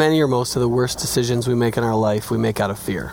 many 0.00 0.18
or 0.22 0.26
most 0.26 0.56
of 0.56 0.60
the 0.62 0.68
worst 0.68 0.98
decisions 0.98 1.46
we 1.46 1.54
make 1.54 1.76
in 1.76 1.84
our 1.84 1.94
life, 1.94 2.30
we 2.30 2.38
make 2.38 2.58
out 2.58 2.70
of 2.70 2.78
fear. 2.78 3.12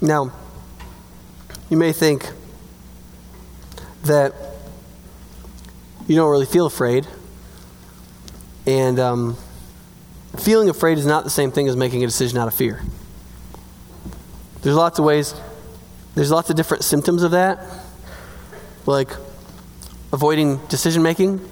Now, 0.00 0.32
you 1.68 1.76
may 1.76 1.92
think 1.92 2.26
that 4.04 4.32
you 6.06 6.16
don't 6.16 6.30
really 6.30 6.46
feel 6.46 6.64
afraid. 6.64 7.06
And 8.64 8.98
um, 8.98 9.36
feeling 10.38 10.70
afraid 10.70 10.96
is 10.96 11.04
not 11.04 11.22
the 11.22 11.30
same 11.30 11.52
thing 11.52 11.68
as 11.68 11.76
making 11.76 12.02
a 12.02 12.06
decision 12.06 12.38
out 12.38 12.48
of 12.48 12.54
fear. 12.54 12.80
There's 14.62 14.74
lots 14.74 14.98
of 14.98 15.04
ways, 15.04 15.34
there's 16.14 16.30
lots 16.30 16.48
of 16.48 16.56
different 16.56 16.82
symptoms 16.82 17.22
of 17.22 17.32
that, 17.32 17.62
like 18.86 19.10
avoiding 20.14 20.64
decision 20.68 21.02
making. 21.02 21.46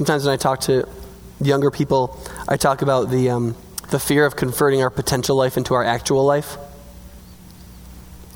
Sometimes 0.00 0.24
when 0.24 0.32
I 0.32 0.38
talk 0.38 0.60
to 0.60 0.88
younger 1.42 1.70
people, 1.70 2.18
I 2.48 2.56
talk 2.56 2.80
about 2.80 3.10
the, 3.10 3.28
um, 3.28 3.54
the 3.90 3.98
fear 3.98 4.24
of 4.24 4.34
converting 4.34 4.82
our 4.82 4.88
potential 4.88 5.36
life 5.36 5.58
into 5.58 5.74
our 5.74 5.84
actual 5.84 6.24
life. 6.24 6.56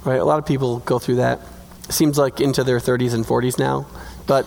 Right? 0.04 0.20
A 0.20 0.24
lot 0.26 0.38
of 0.38 0.44
people 0.44 0.80
go 0.80 0.98
through 0.98 1.14
that. 1.14 1.40
It 1.88 1.92
seems 1.92 2.18
like 2.18 2.42
into 2.42 2.64
their 2.64 2.80
30s 2.80 3.14
and 3.14 3.24
40s 3.24 3.58
now. 3.58 3.86
But 4.26 4.44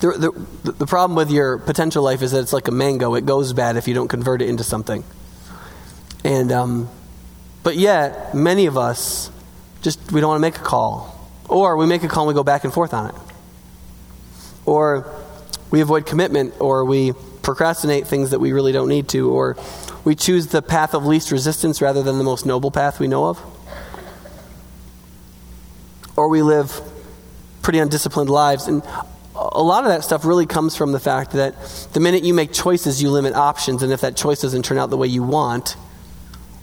the, 0.00 0.34
the, 0.64 0.72
the 0.72 0.86
problem 0.86 1.16
with 1.16 1.30
your 1.30 1.56
potential 1.56 2.02
life 2.02 2.20
is 2.20 2.32
that 2.32 2.40
it's 2.40 2.52
like 2.52 2.68
a 2.68 2.72
mango. 2.72 3.14
It 3.14 3.24
goes 3.24 3.54
bad 3.54 3.78
if 3.78 3.88
you 3.88 3.94
don't 3.94 4.08
convert 4.08 4.42
it 4.42 4.50
into 4.50 4.64
something. 4.64 5.02
And, 6.24 6.52
um, 6.52 6.90
but 7.62 7.76
yet, 7.76 8.34
many 8.34 8.66
of 8.66 8.76
us 8.76 9.30
just, 9.80 10.12
we 10.12 10.20
don't 10.20 10.28
want 10.28 10.40
to 10.40 10.42
make 10.42 10.58
a 10.58 10.62
call. 10.62 11.26
Or 11.48 11.78
we 11.78 11.86
make 11.86 12.02
a 12.02 12.08
call 12.08 12.24
and 12.24 12.28
we 12.28 12.38
go 12.38 12.44
back 12.44 12.64
and 12.64 12.72
forth 12.74 12.92
on 12.92 13.08
it. 13.08 13.14
Or 14.66 15.19
we 15.70 15.80
avoid 15.80 16.06
commitment, 16.06 16.54
or 16.60 16.84
we 16.84 17.12
procrastinate 17.42 18.06
things 18.06 18.30
that 18.30 18.38
we 18.38 18.52
really 18.52 18.72
don't 18.72 18.88
need 18.88 19.08
to, 19.08 19.30
or 19.30 19.56
we 20.04 20.14
choose 20.14 20.48
the 20.48 20.62
path 20.62 20.94
of 20.94 21.06
least 21.06 21.30
resistance 21.30 21.80
rather 21.80 22.02
than 22.02 22.18
the 22.18 22.24
most 22.24 22.46
noble 22.46 22.70
path 22.70 23.00
we 23.00 23.06
know 23.06 23.26
of. 23.26 23.40
Or 26.16 26.28
we 26.28 26.42
live 26.42 26.80
pretty 27.62 27.78
undisciplined 27.78 28.30
lives. 28.30 28.66
And 28.66 28.82
a 29.34 29.62
lot 29.62 29.84
of 29.84 29.90
that 29.90 30.04
stuff 30.04 30.24
really 30.24 30.46
comes 30.46 30.76
from 30.76 30.92
the 30.92 31.00
fact 31.00 31.32
that 31.32 31.54
the 31.92 32.00
minute 32.00 32.24
you 32.24 32.34
make 32.34 32.52
choices, 32.52 33.02
you 33.02 33.10
limit 33.10 33.34
options. 33.34 33.82
And 33.82 33.92
if 33.92 34.00
that 34.02 34.16
choice 34.16 34.40
doesn't 34.40 34.64
turn 34.64 34.78
out 34.78 34.90
the 34.90 34.96
way 34.96 35.06
you 35.06 35.22
want, 35.22 35.76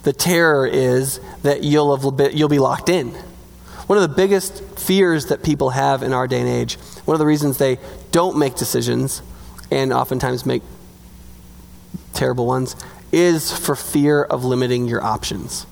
the 0.04 0.14
terror 0.14 0.66
is 0.66 1.20
that 1.44 1.64
you'll, 1.64 1.96
have, 1.96 2.34
you'll 2.34 2.50
be 2.50 2.60
locked 2.60 2.90
in. 2.90 3.16
One 3.88 3.98
of 3.98 4.08
the 4.08 4.16
biggest 4.16 4.64
fears 4.78 5.28
that 5.28 5.44
people 5.44 5.72
have 5.72 6.04
in 6.04 6.14
our 6.14 6.28
day 6.28 6.42
and 6.42 6.50
age, 6.50 6.76
one 7.06 7.16
of 7.16 7.20
the 7.20 7.26
reasons 7.26 7.58
they 7.58 7.80
don't 8.12 8.38
make 8.38 8.56
decisions 8.56 9.22
and 9.72 9.94
oftentimes 9.94 10.46
make 10.46 10.62
terrible 12.14 12.46
ones, 12.46 12.76
is 13.14 13.58
for 13.58 13.76
fear 13.76 14.24
of 14.24 14.44
limiting 14.44 14.88
your 14.88 15.02
options. 15.02 15.66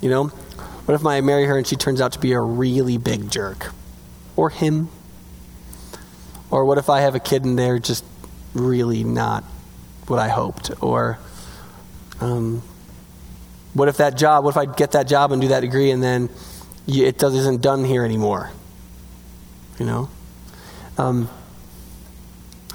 You 0.00 0.10
know, 0.10 0.24
what 0.24 0.94
if 0.94 1.06
I 1.06 1.20
marry 1.20 1.46
her 1.46 1.56
and 1.56 1.66
she 1.66 1.76
turns 1.76 2.00
out 2.00 2.12
to 2.12 2.18
be 2.18 2.32
a 2.32 2.40
really 2.40 2.98
big 2.98 3.30
jerk? 3.30 3.72
Or 4.36 4.50
him? 4.50 4.88
Or 6.50 6.64
what 6.64 6.78
if 6.78 6.90
I 6.90 7.00
have 7.00 7.14
a 7.14 7.20
kid 7.20 7.44
and 7.44 7.56
they're 7.58 7.78
just 7.78 8.04
really 8.54 9.04
not 9.04 9.44
what 10.08 10.18
I 10.18 10.28
hoped? 10.28 10.72
Or 10.82 11.18
um, 12.20 12.62
what 13.74 13.88
if 13.88 13.98
that 13.98 14.16
job, 14.16 14.44
what 14.44 14.50
if 14.50 14.56
I 14.56 14.64
get 14.64 14.92
that 14.92 15.06
job 15.06 15.32
and 15.32 15.42
do 15.42 15.48
that 15.48 15.60
degree 15.60 15.90
and 15.90 16.02
then 16.02 16.30
it 16.86 17.22
isn't 17.22 17.60
done 17.60 17.84
here 17.84 18.04
anymore? 18.04 18.50
You 19.78 19.86
know? 19.86 20.10
Um, 20.96 21.28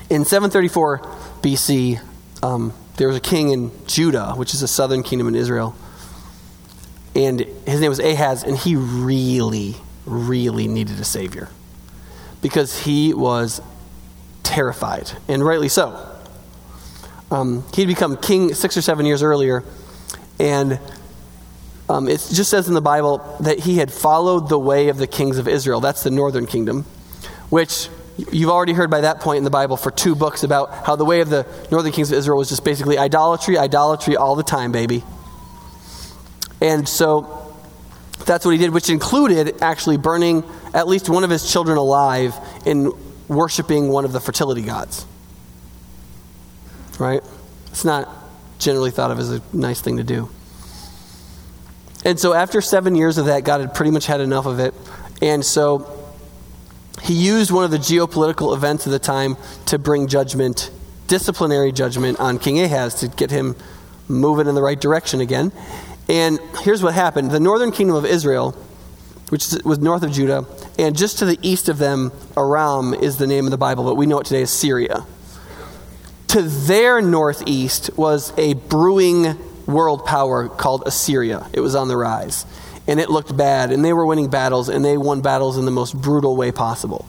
in 0.09 0.25
734 0.25 0.99
BC, 1.41 2.01
um, 2.43 2.73
there 2.97 3.07
was 3.07 3.17
a 3.17 3.21
king 3.21 3.51
in 3.51 3.71
Judah, 3.87 4.33
which 4.33 4.53
is 4.53 4.61
a 4.61 4.67
southern 4.67 5.03
kingdom 5.03 5.27
in 5.27 5.35
Israel 5.35 5.75
and 7.15 7.41
his 7.65 7.81
name 7.81 7.89
was 7.89 7.99
Ahaz, 7.99 8.43
and 8.43 8.57
he 8.57 8.75
really, 8.75 9.75
really 10.05 10.67
needed 10.67 10.99
a 10.99 11.03
savior 11.03 11.49
because 12.41 12.83
he 12.83 13.13
was 13.13 13.61
terrified, 14.43 15.11
and 15.27 15.43
rightly 15.43 15.69
so. 15.69 16.05
Um, 17.31 17.63
he'd 17.73 17.87
become 17.87 18.17
king 18.17 18.53
six 18.53 18.77
or 18.77 18.81
seven 18.81 19.05
years 19.05 19.21
earlier, 19.21 19.63
and 20.39 20.79
um, 21.89 22.07
it 22.07 22.25
just 22.31 22.49
says 22.49 22.67
in 22.67 22.75
the 22.75 22.81
Bible 22.81 23.17
that 23.41 23.59
he 23.59 23.77
had 23.77 23.91
followed 23.91 24.47
the 24.47 24.59
way 24.59 24.89
of 24.89 24.97
the 24.97 25.07
kings 25.07 25.37
of 25.37 25.47
Israel. 25.47 25.81
That's 25.81 26.03
the 26.03 26.11
northern 26.11 26.45
kingdom, 26.45 26.85
which 27.49 27.89
you've 28.31 28.49
already 28.49 28.73
heard 28.73 28.89
by 28.89 29.01
that 29.01 29.19
point 29.19 29.39
in 29.39 29.43
the 29.43 29.49
Bible 29.49 29.75
for 29.75 29.91
two 29.91 30.15
books 30.15 30.43
about 30.43 30.71
how 30.85 30.95
the 30.95 31.05
way 31.05 31.21
of 31.21 31.29
the 31.29 31.47
northern 31.71 31.91
kings 31.91 32.11
of 32.11 32.17
Israel 32.17 32.37
was 32.37 32.49
just 32.49 32.63
basically 32.63 32.97
idolatry, 32.97 33.57
idolatry 33.57 34.15
all 34.15 34.35
the 34.35 34.43
time, 34.43 34.71
baby. 34.71 35.03
And 36.61 36.87
so 36.87 37.55
that's 38.25 38.45
what 38.45 38.51
he 38.51 38.57
did, 38.57 38.71
which 38.71 38.89
included 38.89 39.61
actually 39.61 39.97
burning 39.97 40.43
at 40.73 40.87
least 40.87 41.09
one 41.09 41.23
of 41.23 41.29
his 41.29 41.51
children 41.51 41.77
alive 41.77 42.35
in 42.65 42.91
worshiping 43.27 43.89
one 43.89 44.05
of 44.05 44.11
the 44.11 44.19
fertility 44.19 44.61
gods. 44.61 45.05
Right? 46.99 47.23
It's 47.67 47.85
not 47.85 48.09
generally 48.59 48.91
thought 48.91 49.09
of 49.09 49.19
as 49.19 49.31
a 49.31 49.41
nice 49.51 49.81
thing 49.81 49.97
to 49.97 50.03
do. 50.03 50.29
And 52.05 52.19
so 52.19 52.33
after 52.33 52.61
seven 52.61 52.95
years 52.95 53.17
of 53.17 53.25
that, 53.25 53.43
God 53.43 53.61
had 53.61 53.73
pretty 53.73 53.91
much 53.91 54.05
had 54.05 54.21
enough 54.21 54.45
of 54.45 54.59
it. 54.59 54.73
And 55.21 55.43
so 55.43 55.95
he 57.01 57.13
used 57.13 57.51
one 57.51 57.63
of 57.63 57.71
the 57.71 57.77
geopolitical 57.77 58.53
events 58.55 58.85
of 58.85 58.91
the 58.91 58.99
time 58.99 59.37
to 59.67 59.77
bring 59.77 60.07
judgment, 60.07 60.71
disciplinary 61.07 61.71
judgment 61.71 62.19
on 62.19 62.39
King 62.39 62.61
Ahaz 62.61 62.95
to 62.95 63.07
get 63.07 63.31
him 63.31 63.55
moving 64.07 64.47
in 64.47 64.55
the 64.55 64.61
right 64.61 64.79
direction 64.79 65.21
again. 65.21 65.51
And 66.07 66.39
here's 66.61 66.81
what 66.81 66.93
happened 66.93 67.31
the 67.31 67.39
northern 67.39 67.71
kingdom 67.71 67.95
of 67.95 68.05
Israel, 68.05 68.51
which 69.29 69.53
was 69.63 69.79
north 69.79 70.03
of 70.03 70.11
Judah, 70.11 70.45
and 70.77 70.97
just 70.97 71.19
to 71.19 71.25
the 71.25 71.37
east 71.41 71.69
of 71.69 71.77
them, 71.77 72.11
Aram 72.35 72.93
is 72.93 73.17
the 73.17 73.27
name 73.27 73.45
of 73.45 73.51
the 73.51 73.57
Bible, 73.57 73.83
but 73.83 73.95
we 73.95 74.05
know 74.05 74.19
it 74.19 74.25
today 74.25 74.41
as 74.41 74.49
Syria. 74.49 75.05
To 76.29 76.41
their 76.43 77.01
northeast 77.01 77.89
was 77.97 78.33
a 78.37 78.53
brewing 78.53 79.37
world 79.65 80.05
power 80.05 80.47
called 80.47 80.83
Assyria. 80.85 81.47
It 81.53 81.59
was 81.59 81.75
on 81.75 81.87
the 81.87 81.97
rise. 81.97 82.45
And 82.87 82.99
it 82.99 83.09
looked 83.09 83.35
bad, 83.35 83.71
and 83.71 83.83
they 83.83 83.93
were 83.93 84.05
winning 84.05 84.29
battles, 84.29 84.69
and 84.69 84.83
they 84.83 84.97
won 84.97 85.21
battles 85.21 85.57
in 85.57 85.65
the 85.65 85.71
most 85.71 85.99
brutal 85.99 86.35
way 86.35 86.51
possible. 86.51 87.07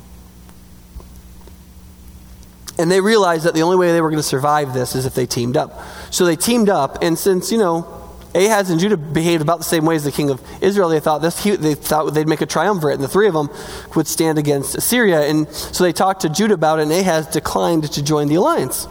And 2.78 2.90
they 2.90 3.00
realized 3.00 3.44
that 3.44 3.52
the 3.52 3.62
only 3.62 3.76
way 3.76 3.92
they 3.92 4.00
were 4.00 4.10
going 4.10 4.22
to 4.22 4.26
survive 4.26 4.72
this 4.72 4.94
is 4.94 5.04
if 5.04 5.14
they 5.14 5.26
teamed 5.26 5.56
up. 5.56 5.82
So 6.10 6.24
they 6.24 6.36
teamed 6.36 6.70
up, 6.70 7.02
and 7.02 7.18
since, 7.18 7.52
you 7.52 7.58
know, 7.58 7.86
Ahaz 8.34 8.70
and 8.70 8.80
Judah 8.80 8.96
behaved 8.96 9.42
about 9.42 9.58
the 9.58 9.64
same 9.64 9.84
way 9.84 9.96
as 9.96 10.04
the 10.04 10.12
king 10.12 10.30
of 10.30 10.40
Israel. 10.62 10.88
They 10.88 11.00
thought 11.00 11.20
this, 11.20 11.42
they 11.42 11.74
thought 11.74 12.14
they'd 12.14 12.28
make 12.28 12.40
a 12.40 12.46
triumvirate, 12.46 12.94
and 12.94 13.04
the 13.04 13.08
three 13.08 13.26
of 13.26 13.34
them 13.34 13.50
would 13.96 14.06
stand 14.06 14.38
against 14.38 14.76
Assyria. 14.76 15.22
And 15.22 15.48
so 15.50 15.84
they 15.84 15.92
talked 15.92 16.22
to 16.22 16.28
Judah 16.28 16.54
about 16.54 16.78
it, 16.78 16.82
and 16.82 16.92
Ahaz 16.92 17.26
declined 17.26 17.90
to 17.90 18.02
join 18.02 18.28
the 18.28 18.36
alliance. 18.36 18.86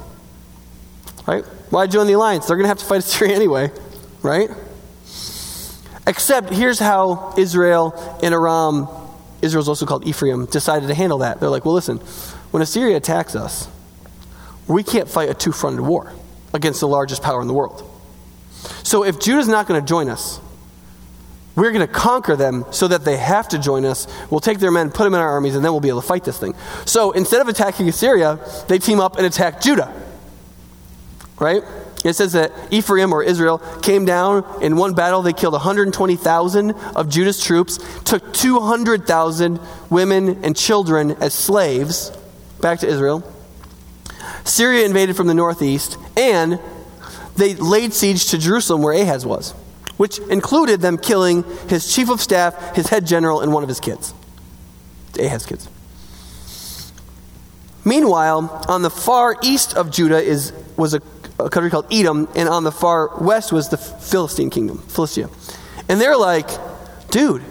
Right? 1.29 1.45
Why 1.69 1.85
join 1.85 2.07
the 2.07 2.13
alliance? 2.13 2.47
They're 2.47 2.57
going 2.57 2.63
to 2.63 2.69
have 2.69 2.79
to 2.79 2.85
fight 2.85 2.99
Assyria 2.99 3.35
anyway, 3.35 3.71
right? 4.23 4.49
Except 6.07 6.49
here's 6.49 6.79
how 6.79 7.35
Israel 7.37 7.93
and 8.23 8.33
Aram, 8.33 8.87
Israel's 9.43 9.69
also 9.69 9.85
called 9.85 10.07
Ephraim, 10.07 10.47
decided 10.47 10.87
to 10.87 10.95
handle 10.95 11.19
that. 11.19 11.39
They're 11.39 11.49
like, 11.49 11.65
well, 11.65 11.75
listen, 11.75 11.97
when 12.49 12.63
Assyria 12.63 12.97
attacks 12.97 13.35
us, 13.35 13.67
we 14.67 14.81
can't 14.81 15.07
fight 15.07 15.29
a 15.29 15.35
two 15.35 15.51
fronted 15.51 15.81
war 15.81 16.11
against 16.51 16.79
the 16.79 16.87
largest 16.87 17.21
power 17.21 17.41
in 17.41 17.47
the 17.47 17.53
world. 17.53 17.87
So 18.83 19.03
if 19.03 19.19
Judah's 19.19 19.47
not 19.47 19.67
going 19.67 19.79
to 19.79 19.87
join 19.87 20.09
us, 20.09 20.39
we're 21.55 21.71
going 21.71 21.85
to 21.85 21.93
conquer 21.93 22.35
them 22.35 22.65
so 22.71 22.87
that 22.87 23.05
they 23.05 23.17
have 23.17 23.49
to 23.49 23.59
join 23.59 23.85
us. 23.85 24.07
We'll 24.31 24.39
take 24.39 24.57
their 24.57 24.71
men, 24.71 24.89
put 24.89 25.03
them 25.03 25.13
in 25.13 25.19
our 25.19 25.29
armies, 25.29 25.55
and 25.55 25.63
then 25.63 25.73
we'll 25.73 25.81
be 25.81 25.89
able 25.89 26.01
to 26.01 26.07
fight 26.07 26.23
this 26.23 26.39
thing. 26.39 26.55
So 26.85 27.11
instead 27.11 27.41
of 27.41 27.49
attacking 27.49 27.87
Assyria, 27.87 28.39
they 28.67 28.79
team 28.79 28.99
up 28.99 29.17
and 29.17 29.27
attack 29.27 29.61
Judah. 29.61 29.93
Right? 31.39 31.63
It 32.03 32.13
says 32.13 32.33
that 32.33 32.51
Ephraim 32.71 33.13
or 33.13 33.23
Israel 33.23 33.57
came 33.81 34.05
down 34.05 34.45
in 34.61 34.77
one 34.77 34.93
battle. 34.93 35.21
They 35.21 35.33
killed 35.33 35.53
120,000 35.53 36.71
of 36.71 37.09
Judah's 37.09 37.43
troops, 37.43 37.77
took 38.03 38.33
200,000 38.33 39.59
women 39.89 40.43
and 40.43 40.55
children 40.55 41.11
as 41.21 41.33
slaves 41.33 42.11
back 42.61 42.79
to 42.79 42.87
Israel. 42.87 43.23
Syria 44.45 44.85
invaded 44.85 45.15
from 45.15 45.27
the 45.27 45.33
northeast, 45.33 45.97
and 46.17 46.59
they 47.35 47.55
laid 47.55 47.93
siege 47.93 48.27
to 48.27 48.37
Jerusalem 48.37 48.81
where 48.81 48.93
Ahaz 48.93 49.25
was, 49.25 49.51
which 49.97 50.19
included 50.19 50.81
them 50.81 50.97
killing 50.97 51.43
his 51.67 51.93
chief 51.93 52.09
of 52.09 52.21
staff, 52.21 52.75
his 52.75 52.87
head 52.87 53.05
general, 53.05 53.41
and 53.41 53.53
one 53.53 53.63
of 53.63 53.69
his 53.69 53.79
kids. 53.79 54.13
Ahaz's 55.17 55.45
kids. 55.45 55.69
Meanwhile, 57.83 58.65
on 58.67 58.81
the 58.81 58.89
far 58.89 59.35
east 59.43 59.75
of 59.75 59.91
Judah 59.91 60.21
is, 60.21 60.53
was 60.77 60.93
a, 60.93 61.01
a 61.39 61.49
country 61.49 61.69
called 61.69 61.87
Edom, 61.91 62.27
and 62.35 62.49
on 62.49 62.63
the 62.63 62.71
far 62.71 63.17
west 63.19 63.51
was 63.51 63.69
the 63.69 63.77
Philistine 63.77 64.49
kingdom, 64.49 64.79
Philistia. 64.79 65.29
And 65.87 65.99
they're 65.99 66.17
like, 66.17 66.47
dude, 67.09 67.43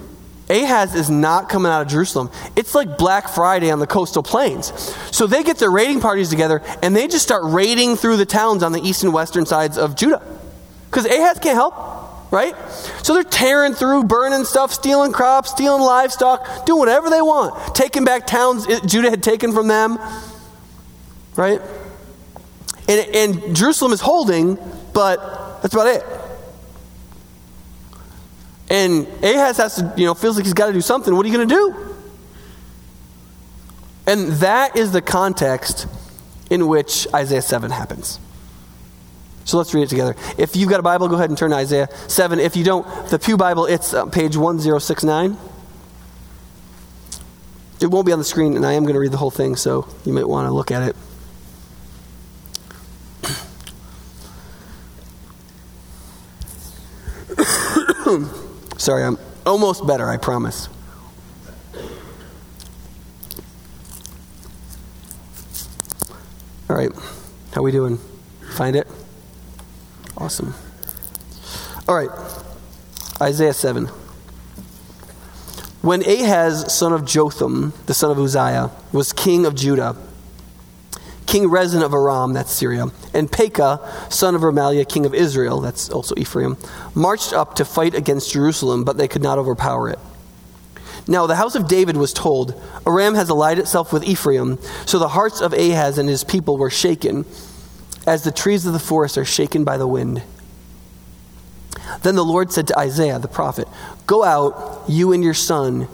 Ahaz 0.51 0.95
is 0.95 1.11
not 1.11 1.49
coming 1.49 1.71
out 1.71 1.83
of 1.83 1.89
Jerusalem. 1.89 2.31
It's 2.57 2.75
like 2.75 2.97
Black 2.97 3.29
Friday 3.29 3.71
on 3.71 3.81
the 3.81 3.87
coastal 3.87 4.23
plains. 4.23 4.73
So 5.11 5.27
they 5.27 5.43
get 5.43 5.59
their 5.59 5.71
raiding 5.71 6.01
parties 6.01 6.31
together 6.31 6.63
and 6.83 6.97
they 6.97 7.07
just 7.07 7.25
start 7.25 7.43
raiding 7.45 7.97
through 7.97 8.17
the 8.17 8.27
towns 8.27 8.63
on 8.63 8.73
the 8.73 8.81
east 8.81 9.05
and 9.05 9.13
western 9.13 9.45
sides 9.45 9.77
of 9.77 9.95
Judah. 9.95 10.23
Because 10.91 11.05
Ahaz 11.05 11.39
can't 11.39 11.57
help, 11.57 12.33
right? 12.33 12.55
So 13.03 13.13
they're 13.13 13.25
tearing 13.25 13.75
through, 13.75 14.05
burning 14.05 14.45
stuff, 14.45 14.73
stealing 14.73 15.13
crops, 15.13 15.51
stealing 15.51 15.83
livestock, 15.83 16.65
doing 16.65 16.79
whatever 16.79 17.11
they 17.11 17.21
want, 17.21 17.75
taking 17.75 18.05
back 18.05 18.27
towns 18.27 18.67
Judah 18.87 19.11
had 19.11 19.23
taken 19.23 19.53
from 19.53 19.69
them, 19.69 19.99
right? 21.37 21.61
And, 22.89 23.15
and 23.15 23.57
Jerusalem 23.57 23.93
is 23.93 24.01
holding, 24.01 24.59
but 24.95 25.61
that's 25.63 25.75
about 25.75 25.89
it. 25.89 26.05
And 28.71 29.07
Ahaz 29.23 29.59
has 29.59 29.77
to, 29.77 29.95
you 29.97 30.07
know, 30.07 30.15
feels 30.15 30.37
like 30.37 30.45
he's 30.45 30.55
got 30.55 30.67
to 30.67 30.73
do 30.73 30.81
something. 30.81 31.15
What 31.15 31.25
are 31.25 31.29
you 31.29 31.37
going 31.37 31.49
to 31.49 31.55
do? 31.55 31.95
And 34.07 34.33
that 34.41 34.77
is 34.77 34.93
the 34.93 35.03
context 35.03 35.87
in 36.51 36.67
which 36.67 37.07
Isaiah 37.15 37.43
7 37.43 37.71
happens. 37.71 38.19
So 39.45 39.57
let's 39.59 39.73
read 39.73 39.83
it 39.83 39.89
together. 39.89 40.15
If 40.37 40.57
you've 40.57 40.69
got 40.69 40.81
a 40.81 40.83
Bible, 40.83 41.09
go 41.09 41.15
ahead 41.15 41.31
and 41.31 41.39
turn 41.39 41.51
to 41.51 41.57
Isaiah 41.57 41.89
7. 42.09 42.39
If 42.39 42.57
you 42.57 42.65
don't, 42.65 42.87
the 43.09 43.19
Pew 43.19 43.37
Bible, 43.37 43.67
it's 43.67 43.95
uh, 43.95 44.07
page 44.07 44.37
1069. 44.37 45.37
It 47.81 47.87
won't 47.87 48.07
be 48.07 48.13
on 48.13 48.19
the 48.19 48.25
screen, 48.25 48.57
and 48.57 48.67
I 48.67 48.73
am 48.73 48.83
going 48.83 48.95
to 48.95 49.01
read 49.01 49.13
the 49.13 49.19
whole 49.19 49.31
thing, 49.31 49.57
so 49.57 49.89
you 50.05 50.13
might 50.13 50.29
want 50.29 50.49
to 50.49 50.53
look 50.53 50.71
at 50.71 50.83
it. 50.83 50.97
Sorry, 58.79 59.05
I'm 59.05 59.19
almost 59.47 59.87
better, 59.87 60.09
I 60.09 60.17
promise. 60.17 60.69
All 66.69 66.77
right, 66.77 66.91
how 67.53 67.63
we 67.63 67.73
doing? 67.73 67.99
Find 68.53 68.77
it? 68.77 68.87
Awesome. 70.17 70.55
All 71.89 71.95
right, 71.95 72.11
Isaiah 73.21 73.55
7. 73.55 73.89
When 75.81 76.03
Ahaz, 76.03 76.75
son 76.75 76.93
of 76.93 77.05
Jotham, 77.05 77.73
the 77.87 77.95
son 77.95 78.11
of 78.11 78.19
Uzziah, 78.19 78.71
was 78.93 79.13
king 79.13 79.47
of 79.47 79.55
Judah, 79.55 79.97
King 81.29 81.51
Rezin 81.51 81.83
of 81.83 81.93
Aram, 81.93 82.33
that's 82.33 82.51
Syria, 82.51 82.87
and 83.13 83.31
Pekah, 83.31 84.07
son 84.09 84.35
of 84.35 84.41
Remaliah, 84.41 84.89
king 84.89 85.05
of 85.05 85.15
Israel, 85.15 85.61
that's 85.61 85.91
also 85.91 86.15
Ephraim, 86.17 86.57
marched 86.95 87.35
up 87.35 87.57
to 87.57 87.67
fight 87.67 87.95
against 87.95 88.33
Jerusalem, 88.33 88.83
but 88.83 88.97
they 88.97 89.09
could 89.09 89.23
not 89.23 89.37
overpower 89.37 89.91
it. 89.91 89.99
Now 91.07 91.27
the 91.27 91.37
house 91.37 91.55
of 91.55 91.69
David 91.69 91.99
was 91.99 92.15
told, 92.15 92.59
Aram 92.87 93.15
has 93.15 93.29
allied 93.29 93.59
itself 93.59 93.93
with 93.93 94.05
Ephraim, 94.05 94.59
so 94.87 94.99
the 94.99 95.09
hearts 95.09 95.43
of 95.43 95.53
Ahaz 95.53 95.99
and 95.99 96.09
his 96.09 96.25
people 96.25 96.57
were 96.57 96.71
shaken, 96.71 97.27
as 98.07 98.25
the 98.25 98.33
trees 98.33 98.65
of 98.65 98.73
the 98.73 98.79
forest 98.79 99.19
are 99.19 99.25
shaken 99.27 99.65
by 99.65 99.77
the 99.77 99.87
wind. 99.87 100.23
Then 102.05 102.15
the 102.15 102.25
Lord 102.25 102.53
said 102.53 102.69
to 102.69 102.79
Isaiah 102.79 103.19
the 103.19 103.29
prophet, 103.29 103.69
Go 104.07 104.25
out, 104.25 104.85
you 104.89 105.13
and 105.13 105.23
your 105.23 105.35
son, 105.35 105.89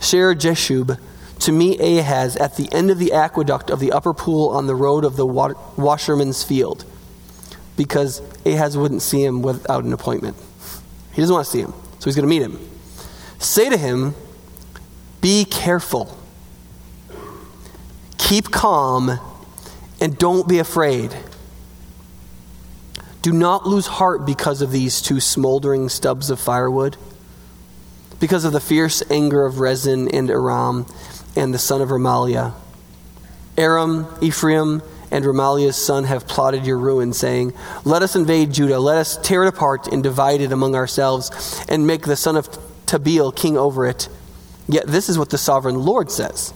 Shear-Jashub, 0.00 0.98
to 1.46 1.52
meet 1.52 1.80
Ahaz 1.80 2.34
at 2.36 2.56
the 2.56 2.68
end 2.72 2.90
of 2.90 2.98
the 2.98 3.12
aqueduct 3.12 3.70
of 3.70 3.78
the 3.78 3.92
upper 3.92 4.12
pool 4.12 4.48
on 4.48 4.66
the 4.66 4.74
road 4.74 5.04
of 5.04 5.14
the 5.14 5.24
washerman's 5.24 6.42
field 6.42 6.84
because 7.76 8.20
Ahaz 8.44 8.76
wouldn't 8.76 9.00
see 9.00 9.24
him 9.24 9.42
without 9.42 9.84
an 9.84 9.92
appointment. 9.92 10.36
He 11.12 11.22
doesn't 11.22 11.32
want 11.32 11.44
to 11.44 11.50
see 11.52 11.60
him, 11.60 11.72
so 12.00 12.06
he's 12.06 12.16
going 12.16 12.24
to 12.24 12.28
meet 12.28 12.42
him. 12.42 12.58
Say 13.38 13.68
to 13.68 13.76
him, 13.76 14.16
Be 15.20 15.44
careful, 15.44 16.18
keep 18.18 18.50
calm, 18.50 19.20
and 20.00 20.18
don't 20.18 20.48
be 20.48 20.58
afraid. 20.58 21.16
Do 23.22 23.30
not 23.32 23.68
lose 23.68 23.86
heart 23.86 24.26
because 24.26 24.62
of 24.62 24.72
these 24.72 25.00
two 25.00 25.20
smoldering 25.20 25.90
stubs 25.90 26.28
of 26.28 26.40
firewood, 26.40 26.96
because 28.18 28.44
of 28.44 28.52
the 28.52 28.60
fierce 28.60 29.00
anger 29.12 29.46
of 29.46 29.60
Rezin 29.60 30.08
and 30.08 30.28
Aram 30.28 30.86
and 31.36 31.52
the 31.52 31.58
son 31.58 31.80
of 31.80 31.90
Remaliah. 31.90 32.54
Aram, 33.56 34.06
Ephraim, 34.20 34.82
and 35.10 35.24
Remaliah's 35.24 35.76
son 35.76 36.04
have 36.04 36.26
plotted 36.26 36.66
your 36.66 36.78
ruin, 36.78 37.12
saying, 37.12 37.54
Let 37.84 38.02
us 38.02 38.16
invade 38.16 38.52
Judah, 38.52 38.80
let 38.80 38.98
us 38.98 39.16
tear 39.18 39.44
it 39.44 39.48
apart 39.48 39.86
and 39.88 40.02
divide 40.02 40.40
it 40.40 40.52
among 40.52 40.74
ourselves, 40.74 41.64
and 41.68 41.86
make 41.86 42.02
the 42.02 42.16
son 42.16 42.36
of 42.36 42.48
Tabeel 42.86 43.34
king 43.34 43.56
over 43.56 43.86
it. 43.86 44.08
Yet 44.68 44.86
this 44.86 45.08
is 45.08 45.18
what 45.18 45.30
the 45.30 45.38
sovereign 45.38 45.76
Lord 45.76 46.10
says 46.10 46.52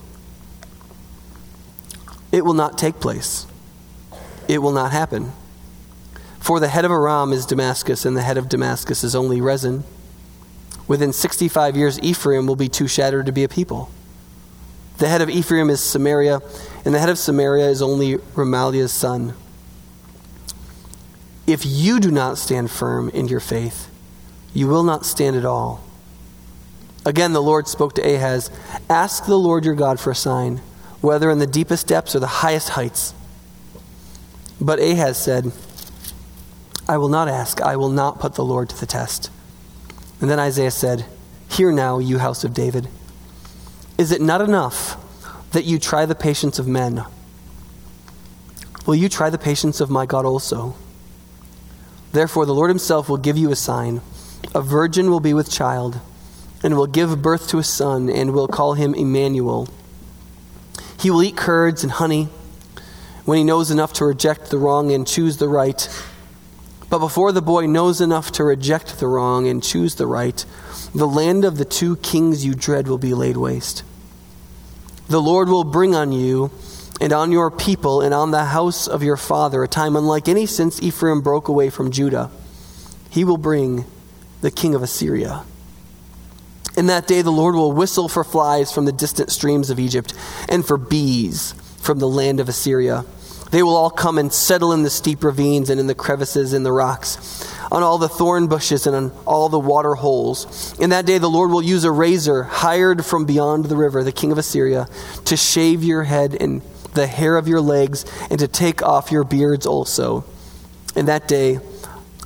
It 2.33 2.45
will 2.45 2.55
not 2.55 2.77
take 2.77 3.01
place, 3.01 3.47
it 4.49 4.59
will 4.59 4.73
not 4.73 4.93
happen. 4.93 5.33
For 6.41 6.59
the 6.59 6.69
head 6.69 6.87
of 6.87 6.91
Aram 6.91 7.33
is 7.33 7.47
Damascus, 7.47 8.05
and 8.05 8.17
the 8.17 8.23
head 8.23 8.39
of 8.39 8.49
Damascus 8.49 9.05
is 9.05 9.15
only 9.15 9.41
Rezin. 9.41 9.85
Within 10.89 11.13
65 11.13 11.77
years, 11.77 12.01
Ephraim 12.01 12.47
will 12.47 12.57
be 12.57 12.69
too 12.69 12.89
shattered 12.89 13.27
to 13.27 13.33
be 13.33 13.45
a 13.45 13.49
people. 13.49 13.91
The 15.01 15.09
head 15.09 15.23
of 15.23 15.31
Ephraim 15.31 15.71
is 15.71 15.83
Samaria, 15.83 16.43
and 16.85 16.95
the 16.95 16.99
head 16.99 17.09
of 17.09 17.17
Samaria 17.17 17.71
is 17.71 17.81
only 17.81 18.19
Remaliah's 18.37 18.93
son. 18.93 19.33
If 21.47 21.65
you 21.65 22.01
do 22.01 22.11
not 22.11 22.37
stand 22.37 22.71
firm 22.71 23.09
in 23.09 23.27
your 23.27 23.41
faith, 23.41 23.91
you 24.53 24.69
will 24.69 24.83
not 24.83 25.07
stand 25.07 25.37
at 25.37 25.47
all. 25.47 25.83
Again, 27.07 27.33
the 27.33 27.41
Lord 27.41 27.67
spoke 27.67 27.95
to 27.95 28.03
Ahaz 28.03 28.51
Ask 28.91 29.25
the 29.25 29.39
Lord 29.39 29.65
your 29.65 29.75
God 29.75 29.99
for 29.99 30.11
a 30.11 30.15
sign, 30.15 30.59
whether 31.01 31.31
in 31.31 31.39
the 31.39 31.47
deepest 31.47 31.87
depths 31.87 32.15
or 32.15 32.21
the 32.21 32.27
highest 32.27 32.69
heights. 32.69 33.15
But 34.61 34.81
Ahaz 34.81 35.17
said, 35.17 35.51
I 36.87 36.99
will 36.99 37.09
not 37.09 37.27
ask, 37.27 37.63
I 37.63 37.77
will 37.77 37.89
not 37.89 38.21
put 38.21 38.35
the 38.35 38.45
Lord 38.45 38.69
to 38.69 38.79
the 38.79 38.85
test. 38.85 39.31
And 40.21 40.31
then 40.31 40.39
Isaiah 40.39 40.71
said, 40.71 41.07
Hear 41.49 41.73
now, 41.73 42.01
you 42.01 42.19
house 42.19 42.45
of 42.45 42.53
David. 42.53 42.87
Is 44.01 44.13
it 44.13 44.23
not 44.23 44.41
enough 44.41 44.97
that 45.51 45.67
you 45.67 45.79
try 45.79 46.07
the 46.07 46.15
patience 46.15 46.59
of 46.59 46.67
men? 46.67 47.05
Will 48.87 48.95
you 48.95 49.11
try 49.11 49.29
the 49.29 49.37
patience 49.37 49.79
of 49.79 49.91
my 49.91 50.07
God 50.07 50.25
also? 50.25 50.75
Therefore, 52.13 52.47
the 52.47 52.55
Lord 52.55 52.71
himself 52.71 53.11
will 53.11 53.19
give 53.19 53.37
you 53.37 53.51
a 53.51 53.57
sign. 53.57 54.01
A 54.55 54.63
virgin 54.63 55.11
will 55.11 55.21
be 55.21 55.35
with 55.35 55.51
child, 55.51 56.01
and 56.63 56.79
will 56.79 56.87
give 56.87 57.21
birth 57.21 57.47
to 57.49 57.59
a 57.59 57.63
son, 57.63 58.09
and 58.09 58.33
will 58.33 58.49
call 58.49 58.73
him 58.73 58.95
Emmanuel. 58.95 59.69
He 60.99 61.11
will 61.11 61.23
eat 61.23 61.37
curds 61.37 61.83
and 61.83 61.93
honey 61.93 62.31
when 63.27 63.37
he 63.37 63.45
knows 63.45 63.71
enough 63.71 63.93
to 63.93 64.07
reject 64.07 64.49
the 64.49 64.57
wrong 64.57 64.91
and 64.93 65.07
choose 65.07 65.37
the 65.37 65.49
right. 65.51 65.87
But 66.89 67.01
before 67.01 67.33
the 67.33 67.43
boy 67.43 67.67
knows 67.67 68.01
enough 68.01 68.33
to 68.33 68.45
reject 68.45 68.99
the 68.99 69.09
wrong 69.09 69.47
and 69.47 69.63
choose 69.63 69.97
the 69.97 70.07
right, 70.07 70.43
the 70.95 71.07
land 71.07 71.45
of 71.45 71.59
the 71.59 71.67
two 71.67 71.97
kings 71.97 72.47
you 72.47 72.55
dread 72.55 72.89
will 72.89 72.97
be 72.97 73.13
laid 73.13 73.37
waste 73.37 73.85
the 75.11 75.21
Lord 75.21 75.49
will 75.49 75.65
bring 75.65 75.97
on 75.97 76.13
you 76.13 76.53
and 77.01 77.13
on 77.13 77.33
your 77.33 77.51
people 77.51 78.01
and 78.01 78.15
on 78.15 78.31
the 78.31 78.45
house 78.45 78.87
of 78.87 79.03
your 79.03 79.17
father 79.17 79.65
a 79.65 79.69
time 79.69 79.97
unlike 79.97 80.29
any 80.29 80.47
since 80.47 80.81
Ephraim 80.81 81.21
broke 81.21 81.49
away 81.49 81.69
from 81.69 81.91
Judah. 81.91 82.31
He 83.11 83.25
will 83.25 83.37
bring 83.37 83.87
the 84.41 84.53
king 84.53 84.77
of 84.77 84.85
Assyria. 84.85 85.43
In 86.77 86.87
that 86.87 87.09
day, 87.09 87.23
the 87.23 87.33
Lord 87.33 87.57
will 87.57 87.73
whistle 87.73 88.09
for 88.09 88.23
flies 88.23 88.71
from 88.71 88.85
the 88.85 88.93
distant 88.93 89.33
streams 89.33 89.69
of 89.69 89.81
Egypt 89.81 90.15
and 90.49 90.65
for 90.65 90.77
bees 90.77 91.55
from 91.79 91.99
the 91.99 92.09
land 92.09 92.39
of 92.39 92.49
Assyria. 92.49 93.05
They 93.51 93.65
will 93.65 93.75
all 93.75 93.91
come 93.91 94.17
and 94.17 94.33
settle 94.33 94.73
in 94.73 94.85
the 94.85 94.91
steep 94.91 95.25
ravines 95.25 95.71
and 95.71 95.81
in 95.81 95.89
the 95.89 95.95
crevices 95.95 96.53
in 96.53 96.63
the 96.63 96.71
rocks, 96.71 97.53
on 97.71 97.83
all 97.83 97.99
the 97.99 98.09
thorn 98.09 98.47
bushes 98.47 98.87
and 98.87 98.97
on 98.97 99.13
all 99.27 99.49
the 99.49 99.59
water 99.59 99.95
holes. 99.95 100.79
In 100.79 100.91
that 100.91 101.07
day, 101.07 101.19
the 101.19 101.31
Lord 101.31 101.51
will 101.51 101.63
use 101.63 101.85
a 101.85 101.91
razor 101.91 102.43
hired 102.43 103.05
from 103.05 103.25
beyond 103.25 103.67
the 103.67 103.77
river, 103.77 104.03
the 104.03 104.13
king 104.13 104.33
of 104.33 104.39
Assyria, 104.39 104.89
to 105.27 105.37
shave 105.37 105.85
your 105.85 106.05
head 106.05 106.37
and 106.41 106.63
the 106.95 107.07
hair 107.07 107.37
of 107.37 107.47
your 107.47 107.61
legs 107.61 108.05
and 108.31 108.39
to 108.41 108.49
take 108.49 108.83
off 108.83 109.13
your 109.13 109.25
beards 109.25 109.67
also. 109.67 110.25
In 110.97 111.07
that 111.07 111.29
day, 111.29 111.61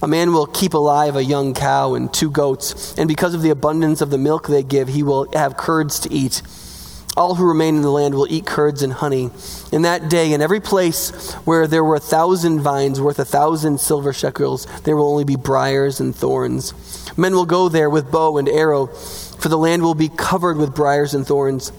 a 0.03 0.09
man 0.09 0.33
will 0.33 0.47
keep 0.47 0.75
alive 0.75 1.17
a 1.17 1.25
young 1.25 1.55
cow 1.55 1.95
and 1.95 2.13
two 2.13 2.31
goats, 2.31 2.95
and 2.99 3.09
because 3.09 3.35
of 3.35 3.43
the 3.43 3.51
abundance 3.51 4.01
of 4.01 4.11
the 4.11 4.19
milk 4.19 4.49
they 4.49 4.63
give, 4.63 4.89
he 4.89 5.03
will 5.03 5.29
have 5.33 5.57
curds 5.57 6.01
to 6.01 6.13
eat. 6.13 6.43
All 7.16 7.37
who 7.37 7.47
remain 7.47 7.76
in 7.76 7.83
the 7.83 7.90
land 7.90 8.14
will 8.14 8.26
eat 8.28 8.44
curds 8.44 8.83
and 8.83 8.92
honey. 8.92 9.30
In 9.71 9.83
that 9.83 10.09
day, 10.09 10.33
in 10.33 10.42
every 10.42 10.61
place 10.61 11.33
where 11.44 11.68
there 11.68 11.85
were 11.85 11.94
a 11.94 12.00
thousand 12.00 12.61
vines 12.61 13.00
worth 13.00 13.21
a 13.21 13.25
thousand 13.25 13.78
silver 13.78 14.12
shekels, 14.12 14.66
there 14.83 14.97
will 14.97 15.09
only 15.09 15.25
be 15.25 15.37
briars 15.37 16.00
and 16.00 16.14
thorns. 16.14 16.75
Men 17.16 17.35
will 17.35 17.47
go 17.47 17.68
there 17.68 17.88
with 17.88 18.11
bow 18.11 18.37
and 18.38 18.49
arrow, 18.49 18.87
for 18.87 19.49
the 19.49 19.59
land 19.59 19.83
will 19.83 19.94
be 19.94 20.09
covered 20.09 20.56
with 20.56 20.75
briars 20.75 21.14
and 21.14 21.25
thorns. 21.25 21.71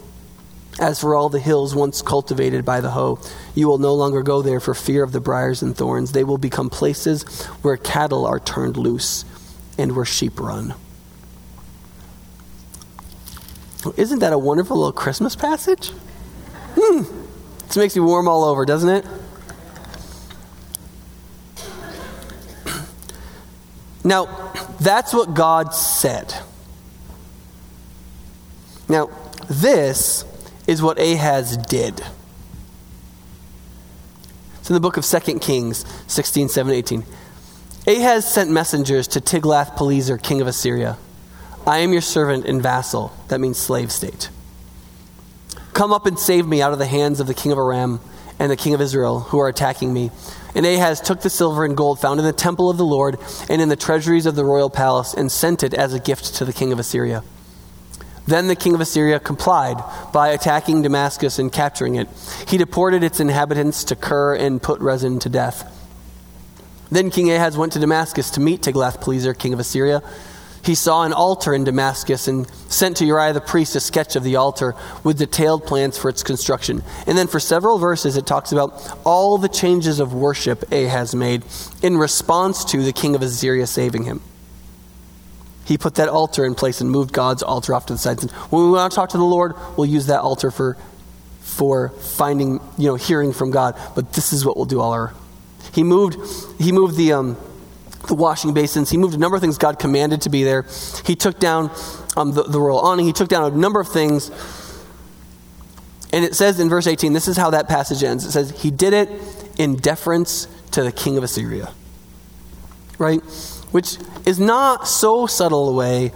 As 0.80 1.02
for 1.02 1.16
all 1.16 1.30
the 1.30 1.40
hills 1.40 1.76
once 1.76 2.02
cultivated 2.02 2.64
by 2.64 2.80
the 2.80 2.92
hoe, 2.92 3.20
you 3.56 3.68
will 3.68 3.78
no 3.78 3.94
longer 3.94 4.22
go 4.22 4.42
there 4.42 4.60
for 4.62 4.74
fear 4.74 5.04
of 5.04 5.12
the 5.12 5.22
briars 5.22 5.62
and 5.62 5.76
thorns. 5.76 6.14
They 6.14 6.24
will 6.24 6.38
become 6.38 6.70
places 6.70 7.24
where 7.62 7.78
cattle 7.78 8.26
are 8.26 8.40
turned 8.40 8.78
loose 8.78 9.26
and 9.78 9.96
where 9.96 10.06
sheep 10.06 10.40
run. 10.40 10.76
Isn't 13.98 14.20
that 14.20 14.34
a 14.34 14.38
wonderful 14.38 14.78
little 14.78 14.92
Christmas 14.92 15.36
passage? 15.36 15.92
Hmm. 16.78 17.04
This 17.68 17.78
makes 17.78 17.96
me 17.96 18.02
warm 18.02 18.28
all 18.28 18.44
over, 18.44 18.66
doesn't 18.66 18.90
it? 18.90 19.06
Now, 24.04 24.26
that's 24.80 25.14
what 25.14 25.34
God 25.34 25.74
said. 25.74 26.34
Now, 28.88 29.10
this 29.50 30.24
is 30.68 30.82
what 30.82 31.00
Ahaz 31.00 31.58
did. 31.58 32.02
It's 34.60 34.70
in 34.70 34.76
the 34.76 34.80
book 34.80 34.98
of 34.98 35.06
2 35.06 35.40
Kings 35.40 35.86
16, 36.08 36.50
7, 36.50 36.74
18. 36.74 37.04
Ahaz 37.88 38.32
sent 38.32 38.50
messengers 38.52 39.08
to 39.10 39.22
Tiglath-Pileser, 39.22 40.18
king 40.18 40.42
of 40.42 40.48
Assyria. 40.48 40.98
I 41.68 41.80
am 41.80 41.92
your 41.92 42.02
servant 42.02 42.46
and 42.46 42.62
vassal. 42.62 43.12
That 43.30 43.40
means 43.40 43.58
slave 43.58 43.92
state. 43.92 44.30
Come 45.74 45.92
up 45.92 46.06
and 46.06 46.18
save 46.18 46.48
me 46.48 46.62
out 46.62 46.74
of 46.74 46.80
the 46.80 46.86
hands 46.86 47.20
of 47.20 47.28
the 47.28 47.34
king 47.34 47.52
of 47.52 47.58
Aram 47.58 48.00
and 48.40 48.52
the 48.52 48.56
king 48.56 48.74
of 48.74 48.82
Israel, 48.82 49.22
who 49.22 49.40
are 49.40 49.48
attacking 49.48 49.94
me. 49.94 50.12
And 50.54 50.66
Ahaz 50.66 51.02
took 51.02 51.22
the 51.22 51.30
silver 51.30 51.66
and 51.66 51.76
gold 51.76 52.00
found 52.00 52.20
in 52.20 52.26
the 52.26 52.34
temple 52.34 52.70
of 52.70 52.78
the 52.78 52.86
Lord 52.86 53.18
and 53.50 53.62
in 53.62 53.70
the 53.70 53.76
treasuries 53.76 54.26
of 54.26 54.36
the 54.36 54.46
royal 54.46 54.70
palace 54.70 55.14
and 55.14 55.32
sent 55.32 55.64
it 55.64 55.74
as 55.74 55.94
a 55.94 56.00
gift 56.00 56.36
to 56.36 56.46
the 56.46 56.54
king 56.54 56.72
of 56.72 56.80
Assyria. 56.80 57.24
Then 58.28 58.48
the 58.48 58.56
king 58.56 58.74
of 58.74 58.82
Assyria 58.82 59.20
complied 59.20 59.78
by 60.12 60.30
attacking 60.30 60.82
Damascus 60.82 61.40
and 61.40 61.52
capturing 61.52 61.96
it. 61.96 62.08
He 62.48 62.58
deported 62.58 63.04
its 63.04 63.20
inhabitants 63.20 63.84
to 63.86 63.96
Kir 63.96 64.34
and 64.34 64.62
put 64.62 64.80
Rezin 64.80 65.20
to 65.20 65.30
death. 65.30 65.72
Then 66.90 67.10
King 67.10 67.32
Ahaz 67.32 67.58
went 67.58 67.74
to 67.74 67.80
Damascus 67.80 68.32
to 68.32 68.40
meet 68.40 68.62
Tiglath-Pileser, 68.62 69.34
king 69.34 69.54
of 69.54 69.60
Assyria. 69.60 70.02
He 70.66 70.76
saw 70.76 71.04
an 71.04 71.14
altar 71.14 71.54
in 71.54 71.64
Damascus 71.64 72.28
and 72.28 72.50
sent 72.70 72.98
to 72.98 73.06
Uriah 73.06 73.34
the 73.34 73.42
priest 73.42 73.76
a 73.76 73.80
sketch 73.80 74.16
of 74.16 74.24
the 74.24 74.38
altar 74.38 74.76
with 75.04 75.20
detailed 75.20 75.66
plans 75.66 75.98
for 75.98 76.10
its 76.10 76.24
construction. 76.24 76.82
And 77.06 77.18
then 77.18 77.28
for 77.28 77.40
several 77.40 77.78
verses, 77.78 78.18
it 78.18 78.26
talks 78.26 78.52
about 78.52 79.00
all 79.04 79.38
the 79.38 79.48
changes 79.48 80.00
of 80.00 80.14
worship 80.14 80.72
Ahaz 80.72 81.14
made 81.14 81.44
in 81.84 81.98
response 81.98 82.66
to 82.66 82.82
the 82.82 82.94
king 82.94 83.16
of 83.16 83.22
Assyria 83.22 83.68
saving 83.68 84.06
him 84.06 84.22
he 85.66 85.78
put 85.78 85.96
that 85.96 86.08
altar 86.08 86.46
in 86.46 86.56
place 86.56 86.80
and 86.80 86.90
moved 86.90 87.12
God's 87.12 87.44
altar 87.44 87.74
off 87.74 87.88
to 87.88 87.94
the 87.94 88.00
side. 88.00 88.22
And 88.22 88.32
when 88.32 88.66
we 88.66 88.72
want 88.72 88.92
to 88.92 88.96
talk 88.96 89.10
to 89.10 89.18
the 89.18 89.24
Lord, 89.24 89.56
we'll 89.76 89.88
use 89.88 90.06
that 90.08 90.22
altar 90.22 90.52
for, 90.52 90.78
for 91.42 91.90
finding, 91.90 92.60
you 92.78 92.88
know, 92.88 92.96
hearing 92.96 93.34
from 93.34 93.50
God. 93.50 93.76
But 93.96 94.14
this 94.14 94.32
is 94.32 94.46
what 94.46 94.56
we'll 94.56 94.68
do 94.68 94.80
all 94.80 94.92
our. 94.92 95.14
He 95.74 95.84
moved, 95.84 96.18
he 96.62 96.72
moved 96.72 96.96
the, 96.96 97.14
um, 97.14 97.38
the 98.08 98.16
washing 98.16 98.54
basins. 98.54 98.90
He 98.90 98.98
moved 98.98 99.14
a 99.14 99.18
number 99.18 99.36
of 99.36 99.42
things 99.42 99.58
God 99.58 99.80
commanded 99.80 100.22
to 100.22 100.30
be 100.30 100.44
there. 100.44 100.66
He 101.06 101.16
took 101.16 101.40
down 101.40 101.72
um, 102.18 102.32
the, 102.32 102.44
the 102.44 102.60
royal 102.60 102.80
awning. 102.80 103.06
He 103.06 103.14
took 103.14 103.30
down 103.30 103.52
a 103.52 103.56
number 103.56 103.80
of 103.80 103.88
things. 103.88 104.30
And 106.14 106.24
it 106.24 106.36
says 106.36 106.60
in 106.60 106.70
verse 106.70 106.88
18, 106.88 107.14
this 107.14 107.28
is 107.28 107.38
how 107.38 107.50
that 107.52 107.68
passage 107.68 108.04
ends. 108.04 108.26
It 108.26 108.32
says, 108.32 108.62
He 108.62 108.72
did 108.72 108.94
it 108.94 109.10
in 109.58 109.76
deference 109.76 110.48
to 110.72 110.84
the 110.84 110.92
king 110.92 111.18
of 111.18 111.24
Assyria. 111.24 111.74
Right? 112.98 113.22
which 113.76 113.98
is 114.26 114.40
not 114.40 114.88
so 114.88 115.28
subtle 115.28 115.68
a 115.68 115.74
way 115.74 116.10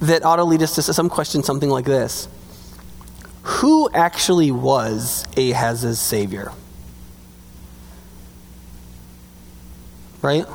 that 0.00 0.24
ought 0.24 0.36
to 0.36 0.44
lead 0.44 0.62
us 0.62 0.76
to 0.76 0.82
some 0.82 1.08
question 1.08 1.42
something 1.42 1.68
like 1.68 1.84
this 1.84 2.28
Who 3.42 3.90
actually 3.92 4.52
was 4.52 5.24
Ahaz's 5.36 5.98
savior? 5.98 6.52
Right? 10.22 10.46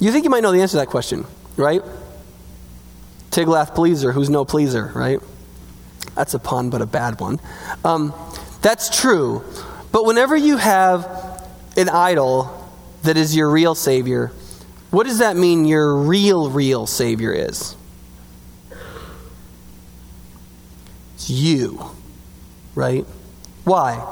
You 0.00 0.10
think 0.10 0.24
you 0.24 0.30
might 0.30 0.42
know 0.42 0.50
the 0.50 0.60
answer 0.60 0.72
to 0.72 0.78
that 0.78 0.88
question, 0.88 1.26
right? 1.56 1.82
Tiglath-Pileser, 3.30 4.12
who's 4.12 4.28
no 4.28 4.44
pleaser, 4.44 4.90
right? 4.94 5.20
That's 6.14 6.34
a 6.34 6.38
pun, 6.38 6.70
but 6.70 6.82
a 6.82 6.86
bad 6.86 7.20
one. 7.20 7.40
Um, 7.84 8.12
that's 8.60 9.00
true. 9.00 9.44
But 9.92 10.04
whenever 10.04 10.36
you 10.36 10.56
have 10.56 11.06
an 11.76 11.88
idol 11.88 12.68
that 13.04 13.16
is 13.16 13.36
your 13.36 13.50
real 13.50 13.74
Savior, 13.74 14.32
what 14.90 15.06
does 15.06 15.18
that 15.18 15.36
mean 15.36 15.64
your 15.64 15.96
real, 15.96 16.50
real 16.50 16.86
Savior 16.86 17.32
is? 17.32 17.76
It's 21.14 21.30
you, 21.30 21.82
right? 22.74 23.06
Why? 23.64 24.04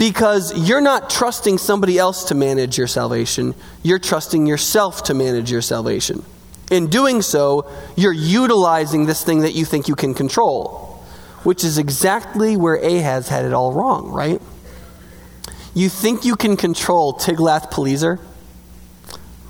Because 0.00 0.56
you're 0.66 0.80
not 0.80 1.10
trusting 1.10 1.58
somebody 1.58 1.98
else 1.98 2.24
to 2.24 2.34
manage 2.34 2.78
your 2.78 2.86
salvation, 2.86 3.54
you're 3.82 3.98
trusting 3.98 4.46
yourself 4.46 5.02
to 5.04 5.14
manage 5.14 5.52
your 5.52 5.60
salvation. 5.60 6.24
In 6.70 6.86
doing 6.86 7.20
so, 7.20 7.70
you're 7.96 8.10
utilizing 8.10 9.04
this 9.04 9.22
thing 9.22 9.40
that 9.40 9.52
you 9.52 9.66
think 9.66 9.88
you 9.88 9.94
can 9.94 10.14
control, 10.14 11.04
which 11.42 11.64
is 11.64 11.76
exactly 11.76 12.56
where 12.56 12.76
Ahaz 12.76 13.28
had 13.28 13.44
it 13.44 13.52
all 13.52 13.74
wrong, 13.74 14.10
right? 14.10 14.40
You 15.74 15.90
think 15.90 16.24
you 16.24 16.34
can 16.34 16.56
control 16.56 17.12
Tiglath-Pileser? 17.12 18.20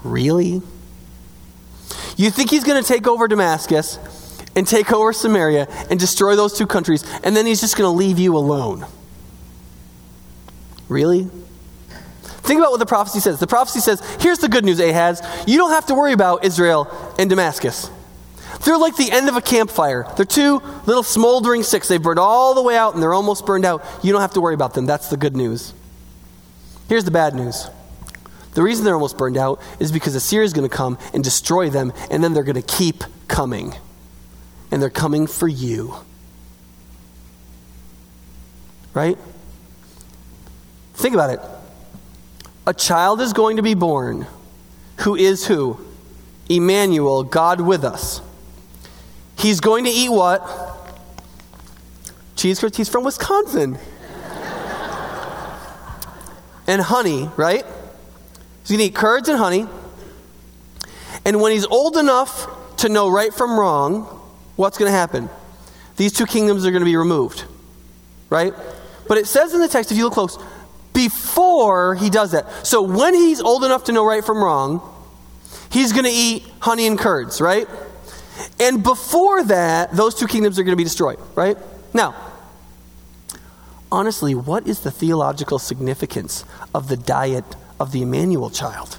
Really? 0.02 0.62
You 2.16 2.30
think 2.32 2.50
he's 2.50 2.64
going 2.64 2.82
to 2.82 2.88
take 2.88 3.06
over 3.06 3.28
Damascus 3.28 4.00
and 4.56 4.66
take 4.66 4.92
over 4.92 5.12
Samaria 5.12 5.68
and 5.90 6.00
destroy 6.00 6.34
those 6.34 6.58
two 6.58 6.66
countries, 6.66 7.04
and 7.22 7.36
then 7.36 7.46
he's 7.46 7.60
just 7.60 7.76
going 7.76 7.86
to 7.88 7.96
leave 7.96 8.18
you 8.18 8.36
alone? 8.36 8.84
Really? 10.90 11.28
Think 12.42 12.58
about 12.58 12.72
what 12.72 12.80
the 12.80 12.86
prophecy 12.86 13.20
says. 13.20 13.38
The 13.38 13.46
prophecy 13.46 13.78
says, 13.78 14.00
here's 14.20 14.40
the 14.40 14.48
good 14.48 14.64
news, 14.64 14.80
Ahaz. 14.80 15.22
You 15.46 15.56
don't 15.56 15.70
have 15.70 15.86
to 15.86 15.94
worry 15.94 16.12
about 16.12 16.44
Israel 16.44 17.14
and 17.16 17.30
Damascus. 17.30 17.88
They're 18.64 18.76
like 18.76 18.96
the 18.96 19.10
end 19.10 19.28
of 19.28 19.36
a 19.36 19.40
campfire. 19.40 20.04
They're 20.16 20.24
two 20.26 20.60
little 20.86 21.04
smoldering 21.04 21.62
sticks. 21.62 21.86
They've 21.86 22.02
burned 22.02 22.18
all 22.18 22.54
the 22.54 22.62
way 22.62 22.76
out 22.76 22.94
and 22.94 23.02
they're 23.02 23.14
almost 23.14 23.46
burned 23.46 23.64
out. 23.64 23.84
You 24.02 24.10
don't 24.10 24.20
have 24.20 24.32
to 24.32 24.40
worry 24.40 24.54
about 24.54 24.74
them. 24.74 24.84
That's 24.84 25.08
the 25.08 25.16
good 25.16 25.36
news. 25.36 25.72
Here's 26.88 27.04
the 27.04 27.12
bad 27.12 27.36
news. 27.36 27.68
The 28.54 28.62
reason 28.62 28.84
they're 28.84 28.94
almost 28.94 29.16
burned 29.16 29.36
out 29.36 29.62
is 29.78 29.92
because 29.92 30.16
Assyria 30.16 30.44
is 30.44 30.52
going 30.52 30.68
to 30.68 30.76
come 30.76 30.98
and 31.14 31.22
destroy 31.22 31.70
them, 31.70 31.92
and 32.10 32.22
then 32.22 32.34
they're 32.34 32.42
going 32.42 32.60
to 32.60 32.62
keep 32.62 33.04
coming. 33.28 33.76
And 34.72 34.82
they're 34.82 34.90
coming 34.90 35.28
for 35.28 35.46
you. 35.46 35.94
Right? 38.92 39.16
Think 41.00 41.14
about 41.14 41.30
it. 41.30 41.40
A 42.66 42.74
child 42.74 43.20
is 43.20 43.32
going 43.32 43.56
to 43.56 43.62
be 43.62 43.74
born 43.74 44.26
who 45.00 45.16
is 45.16 45.46
who? 45.46 45.80
Emmanuel, 46.48 47.22
God 47.24 47.60
with 47.60 47.84
us. 47.84 48.20
He's 49.38 49.60
going 49.60 49.84
to 49.84 49.90
eat 49.90 50.10
what? 50.10 50.42
Cheese 52.36 52.60
curds. 52.60 52.76
He's 52.76 52.88
from 52.90 53.04
Wisconsin 53.04 53.78
and 56.66 56.82
honey, 56.82 57.30
right? 57.36 57.64
He's 58.60 58.68
going 58.68 58.80
to 58.80 58.84
eat 58.84 58.94
curds 58.94 59.28
and 59.30 59.38
honey. 59.38 59.66
And 61.24 61.40
when 61.40 61.52
he's 61.52 61.64
old 61.64 61.96
enough 61.96 62.76
to 62.78 62.90
know 62.90 63.08
right 63.08 63.32
from 63.32 63.58
wrong, 63.58 64.02
what's 64.56 64.76
going 64.76 64.90
to 64.90 64.96
happen? 64.96 65.30
These 65.96 66.12
two 66.12 66.26
kingdoms 66.26 66.66
are 66.66 66.70
going 66.70 66.82
to 66.82 66.86
be 66.86 66.96
removed, 66.96 67.44
right? 68.28 68.52
But 69.08 69.18
it 69.18 69.26
says 69.26 69.54
in 69.54 69.60
the 69.60 69.68
text, 69.68 69.90
if 69.90 69.96
you 69.96 70.04
look 70.04 70.12
close, 70.12 70.38
before 71.04 71.94
he 71.94 72.10
does 72.10 72.32
that. 72.32 72.66
So 72.66 72.82
when 72.82 73.14
he's 73.14 73.40
old 73.40 73.64
enough 73.64 73.84
to 73.84 73.92
know 73.92 74.04
right 74.04 74.22
from 74.22 74.44
wrong, 74.44 74.82
he's 75.70 75.92
going 75.92 76.04
to 76.04 76.10
eat 76.10 76.46
honey 76.60 76.86
and 76.86 76.98
curds, 76.98 77.40
right? 77.40 77.66
And 78.60 78.82
before 78.82 79.42
that, 79.44 79.92
those 79.92 80.14
two 80.14 80.26
kingdoms 80.26 80.58
are 80.58 80.62
going 80.62 80.74
to 80.74 80.76
be 80.76 80.84
destroyed, 80.84 81.18
right? 81.34 81.56
Now, 81.94 82.14
honestly, 83.90 84.34
what 84.34 84.68
is 84.68 84.80
the 84.80 84.90
theological 84.90 85.58
significance 85.58 86.44
of 86.74 86.88
the 86.88 86.98
diet 86.98 87.46
of 87.78 87.92
the 87.92 88.02
Emmanuel 88.02 88.50
child? 88.50 88.98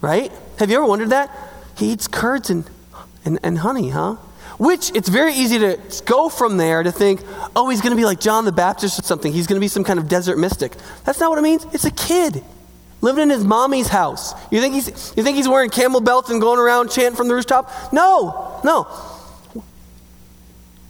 Right? 0.00 0.32
Have 0.58 0.70
you 0.70 0.76
ever 0.76 0.86
wondered 0.86 1.10
that? 1.10 1.30
He 1.76 1.92
eats 1.92 2.08
curds 2.08 2.50
and, 2.50 2.64
and, 3.24 3.38
and 3.44 3.58
honey, 3.58 3.90
huh? 3.90 4.16
Which 4.60 4.94
it's 4.94 5.08
very 5.08 5.32
easy 5.32 5.58
to 5.58 5.80
go 6.04 6.28
from 6.28 6.58
there 6.58 6.82
to 6.82 6.92
think, 6.92 7.22
oh, 7.56 7.70
he's 7.70 7.80
going 7.80 7.92
to 7.92 7.96
be 7.96 8.04
like 8.04 8.20
John 8.20 8.44
the 8.44 8.52
Baptist 8.52 8.98
or 8.98 9.02
something. 9.02 9.32
He's 9.32 9.46
going 9.46 9.56
to 9.56 9.64
be 9.64 9.68
some 9.68 9.84
kind 9.84 9.98
of 9.98 10.06
desert 10.06 10.36
mystic. 10.36 10.74
That's 11.06 11.18
not 11.18 11.30
what 11.30 11.38
it 11.38 11.42
means. 11.42 11.64
It's 11.72 11.86
a 11.86 11.90
kid 11.90 12.44
living 13.00 13.22
in 13.22 13.30
his 13.30 13.42
mommy's 13.42 13.88
house. 13.88 14.34
You 14.52 14.60
think 14.60 14.74
he's, 14.74 15.14
you 15.16 15.22
think 15.22 15.38
he's 15.38 15.48
wearing 15.48 15.70
camel 15.70 16.02
belts 16.02 16.28
and 16.28 16.42
going 16.42 16.58
around 16.58 16.90
chanting 16.90 17.16
from 17.16 17.28
the 17.28 17.34
rooftop? 17.34 17.72
No, 17.90 18.60
no. 18.62 18.86
Do 19.54 19.60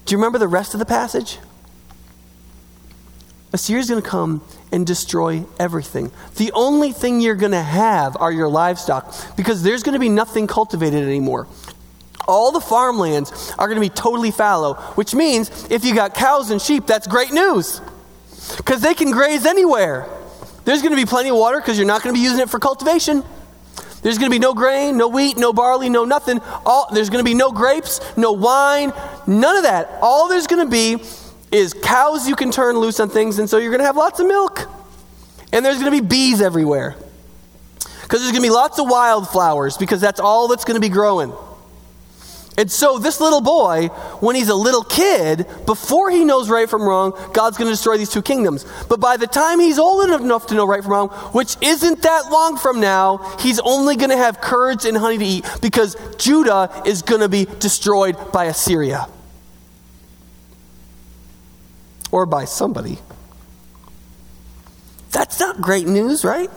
you 0.09 0.17
remember 0.17 0.37
the 0.37 0.49
rest 0.49 0.73
of 0.73 0.81
the 0.81 0.85
passage? 0.85 1.37
Assyria 3.53 3.79
is 3.79 3.89
going 3.89 4.01
to 4.01 4.09
come 4.09 4.43
and 4.73 4.85
destroy 4.85 5.45
everything. 5.57 6.11
The 6.35 6.51
only 6.51 6.91
thing 6.91 7.21
you're 7.21 7.35
going 7.35 7.53
to 7.53 7.61
have 7.61 8.17
are 8.19 8.33
your 8.33 8.49
livestock 8.49 9.15
because 9.37 9.63
there's 9.63 9.81
going 9.81 9.93
to 9.93 9.99
be 9.99 10.09
nothing 10.09 10.45
cultivated 10.45 11.03
anymore. 11.03 11.47
All 12.27 12.51
the 12.51 12.61
farmlands 12.61 13.53
are 13.57 13.67
going 13.67 13.81
to 13.81 13.81
be 13.81 13.89
totally 13.89 14.31
fallow, 14.31 14.75
which 14.95 15.13
means 15.13 15.67
if 15.69 15.85
you 15.85 15.95
got 15.95 16.13
cows 16.13 16.51
and 16.51 16.61
sheep, 16.61 16.85
that's 16.85 17.07
great 17.07 17.31
news 17.31 17.81
because 18.57 18.81
they 18.81 18.93
can 18.93 19.11
graze 19.11 19.45
anywhere. 19.45 20.07
There's 20.65 20.81
going 20.81 20.91
to 20.91 21.01
be 21.01 21.05
plenty 21.05 21.29
of 21.29 21.37
water 21.37 21.59
because 21.59 21.77
you're 21.77 21.87
not 21.87 22.03
going 22.03 22.13
to 22.13 22.19
be 22.19 22.23
using 22.23 22.39
it 22.39 22.49
for 22.49 22.59
cultivation. 22.59 23.23
There's 24.01 24.17
going 24.17 24.31
to 24.31 24.35
be 24.35 24.39
no 24.39 24.53
grain, 24.53 24.97
no 24.97 25.07
wheat, 25.07 25.37
no 25.37 25.53
barley, 25.53 25.89
no 25.89 26.05
nothing. 26.05 26.39
All, 26.65 26.87
there's 26.91 27.09
going 27.09 27.23
to 27.23 27.29
be 27.29 27.35
no 27.35 27.51
grapes, 27.51 27.99
no 28.17 28.31
wine, 28.31 28.93
none 29.27 29.57
of 29.57 29.63
that. 29.63 29.99
All 30.01 30.27
there's 30.27 30.47
going 30.47 30.65
to 30.65 30.71
be 30.71 31.03
is 31.51 31.73
cows 31.73 32.27
you 32.27 32.35
can 32.35 32.51
turn 32.51 32.77
loose 32.77 32.99
on 32.99 33.09
things, 33.09 33.37
and 33.37 33.49
so 33.49 33.57
you're 33.57 33.69
going 33.69 33.79
to 33.79 33.85
have 33.85 33.97
lots 33.97 34.19
of 34.19 34.27
milk. 34.27 34.67
And 35.53 35.65
there's 35.65 35.79
going 35.79 35.91
to 35.91 36.01
be 36.01 36.07
bees 36.07 36.41
everywhere. 36.41 36.95
Because 38.01 38.21
there's 38.21 38.31
going 38.31 38.43
to 38.43 38.47
be 38.47 38.49
lots 38.49 38.79
of 38.79 38.89
wildflowers, 38.89 39.77
because 39.77 40.01
that's 40.01 40.19
all 40.19 40.47
that's 40.47 40.65
going 40.65 40.75
to 40.75 40.81
be 40.81 40.89
growing. 40.89 41.33
And 42.57 42.69
so, 42.69 42.99
this 42.99 43.21
little 43.21 43.39
boy, 43.39 43.87
when 44.19 44.35
he's 44.35 44.49
a 44.49 44.55
little 44.55 44.83
kid, 44.83 45.47
before 45.65 46.11
he 46.11 46.25
knows 46.25 46.49
right 46.49 46.69
from 46.69 46.83
wrong, 46.83 47.13
God's 47.33 47.57
going 47.57 47.69
to 47.69 47.73
destroy 47.73 47.97
these 47.97 48.09
two 48.09 48.21
kingdoms. 48.21 48.65
But 48.89 48.99
by 48.99 49.15
the 49.15 49.27
time 49.27 49.59
he's 49.59 49.79
old 49.79 50.09
enough 50.09 50.47
to 50.47 50.55
know 50.55 50.67
right 50.67 50.83
from 50.83 50.91
wrong, 50.91 51.09
which 51.31 51.55
isn't 51.61 52.01
that 52.01 52.29
long 52.29 52.57
from 52.57 52.81
now, 52.81 53.17
he's 53.39 53.59
only 53.61 53.95
going 53.95 54.09
to 54.09 54.17
have 54.17 54.41
curds 54.41 54.83
and 54.83 54.97
honey 54.97 55.17
to 55.17 55.25
eat 55.25 55.45
because 55.61 55.95
Judah 56.17 56.83
is 56.85 57.03
going 57.03 57.21
to 57.21 57.29
be 57.29 57.45
destroyed 57.59 58.17
by 58.33 58.45
Assyria. 58.45 59.07
Or 62.11 62.25
by 62.25 62.43
somebody. 62.43 62.99
That's 65.11 65.39
not 65.39 65.61
great 65.61 65.87
news, 65.87 66.25
right? 66.25 66.49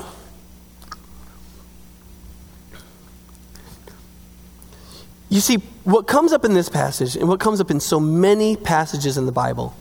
You 5.29 5.41
see, 5.41 5.57
what 5.85 6.07
comes 6.07 6.33
up 6.33 6.45
in 6.45 6.55
this 6.55 6.69
passage 6.69 7.17
and 7.17 7.29
what 7.29 7.41
comes 7.41 7.61
up 7.61 7.71
in 7.71 7.81
so 7.81 7.99
many 7.99 8.57
passages 8.57 9.17
in 9.19 9.27
the 9.27 9.33
Bible 9.33 9.75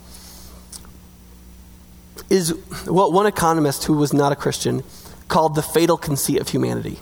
is 2.30 2.50
what 2.86 3.14
one 3.14 3.26
economist 3.26 3.84
who 3.84 3.94
was 3.94 4.14
not 4.14 4.32
a 4.32 4.36
Christian 4.36 4.84
called 5.28 5.56
the 5.56 5.62
fatal 5.62 5.98
conceit 5.98 6.40
of 6.40 6.50
humanity. 6.50 7.00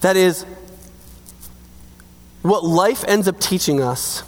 That 0.00 0.16
is, 0.16 0.44
what 2.42 2.64
life 2.64 3.04
ends 3.08 3.26
up 3.26 3.40
teaching 3.40 3.80
us 3.80 4.22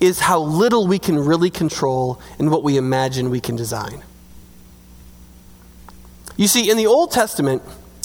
is 0.00 0.20
how 0.20 0.40
little 0.40 0.86
we 0.86 0.98
can 0.98 1.18
really 1.18 1.50
control 1.50 2.20
and 2.38 2.50
what 2.50 2.62
we 2.62 2.76
imagine 2.76 3.30
we 3.30 3.40
can 3.40 3.56
design. 3.56 4.02
You 6.36 6.48
see, 6.48 6.70
in 6.70 6.76
the 6.76 6.86
Old 6.86 7.10
Testament, 7.12 7.62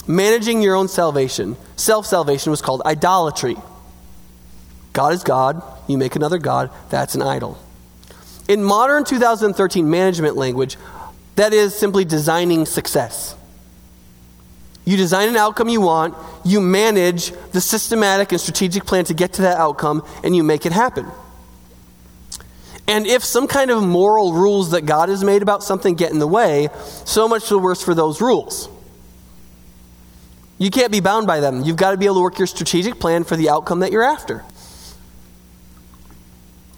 managing 0.08 0.62
your 0.62 0.76
own 0.76 0.88
salvation, 0.88 1.58
self 1.76 2.06
salvation, 2.06 2.52
was 2.52 2.62
called 2.62 2.82
idolatry. 2.86 3.56
God 4.94 5.14
is 5.14 5.24
God, 5.24 5.62
you 5.88 5.98
make 5.98 6.16
another 6.16 6.38
God, 6.38 6.70
that's 6.90 7.16
an 7.16 7.22
idol. 7.22 7.58
In 8.48 8.64
modern 8.64 9.04
2013 9.04 9.90
management 9.90 10.38
language, 10.38 10.78
that 11.36 11.54
is 11.54 11.76
simply 11.76 12.06
designing 12.06 12.66
success. 12.66 13.36
You 14.86 14.98
design 14.98 15.30
an 15.30 15.36
outcome 15.36 15.68
you 15.68 15.82
want, 15.82 16.16
you 16.46 16.62
manage 16.62 17.32
the 17.52 17.60
systematic 17.60 18.32
and 18.32 18.40
strategic 18.40 18.86
plan 18.86 19.04
to 19.06 19.14
get 19.14 19.34
to 19.34 19.42
that 19.42 19.58
outcome, 19.58 20.06
and 20.24 20.36
you 20.36 20.44
make 20.44 20.66
it 20.66 20.72
happen. 20.72 21.08
And 22.88 23.08
if 23.08 23.24
some 23.24 23.48
kind 23.48 23.72
of 23.72 23.84
moral 23.84 24.34
rules 24.34 24.72
that 24.72 24.86
God 24.86 25.10
has 25.10 25.24
made 25.24 25.42
about 25.42 25.64
something 25.64 25.96
get 25.96 26.12
in 26.12 26.20
the 26.20 26.28
way, 26.28 26.70
so 27.04 27.28
much 27.28 27.50
the 27.50 27.58
worse 27.58 27.84
for 27.84 27.96
those 27.96 28.22
rules. 28.22 28.70
You 30.58 30.70
can't 30.70 30.92
be 30.92 31.02
bound 31.02 31.28
by 31.28 31.40
them. 31.40 31.64
You've 31.64 31.78
got 31.78 31.92
to 31.92 31.98
be 31.98 32.06
able 32.06 32.16
to 32.16 32.22
work 32.22 32.40
your 32.40 32.48
strategic 32.48 33.00
plan 33.00 33.24
for 33.24 33.36
the 33.36 33.50
outcome 33.50 33.80
that 33.80 33.92
you're 33.92 34.04
after. 34.04 34.44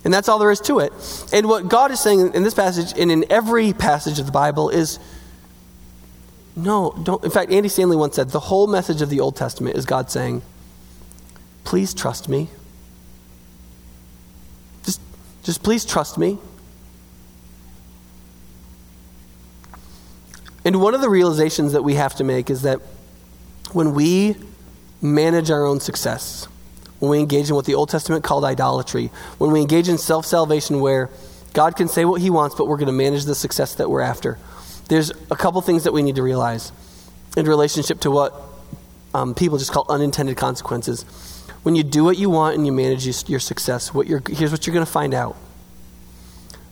And 0.04 0.14
that's 0.14 0.30
all 0.30 0.40
there 0.40 0.52
is 0.52 0.62
to 0.62 0.80
it. 0.80 0.94
And 1.34 1.48
what 1.48 1.68
God 1.68 1.92
is 1.92 2.00
saying 2.00 2.34
in 2.34 2.44
this 2.44 2.54
passage 2.54 2.98
and 2.98 3.12
in 3.12 3.26
every 3.30 3.74
passage 3.74 4.20
of 4.20 4.26
the 4.26 4.32
Bible 4.32 4.70
is 4.70 5.00
no, 6.56 6.92
don't. 7.04 7.24
In 7.24 7.30
fact, 7.30 7.52
Andy 7.52 7.70
Stanley 7.70 7.96
once 7.96 8.16
said 8.16 8.30
the 8.30 8.40
whole 8.40 8.66
message 8.66 9.04
of 9.04 9.12
the 9.12 9.20
Old 9.20 9.36
Testament 9.36 9.76
is 9.76 9.86
God 9.86 10.10
saying, 10.10 10.42
please 11.63 11.94
trust 11.94 12.28
me. 12.28 12.50
Just, 14.84 15.00
just 15.44 15.62
please 15.62 15.86
trust 15.86 16.18
me. 16.18 16.40
And 20.66 20.82
one 20.82 20.96
of 20.96 21.02
the 21.02 21.10
realizations 21.10 21.74
that 21.74 21.84
we 21.84 21.94
have 21.94 22.16
to 22.16 22.24
make 22.24 22.50
is 22.50 22.63
that 22.63 22.82
when 23.73 23.93
we 23.93 24.36
manage 25.01 25.51
our 25.51 25.65
own 25.65 25.80
success, 25.80 26.47
when 26.99 27.12
we 27.12 27.19
engage 27.19 27.49
in 27.49 27.56
what 27.56 27.65
the 27.65 27.75
Old 27.75 27.89
Testament 27.89 28.23
called 28.23 28.43
idolatry, 28.43 29.12
when 29.38 29.51
we 29.51 29.62
engage 29.62 29.89
in 29.89 29.97
self 29.97 30.25
salvation 30.25 30.80
where 30.80 31.10
God 31.53 31.75
can 31.75 31.88
say 31.88 32.06
what 32.06 32.21
He 32.21 32.30
wants, 32.30 32.56
but 32.56 32.67
we're 32.67 32.77
going 32.77 32.88
to 32.88 32.93
manage 32.93 33.25
the 33.25 33.36
success 33.36 33.75
that 33.75 33.89
we're 33.89 34.01
after, 34.01 34.38
there's 34.89 35.12
a 35.32 35.36
couple 35.36 35.62
things 35.62 35.84
that 35.84 35.93
we 35.93 36.01
need 36.01 36.15
to 36.15 36.23
realize 36.23 36.71
in 37.36 37.45
relationship 37.45 37.99
to 38.01 38.12
what 38.12 38.34
um, 39.13 39.36
people 39.36 39.58
just 39.58 39.71
call 39.71 39.86
unintended 39.89 40.38
consequences. 40.38 41.03
When 41.63 41.75
you 41.75 41.84
do 41.84 42.03
what 42.03 42.17
you 42.17 42.30
want 42.30 42.56
and 42.56 42.65
you 42.65 42.71
manage 42.71 43.06
your 43.30 43.39
success, 43.39 43.93
what 43.93 44.08
here's 44.08 44.51
what 44.51 44.65
you're 44.65 44.73
going 44.73 44.86
to 44.86 44.91
find 44.91 45.13
out. 45.13 45.36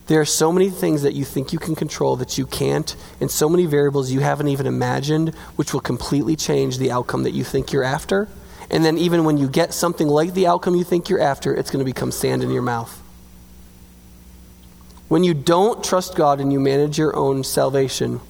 There 0.06 0.20
are 0.20 0.24
so 0.24 0.52
many 0.52 0.70
things 0.70 1.02
that 1.02 1.14
you 1.14 1.24
think 1.24 1.52
you 1.52 1.58
can 1.58 1.74
control 1.74 2.14
that 2.16 2.38
you 2.38 2.46
can't, 2.46 2.94
and 3.20 3.28
so 3.28 3.48
many 3.48 3.66
variables 3.66 4.12
you 4.12 4.20
haven't 4.20 4.48
even 4.48 4.66
imagined, 4.66 5.34
which 5.56 5.72
will 5.72 5.80
completely 5.80 6.36
change 6.36 6.78
the 6.78 6.92
outcome 6.92 7.24
that 7.24 7.32
you 7.32 7.42
think 7.42 7.72
you're 7.72 7.82
after. 7.82 8.28
And 8.70 8.84
then, 8.84 8.98
even 8.98 9.24
when 9.24 9.36
you 9.36 9.48
get 9.48 9.74
something 9.74 10.06
like 10.06 10.32
the 10.34 10.46
outcome 10.46 10.76
you 10.76 10.84
think 10.84 11.08
you're 11.08 11.20
after, 11.20 11.54
it's 11.54 11.70
going 11.70 11.84
to 11.84 11.92
become 11.92 12.12
sand 12.12 12.44
in 12.44 12.50
your 12.50 12.62
mouth. 12.62 13.02
When 15.08 15.24
you 15.24 15.34
don't 15.34 15.82
trust 15.84 16.14
God 16.14 16.40
and 16.40 16.52
you 16.52 16.60
manage 16.60 16.98
your 16.98 17.14
own 17.16 17.42
salvation, 17.42 18.20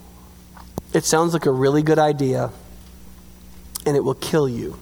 it 0.94 1.04
sounds 1.04 1.34
like 1.34 1.46
a 1.46 1.50
really 1.50 1.82
good 1.82 1.98
idea, 1.98 2.52
and 3.84 3.96
it 3.96 4.04
will 4.04 4.14
kill 4.14 4.48
you. 4.48 4.78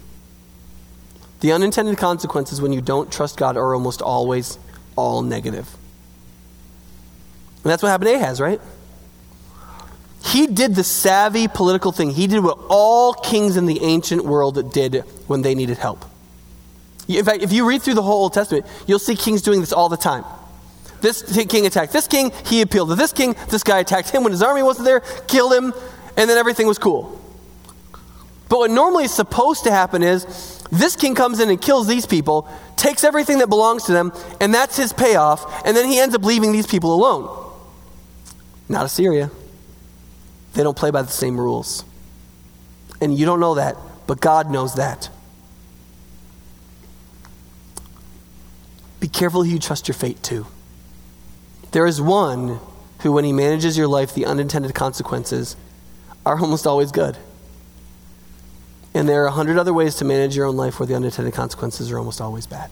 The 1.41 1.53
unintended 1.53 1.99
consequences 1.99 2.61
when 2.61 2.73
you 2.73 2.81
don't 2.81 3.13
trust 3.13 3.37
God 3.37 3.57
are 3.57 3.75
almost 3.75 4.01
always 4.01 4.59
all 4.97 5.23
negative. 5.23 5.77
And 7.65 7.73
that's 7.73 7.83
what 7.83 7.89
happened 7.89 8.11
to 8.11 8.15
Ahaz, 8.15 8.41
right? 8.41 8.61
He 10.25 10.47
did 10.47 10.75
the 10.75 10.85
savvy 10.85 11.49
political 11.49 11.93
thing. 11.93 12.11
He 12.11 12.27
did 12.27 12.43
what 12.43 12.59
all 12.69 13.15
kings 13.15 13.57
in 13.57 13.67
the 13.67 13.83
ancient 13.83 14.25
world 14.25 14.73
did 14.73 14.97
when 15.27 15.43
they 15.43 15.55
needed 15.55 15.79
help. 15.79 16.05
In 17.09 17.25
fact, 17.25 17.43
if 17.43 17.53
you 17.53 17.69
read 17.69 17.83
through 17.83 17.95
the 17.95 18.03
whole 18.03 18.23
Old 18.23 18.33
Testament, 18.33 18.67
you'll 18.87 18.99
see 18.99 19.17
kings 19.17 19.43
doing 19.43 19.61
this 19.61 19.73
all 19.73 19.89
the 19.89 19.97
time. 19.97 20.25
This 21.01 21.23
king 21.47 21.67
attacked 21.67 21.93
this 21.93 22.09
king, 22.09 22.33
he 22.47 22.63
appealed 22.63 22.89
to 22.89 22.95
this 22.95 23.13
king, 23.13 23.37
this 23.51 23.63
guy 23.63 23.79
attacked 23.81 24.11
him 24.11 24.23
when 24.23 24.33
his 24.33 24.43
army 24.43 24.63
wasn't 24.63 24.87
there, 24.87 25.01
killed 25.29 25.53
him, 25.53 25.75
and 26.17 26.31
then 26.31 26.39
everything 26.39 26.67
was 26.67 26.79
cool. 26.79 27.21
But 28.49 28.59
what 28.59 28.71
normally 28.71 29.05
is 29.05 29.13
supposed 29.13 29.65
to 29.65 29.71
happen 29.71 30.03
is 30.03 30.65
this 30.73 30.97
king 30.97 31.15
comes 31.15 31.41
in 31.41 31.51
and 31.51 31.61
kills 31.61 31.87
these 31.87 32.07
people, 32.07 32.49
takes 32.77 33.05
everything 33.05 33.39
that 33.39 33.49
belongs 33.49 33.85
to 33.85 33.93
them, 33.93 34.13
and 34.41 34.55
that's 34.55 34.77
his 34.79 34.95
payoff, 34.95 35.67
and 35.67 35.77
then 35.77 35.87
he 35.87 35.99
ends 35.99 36.15
up 36.15 36.25
leaving 36.25 36.53
these 36.53 36.67
people 36.67 36.95
alone. 36.95 37.44
Not 38.69 38.87
Assyria. 38.87 39.31
They 40.55 40.63
don't 40.63 40.77
play 40.77 40.91
by 40.91 41.03
the 41.03 41.11
same 41.11 41.39
rules. 41.39 41.85
And 43.01 43.17
you 43.17 43.27
don't 43.27 43.41
know 43.41 43.55
that, 43.55 43.77
but 44.07 44.21
God 44.21 44.51
knows 44.51 44.75
that. 44.77 45.11
Be 49.01 49.09
careful 49.09 49.45
who 49.45 49.51
you 49.51 49.59
trust 49.59 49.89
your 49.89 49.95
fate 49.95 50.23
to. 50.25 50.47
There 51.73 51.87
is 51.87 52.01
one 52.01 52.61
who, 53.01 53.13
when 53.13 53.25
he 53.25 53.33
manages 53.33 53.77
your 53.77 53.89
life, 53.89 54.15
the 54.15 54.25
unintended 54.25 54.75
consequences 54.75 55.57
are 56.25 56.39
almost 56.39 56.67
always 56.67 56.91
good. 56.91 57.19
And 58.95 59.09
there 59.09 59.25
are 59.25 59.27
a 59.27 59.33
hundred 59.33 59.59
other 59.59 59.75
ways 59.75 59.97
to 59.97 60.05
manage 60.05 60.37
your 60.37 60.47
own 60.47 60.57
life 60.57 60.79
where 60.79 60.87
the 60.87 60.95
unintended 60.95 61.35
consequences 61.35 61.91
are 61.91 61.99
almost 61.99 62.21
always 62.21 62.47
bad. 62.47 62.71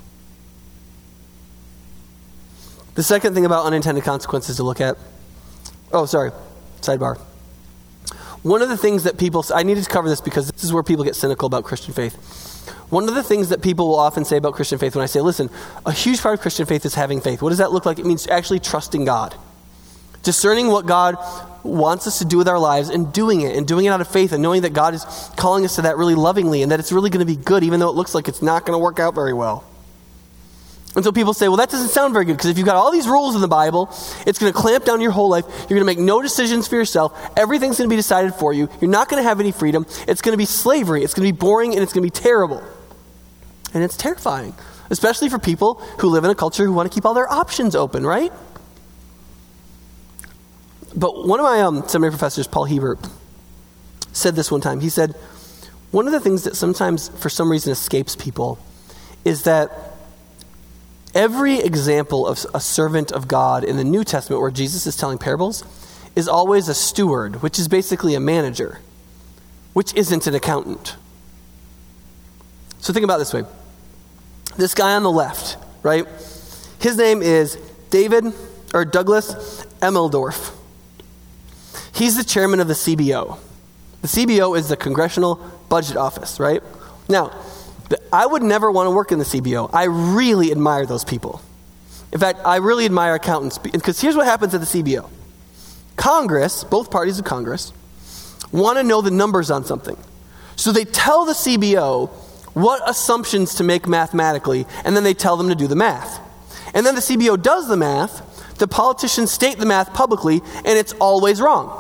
The 2.95 3.03
second 3.03 3.35
thing 3.35 3.45
about 3.45 3.67
unintended 3.67 4.05
consequences 4.05 4.57
to 4.57 4.63
look 4.63 4.81
at 4.81 4.97
Oh, 5.93 6.07
sorry. 6.07 6.33
Sidebar. 6.81 7.19
One 8.43 8.61
of 8.61 8.69
the 8.69 8.77
things 8.77 9.05
that 9.05 9.19
people, 9.19 9.45
I 9.55 9.63
needed 9.63 9.85
to 9.85 9.91
cover 9.91 10.09
this 10.09 10.21
because 10.21 10.51
this 10.51 10.65
is 10.65 10.73
where 10.73 10.83
people 10.83 11.05
get 11.05 11.15
cynical 11.15 11.47
about 11.47 11.65
Christian 11.65 11.95
faith. 11.95 12.17
One 12.91 13.09
of 13.09 13.15
the 13.15 13.23
things 13.23 13.51
that 13.51 13.63
people 13.63 13.89
will 13.89 13.99
often 13.99 14.25
say 14.25 14.37
about 14.37 14.55
Christian 14.55 14.79
faith 14.79 14.97
when 14.97 15.03
I 15.03 15.07
say, 15.07 15.21
listen, 15.21 15.49
a 15.87 15.93
huge 15.93 16.21
part 16.21 16.35
of 16.35 16.41
Christian 16.41 16.67
faith 16.67 16.85
is 16.85 16.95
having 16.95 17.21
faith. 17.21 17.41
What 17.41 17.51
does 17.51 17.59
that 17.59 17.73
look 17.73 17.87
like? 17.87 17.99
It 17.99 18.05
means 18.05 18.27
actually 18.27 18.59
trusting 18.59 19.05
God, 19.05 19.35
discerning 20.23 20.69
what 20.69 20.87
God 20.87 21.17
wants 21.63 22.07
us 22.07 22.19
to 22.19 22.25
do 22.25 22.37
with 22.37 22.49
our 22.49 22.59
lives 22.59 22.89
and 22.89 23.13
doing 23.13 23.43
it, 23.43 23.57
and 23.57 23.67
doing 23.67 23.87
it 23.87 23.91
out 23.91 24.01
of 24.01 24.09
faith, 24.09 24.33
and 24.33 24.43
knowing 24.43 24.63
that 24.63 24.73
God 24.73 24.95
is 24.95 25.05
calling 25.37 25.65
us 25.65 25.77
to 25.77 25.83
that 25.83 25.97
really 25.97 26.17
lovingly, 26.17 26.63
and 26.63 26.73
that 26.73 26.81
it's 26.81 26.91
really 26.93 27.09
going 27.09 27.25
to 27.25 27.33
be 27.33 27.37
good, 27.37 27.63
even 27.63 27.81
though 27.81 27.89
it 27.89 27.95
looks 27.95 28.15
like 28.15 28.29
it's 28.29 28.43
not 28.43 28.67
going 28.67 28.75
to 28.75 28.83
work 28.83 28.99
out 28.99 29.15
very 29.15 29.33
well. 29.33 29.65
And 30.95 31.05
so 31.05 31.11
people 31.11 31.33
say, 31.33 31.49
well, 31.49 31.57
that 31.57 31.71
doesn't 31.71 31.89
sound 31.89 32.13
very 32.13 32.27
good 32.27 32.37
because 32.37 32.51
if 32.51 32.59
you've 32.59 32.67
got 32.67 32.77
all 32.77 32.91
these 32.91 33.09
rules 33.09 33.35
in 33.35 33.41
the 33.41 33.49
Bible, 33.49 33.89
it's 34.27 34.39
going 34.39 34.53
to 34.53 34.59
clamp 34.59 34.85
down 34.85 35.01
your 35.01 35.11
whole 35.11 35.31
life. 35.31 35.47
You're 35.49 35.79
going 35.79 35.81
to 35.81 35.85
make 35.87 35.99
no 35.99 36.21
decisions 36.21 36.69
for 36.69 36.77
yourself. 36.77 37.19
Everything's 37.37 37.79
going 37.79 37.89
to 37.89 37.93
be 37.93 37.97
decided 37.97 38.35
for 38.35 38.53
you. 38.53 38.69
You're 38.81 38.91
not 38.91 39.09
going 39.09 39.23
to 39.23 39.27
have 39.27 39.41
any 39.41 39.53
freedom. 39.53 39.87
It's 40.07 40.21
going 40.21 40.35
to 40.35 40.39
be 40.39 40.45
slavery. 40.45 41.03
It's 41.03 41.15
going 41.15 41.27
to 41.27 41.33
be 41.33 41.39
boring 41.39 41.73
and 41.73 41.83
it's 41.83 41.95
going 41.95 42.07
to 42.07 42.07
be 42.07 42.23
terrible. 42.23 42.63
And 43.73 43.83
it's 43.83 43.97
terrifying, 43.97 44.55
especially 44.91 45.31
for 45.31 45.39
people 45.39 45.75
who 46.01 46.09
live 46.09 46.25
in 46.25 46.31
a 46.31 46.35
culture 46.35 46.67
who 46.67 46.75
want 46.75 46.91
to 46.91 46.95
keep 46.95 47.07
all 47.07 47.15
their 47.15 47.31
options 47.31 47.75
open, 47.75 48.05
right? 48.05 48.33
But 50.95 51.27
one 51.27 51.41
of 51.41 51.45
my 51.45 51.63
um, 51.63 51.89
seminary 51.89 52.11
professors, 52.11 52.47
Paul 52.47 52.67
Hiebert, 52.67 52.99
said 54.13 54.37
this 54.37 54.51
one 54.51 54.61
time. 54.61 54.81
He 54.81 54.91
said, 54.91 55.13
One 55.91 56.07
of 56.07 56.13
the 56.13 56.21
things 56.21 56.45
that 56.45 56.55
sometimes, 56.55 57.09
for 57.09 57.31
some 57.31 57.51
reason, 57.51 57.73
escapes 57.73 58.15
people 58.15 58.59
is 59.25 59.45
that 59.45 59.92
every 61.15 61.59
example 61.59 62.27
of 62.27 62.45
a 62.55 62.61
servant 62.61 63.13
of 63.13 63.29
God 63.29 63.65
in 63.65 63.77
the 63.77 63.85
New 63.85 64.05
Testament 64.05 64.41
where 64.41 64.51
Jesus 64.51 64.87
is 64.87 64.97
telling 64.97 65.19
parables 65.19 65.65
is 66.15 66.29
always 66.29 66.69
a 66.69 66.75
steward, 66.75 67.43
which 67.43 67.59
is 67.59 67.69
basically 67.69 68.15
a 68.15 68.21
manager, 68.21 68.81
which 69.73 69.95
isn't 69.95 70.27
an 70.27 70.35
accountant. 70.35 70.97
So 72.81 72.93
think 72.93 73.05
about 73.05 73.19
this 73.19 73.33
way 73.33 73.45
this 74.57 74.75
guy 74.75 74.95
on 74.95 75.03
the 75.03 75.11
left, 75.11 75.57
right? 75.83 76.07
His 76.81 76.97
name 76.97 77.23
is 77.23 77.57
David 77.91 78.25
or 78.75 78.85
Douglas 78.85 79.65
Elmendorf. 79.81 80.55
He's 81.95 82.17
the 82.17 82.25
chairman 82.25 82.61
of 82.61 82.69
the 82.69 82.75
CBO. 82.75 83.39
The 84.03 84.09
CBO 84.09 84.59
is 84.59 84.69
the 84.69 84.77
Congressional 84.77 85.37
Budget 85.69 85.97
Office, 85.97 86.41
right? 86.41 86.63
Now, 87.09 87.33
I 88.13 88.27
would 88.27 88.43
never 88.43 88.71
want 88.71 88.87
to 88.87 88.91
work 88.91 89.13
in 89.13 89.19
the 89.19 89.25
CBO. 89.25 89.71
I 89.73 89.85
really 89.85 90.51
admire 90.51 90.87
those 90.87 91.05
people. 91.05 91.41
In 92.13 92.19
fact, 92.19 92.41
I 92.45 92.57
really 92.57 92.85
admire 92.85 93.15
accountants 93.15 93.59
because 93.59 94.01
here's 94.01 94.17
what 94.17 94.27
happens 94.27 94.55
at 94.55 94.61
the 94.61 94.67
CBO 94.67 95.09
Congress, 95.97 96.65
both 96.65 96.91
parties 96.91 97.19
of 97.19 97.25
Congress, 97.25 97.73
want 98.51 98.79
to 98.79 98.83
know 98.83 99.01
the 99.01 99.11
numbers 99.11 99.51
on 99.51 99.65
something. 99.65 99.97
So 100.57 100.73
they 100.73 100.85
tell 100.85 101.25
the 101.25 101.33
CBO 101.33 102.09
what 102.55 102.83
assumptions 102.89 103.55
to 103.57 103.65
make 103.65 103.89
mathematically, 103.89 104.67
and 104.85 104.95
then 104.95 105.05
they 105.05 105.15
tell 105.15 105.37
them 105.37 105.49
to 105.49 105.55
do 105.55 105.67
the 105.67 105.77
math. 105.77 106.21
And 106.75 106.85
then 106.85 106.95
the 106.95 107.01
CBO 107.01 107.41
does 107.43 107.69
the 107.69 107.77
math, 107.77 108.59
the 108.59 108.69
politicians 108.69 109.33
state 109.33 109.59
the 109.59 109.67
math 109.67 109.95
publicly, 109.95 110.43
and 110.57 110.79
it's 110.79 110.93
always 110.95 111.41
wrong. 111.41 111.79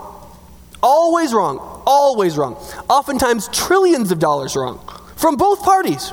Always 0.82 1.34
wrong. 1.34 1.82
Always 1.86 2.36
wrong. 2.38 2.54
Oftentimes, 2.88 3.48
trillions 3.48 4.10
of 4.10 4.18
dollars 4.18 4.56
wrong 4.56 4.80
from 5.22 5.36
both 5.36 5.62
parties. 5.62 6.12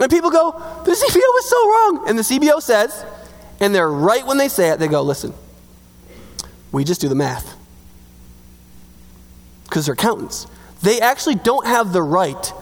And 0.00 0.10
people 0.10 0.30
go, 0.30 0.50
the 0.84 0.90
CBO 0.90 1.14
was 1.14 1.48
so 1.48 1.68
wrong. 1.70 2.08
And 2.08 2.18
the 2.18 2.22
CBO 2.22 2.60
says, 2.60 3.04
and 3.60 3.72
they're 3.72 3.88
right 3.88 4.26
when 4.26 4.36
they 4.36 4.48
say 4.48 4.70
it, 4.70 4.80
they 4.80 4.88
go, 4.88 5.00
listen, 5.02 5.32
we 6.72 6.82
just 6.82 7.00
do 7.00 7.08
the 7.08 7.14
math. 7.14 7.56
Because 9.62 9.86
they're 9.86 9.92
accountants. 9.92 10.48
They 10.82 11.00
actually 11.00 11.36
don't 11.36 11.66
have 11.66 11.92
the 11.92 12.02
right 12.02 12.52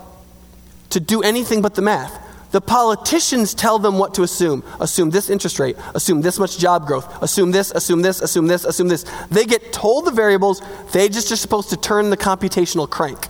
to 0.90 1.01
do 1.01 1.23
anything 1.23 1.62
but 1.62 1.75
the 1.75 1.83
math. 1.83 2.27
The 2.51 2.61
politicians 2.61 3.55
tell 3.55 3.79
them 3.79 3.97
what 3.97 4.12
to 4.14 4.23
assume. 4.23 4.62
Assume 4.81 5.09
this 5.09 5.31
interest 5.31 5.59
rate, 5.59 5.77
assume 5.95 6.21
this 6.21 6.38
much 6.38 6.59
job 6.59 6.87
growth, 6.87 7.23
assume 7.23 7.53
this, 7.53 7.71
assume 7.71 8.03
this, 8.03 8.21
assume 8.21 8.49
this, 8.49 8.66
assume 8.66 8.88
this. 8.88 9.07
They 9.31 9.47
get 9.47 9.73
told 9.73 10.05
the 10.05 10.11
variables, 10.11 10.61
they 10.93 11.09
just 11.09 11.33
are 11.33 11.37
supposed 11.37 11.71
to 11.71 11.79
turn 11.79 12.11
the 12.11 12.19
computational 12.19 12.90
crank. 12.90 13.29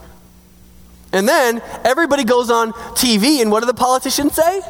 And 1.13 1.29
then 1.29 1.61
everybody 1.85 2.25
goes 2.25 2.51
on 2.51 2.73
TV, 2.73 3.41
and 3.41 3.51
what 3.51 3.61
do 3.61 3.67
the 3.67 3.75
politicians 3.75 4.35
say? 4.35 4.61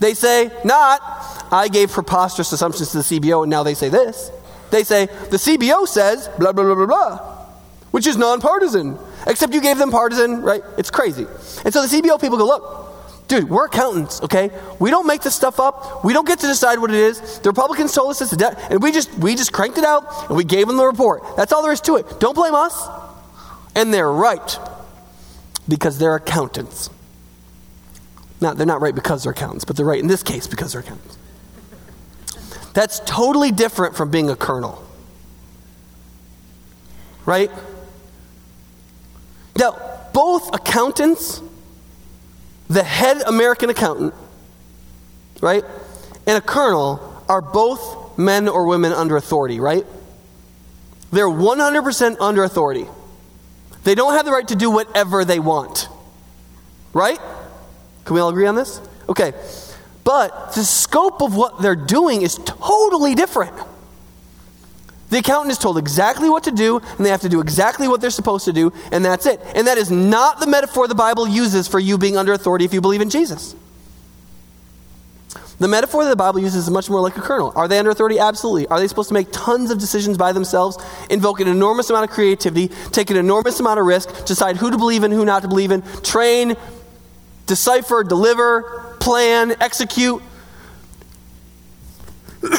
They 0.00 0.14
say, 0.14 0.50
not, 0.64 1.00
I 1.52 1.68
gave 1.68 1.90
preposterous 1.90 2.52
assumptions 2.52 2.92
to 2.92 2.98
the 2.98 3.02
CBO, 3.02 3.42
and 3.42 3.50
now 3.50 3.62
they 3.62 3.74
say 3.74 3.88
this. 3.88 4.30
They 4.70 4.84
say, 4.84 5.06
the 5.06 5.36
CBO 5.36 5.86
says, 5.86 6.28
blah, 6.38 6.52
blah, 6.52 6.64
blah, 6.64 6.74
blah, 6.74 6.86
blah, 6.86 7.18
which 7.90 8.06
is 8.06 8.16
nonpartisan. 8.16 8.98
Except 9.26 9.52
you 9.52 9.60
gave 9.60 9.78
them 9.78 9.90
partisan, 9.90 10.42
right? 10.42 10.62
It's 10.76 10.90
crazy. 10.90 11.26
And 11.64 11.72
so 11.72 11.86
the 11.86 11.88
CBO 11.88 12.20
people 12.20 12.38
go, 12.38 12.46
look, 12.46 13.28
dude, 13.28 13.48
we're 13.48 13.66
accountants, 13.66 14.20
okay? 14.22 14.50
We 14.78 14.90
don't 14.90 15.06
make 15.06 15.22
this 15.22 15.34
stuff 15.34 15.60
up. 15.60 16.04
We 16.04 16.12
don't 16.12 16.26
get 16.26 16.40
to 16.40 16.46
decide 16.46 16.78
what 16.78 16.90
it 16.90 16.96
is. 16.96 17.40
The 17.40 17.50
Republicans 17.50 17.92
told 17.92 18.10
us 18.10 18.20
it's 18.20 18.32
a 18.32 18.36
debt, 18.36 18.58
and 18.70 18.82
we 18.82 18.92
just 18.92 19.12
we 19.18 19.34
just 19.34 19.52
cranked 19.52 19.78
it 19.78 19.84
out 19.84 20.28
and 20.28 20.36
we 20.36 20.44
gave 20.44 20.66
them 20.66 20.76
the 20.76 20.86
report. 20.86 21.22
That's 21.36 21.52
all 21.52 21.62
there 21.62 21.72
is 21.72 21.80
to 21.82 21.96
it. 21.96 22.20
Don't 22.20 22.34
blame 22.34 22.54
us. 22.54 22.88
And 23.74 23.92
they're 23.92 24.10
right 24.10 24.58
because 25.68 25.98
they're 25.98 26.14
accountants. 26.14 26.90
Now, 28.40 28.54
they're 28.54 28.66
not 28.66 28.80
right 28.80 28.94
because 28.94 29.24
they're 29.24 29.32
accountants, 29.32 29.64
but 29.64 29.76
they're 29.76 29.86
right 29.86 30.00
in 30.00 30.06
this 30.06 30.22
case 30.22 30.46
because 30.46 30.72
they're 30.72 30.80
accountants. 30.80 31.18
That's 32.72 33.00
totally 33.00 33.50
different 33.50 33.96
from 33.96 34.10
being 34.10 34.30
a 34.30 34.36
colonel. 34.36 34.84
Right? 37.26 37.50
Now, 39.56 39.76
both 40.12 40.54
accountants, 40.54 41.42
the 42.68 42.82
head 42.82 43.22
American 43.26 43.70
accountant, 43.70 44.14
right, 45.40 45.64
and 46.26 46.38
a 46.38 46.40
colonel 46.40 47.24
are 47.28 47.42
both 47.42 48.16
men 48.18 48.48
or 48.48 48.66
women 48.66 48.92
under 48.92 49.16
authority, 49.16 49.60
right? 49.60 49.84
They're 51.10 51.28
100% 51.28 52.16
under 52.20 52.44
authority. 52.44 52.86
They 53.88 53.94
don't 53.94 54.12
have 54.12 54.26
the 54.26 54.32
right 54.32 54.46
to 54.48 54.54
do 54.54 54.70
whatever 54.70 55.24
they 55.24 55.38
want. 55.38 55.88
Right? 56.92 57.18
Can 58.04 58.14
we 58.14 58.20
all 58.20 58.28
agree 58.28 58.46
on 58.46 58.54
this? 58.54 58.82
Okay. 59.08 59.32
But 60.04 60.52
the 60.52 60.62
scope 60.62 61.22
of 61.22 61.34
what 61.34 61.62
they're 61.62 61.74
doing 61.74 62.20
is 62.20 62.34
totally 62.34 63.14
different. 63.14 63.54
The 65.08 65.20
accountant 65.20 65.52
is 65.52 65.56
told 65.56 65.78
exactly 65.78 66.28
what 66.28 66.44
to 66.44 66.50
do, 66.50 66.80
and 66.98 67.06
they 67.06 67.08
have 67.08 67.22
to 67.22 67.30
do 67.30 67.40
exactly 67.40 67.88
what 67.88 68.02
they're 68.02 68.10
supposed 68.10 68.44
to 68.44 68.52
do, 68.52 68.74
and 68.92 69.02
that's 69.02 69.24
it. 69.24 69.40
And 69.54 69.66
that 69.66 69.78
is 69.78 69.90
not 69.90 70.38
the 70.38 70.46
metaphor 70.46 70.86
the 70.86 70.94
Bible 70.94 71.26
uses 71.26 71.66
for 71.66 71.80
you 71.80 71.96
being 71.96 72.18
under 72.18 72.34
authority 72.34 72.66
if 72.66 72.74
you 72.74 72.82
believe 72.82 73.00
in 73.00 73.08
Jesus. 73.08 73.54
The 75.58 75.66
metaphor 75.66 76.04
that 76.04 76.10
the 76.10 76.16
Bible 76.16 76.38
uses 76.38 76.64
is 76.64 76.70
much 76.70 76.88
more 76.88 77.00
like 77.00 77.16
a 77.16 77.20
colonel. 77.20 77.52
Are 77.56 77.66
they 77.66 77.78
under 77.78 77.90
authority? 77.90 78.18
Absolutely. 78.18 78.68
Are 78.68 78.78
they 78.78 78.86
supposed 78.86 79.08
to 79.08 79.14
make 79.14 79.28
tons 79.32 79.72
of 79.72 79.78
decisions 79.78 80.16
by 80.16 80.32
themselves, 80.32 80.78
invoke 81.10 81.40
an 81.40 81.48
enormous 81.48 81.90
amount 81.90 82.08
of 82.08 82.14
creativity, 82.14 82.68
take 82.92 83.10
an 83.10 83.16
enormous 83.16 83.58
amount 83.58 83.80
of 83.80 83.86
risk, 83.86 84.24
decide 84.24 84.56
who 84.56 84.70
to 84.70 84.78
believe 84.78 85.02
in, 85.02 85.10
who 85.10 85.24
not 85.24 85.42
to 85.42 85.48
believe 85.48 85.72
in, 85.72 85.82
train, 86.02 86.54
decipher, 87.46 88.04
deliver, 88.04 88.94
plan, 89.00 89.56
execute? 89.60 90.22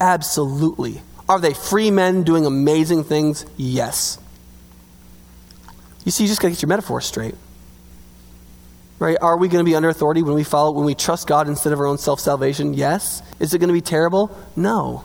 Absolutely. 0.00 1.02
Are 1.28 1.40
they 1.40 1.54
free 1.54 1.90
men 1.90 2.22
doing 2.22 2.46
amazing 2.46 3.02
things? 3.04 3.44
Yes. 3.56 4.18
You 6.04 6.12
see, 6.12 6.24
you 6.24 6.28
just 6.28 6.40
got 6.40 6.48
to 6.48 6.54
get 6.54 6.62
your 6.62 6.68
metaphor 6.68 7.00
straight. 7.00 7.34
Right? 9.02 9.16
Are 9.20 9.36
we 9.36 9.48
going 9.48 9.64
to 9.64 9.68
be 9.68 9.74
under 9.74 9.88
authority 9.88 10.22
when 10.22 10.34
we 10.34 10.44
follow, 10.44 10.70
when 10.70 10.84
we 10.84 10.94
trust 10.94 11.26
God 11.26 11.48
instead 11.48 11.72
of 11.72 11.80
our 11.80 11.86
own 11.86 11.98
self 11.98 12.20
salvation? 12.20 12.72
Yes. 12.72 13.20
Is 13.40 13.52
it 13.52 13.58
going 13.58 13.66
to 13.66 13.74
be 13.74 13.80
terrible? 13.80 14.30
No. 14.54 15.02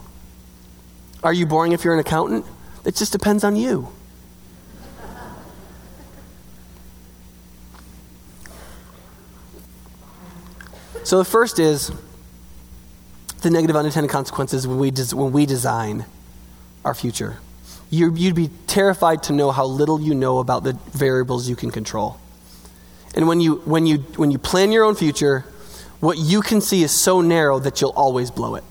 Are 1.24 1.34
you 1.34 1.48
boring 1.48 1.72
if 1.72 1.84
you're 1.84 1.96
an 1.96 2.00
accountant? 2.00 2.46
It 2.86 2.96
just 2.96 3.12
depends 3.12 3.44
on 3.44 3.56
you. 3.56 3.88
So 11.04 11.18
the 11.18 11.26
first 11.26 11.58
is 11.58 11.92
the 13.42 13.50
negative 13.50 13.76
unintended 13.76 14.12
consequences 14.12 14.68
when 14.68 14.78
we, 14.78 14.92
des- 14.92 15.16
when 15.16 15.32
we 15.32 15.48
design 15.48 16.06
our 16.86 16.94
future. 16.94 17.40
you 17.90 18.14
you'd 18.14 18.36
be 18.36 18.52
terrified 18.68 19.24
to 19.24 19.34
know 19.34 19.50
how 19.50 19.66
little 19.66 20.00
you 20.00 20.14
know 20.14 20.38
about 20.38 20.64
the 20.64 20.74
variables 20.92 21.50
you 21.50 21.56
can 21.56 21.72
control. 21.72 22.20
And 23.16 23.28
when 23.28 23.42
you, 23.42 23.56
when, 23.66 23.86
you, 23.86 24.00
when 24.16 24.32
you 24.32 24.38
plan 24.38 24.72
your 24.72 24.84
own 24.84 24.96
future, 24.96 25.46
what 26.00 26.18
you 26.18 26.42
can 26.42 26.62
see 26.62 26.84
is 26.84 26.92
so 26.92 27.22
narrow 27.22 27.60
that 27.60 27.82
you'll 27.82 27.92
always 27.92 28.30
blow 28.32 28.56
it. 28.56 28.64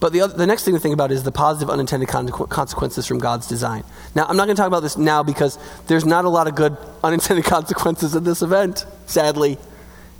But 0.00 0.14
the, 0.14 0.22
other, 0.22 0.36
the 0.36 0.46
next 0.46 0.64
thing 0.64 0.72
to 0.72 0.80
think 0.80 0.94
about 0.94 1.12
is 1.12 1.22
the 1.22 1.30
positive 1.30 1.68
unintended 1.68 2.08
consequences 2.08 3.06
from 3.06 3.18
God's 3.18 3.46
design. 3.46 3.84
Now, 4.14 4.24
I'm 4.24 4.36
not 4.36 4.46
going 4.46 4.56
to 4.56 4.60
talk 4.60 4.66
about 4.66 4.80
this 4.80 4.96
now 4.96 5.22
because 5.22 5.58
there's 5.88 6.06
not 6.06 6.24
a 6.24 6.30
lot 6.30 6.48
of 6.48 6.54
good 6.54 6.76
unintended 7.04 7.44
consequences 7.44 8.14
of 8.14 8.24
this 8.24 8.40
event, 8.40 8.86
sadly. 9.06 9.58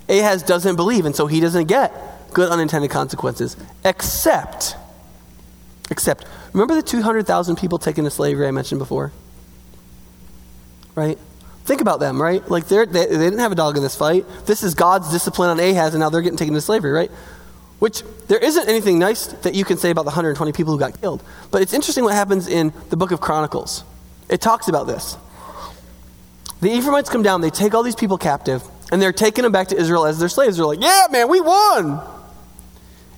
Ahaz 0.08 0.42
doesn't 0.42 0.76
believe, 0.76 1.06
and 1.06 1.16
so 1.16 1.26
he 1.26 1.40
doesn't 1.40 1.66
get 1.66 1.92
good 2.34 2.50
unintended 2.50 2.90
consequences. 2.90 3.56
Except, 3.82 4.76
except, 5.90 6.26
remember 6.52 6.74
the 6.74 6.82
200,000 6.82 7.56
people 7.56 7.78
taken 7.78 8.04
to 8.04 8.10
slavery 8.10 8.46
I 8.46 8.50
mentioned 8.50 8.80
before? 8.80 9.12
Right? 10.94 11.18
Think 11.64 11.80
about 11.80 12.00
them, 12.00 12.20
right? 12.20 12.48
Like 12.50 12.66
they, 12.66 12.84
they 12.84 13.06
didn't 13.06 13.38
have 13.38 13.52
a 13.52 13.54
dog 13.54 13.76
in 13.76 13.82
this 13.82 13.94
fight. 13.94 14.26
This 14.46 14.62
is 14.62 14.74
God's 14.74 15.10
discipline 15.10 15.50
on 15.50 15.60
Ahaz, 15.60 15.94
and 15.94 16.00
now 16.00 16.08
they're 16.08 16.22
getting 16.22 16.38
taken 16.38 16.54
to 16.54 16.60
slavery, 16.60 16.90
right? 16.90 17.10
Which 17.78 18.02
there 18.28 18.38
isn't 18.38 18.68
anything 18.68 18.98
nice 18.98 19.26
that 19.26 19.54
you 19.54 19.64
can 19.64 19.76
say 19.76 19.90
about 19.90 20.02
the 20.02 20.10
120 20.10 20.52
people 20.52 20.72
who 20.72 20.78
got 20.78 21.00
killed. 21.00 21.22
But 21.50 21.62
it's 21.62 21.72
interesting 21.72 22.04
what 22.04 22.14
happens 22.14 22.48
in 22.48 22.72
the 22.90 22.96
book 22.96 23.10
of 23.10 23.20
Chronicles. 23.20 23.84
It 24.28 24.40
talks 24.40 24.68
about 24.68 24.86
this. 24.86 25.16
The 26.60 26.70
Ephraimites 26.70 27.08
come 27.08 27.22
down, 27.22 27.40
they 27.40 27.50
take 27.50 27.74
all 27.74 27.82
these 27.82 27.96
people 27.96 28.18
captive, 28.18 28.62
and 28.92 29.00
they're 29.00 29.12
taking 29.12 29.44
them 29.44 29.52
back 29.52 29.68
to 29.68 29.76
Israel 29.76 30.04
as 30.04 30.18
their 30.18 30.28
slaves. 30.28 30.56
They're 30.56 30.66
like, 30.66 30.80
yeah, 30.80 31.06
man, 31.10 31.28
we 31.28 31.40
won. 31.40 32.00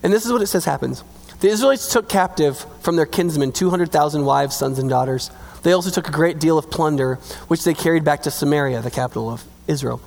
And 0.03 0.13
this 0.13 0.25
is 0.25 0.33
what 0.33 0.43
it 0.43 0.47
says 0.47 0.65
happens. 0.65 1.03
The 1.41 1.49
Israelites 1.49 1.93
took 1.93 2.09
captive 2.09 2.65
from 2.83 2.95
their 2.95 3.07
kinsmen 3.07 3.51
200,000 3.51 4.25
wives, 4.25 4.57
sons, 4.57 4.79
and 4.79 4.89
daughters. 4.89 5.31
They 5.63 5.73
also 5.73 5.91
took 5.91 6.09
a 6.09 6.13
great 6.13 6.39
deal 6.39 6.59
of 6.59 6.71
plunder, 6.71 7.17
which 7.49 7.65
they 7.65 7.75
carried 7.75 8.05
back 8.05 8.23
to 8.23 8.31
Samaria, 8.31 8.83
the 8.83 8.91
capital 8.91 9.31
of 9.31 9.45
Israel. 9.67 10.01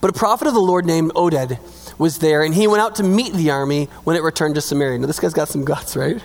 But 0.00 0.10
a 0.10 0.12
prophet 0.12 0.46
of 0.46 0.54
the 0.54 0.60
Lord 0.60 0.86
named 0.86 1.12
Oded 1.14 1.58
was 1.98 2.18
there, 2.18 2.42
and 2.42 2.54
he 2.54 2.66
went 2.68 2.82
out 2.82 2.96
to 2.96 3.02
meet 3.02 3.32
the 3.32 3.50
army 3.50 3.86
when 4.04 4.16
it 4.16 4.22
returned 4.22 4.54
to 4.54 4.60
Samaria. 4.60 4.98
Now, 4.98 5.06
this 5.06 5.18
guy's 5.18 5.34
got 5.34 5.48
some 5.48 5.64
guts, 5.64 5.96
right? 5.96 6.22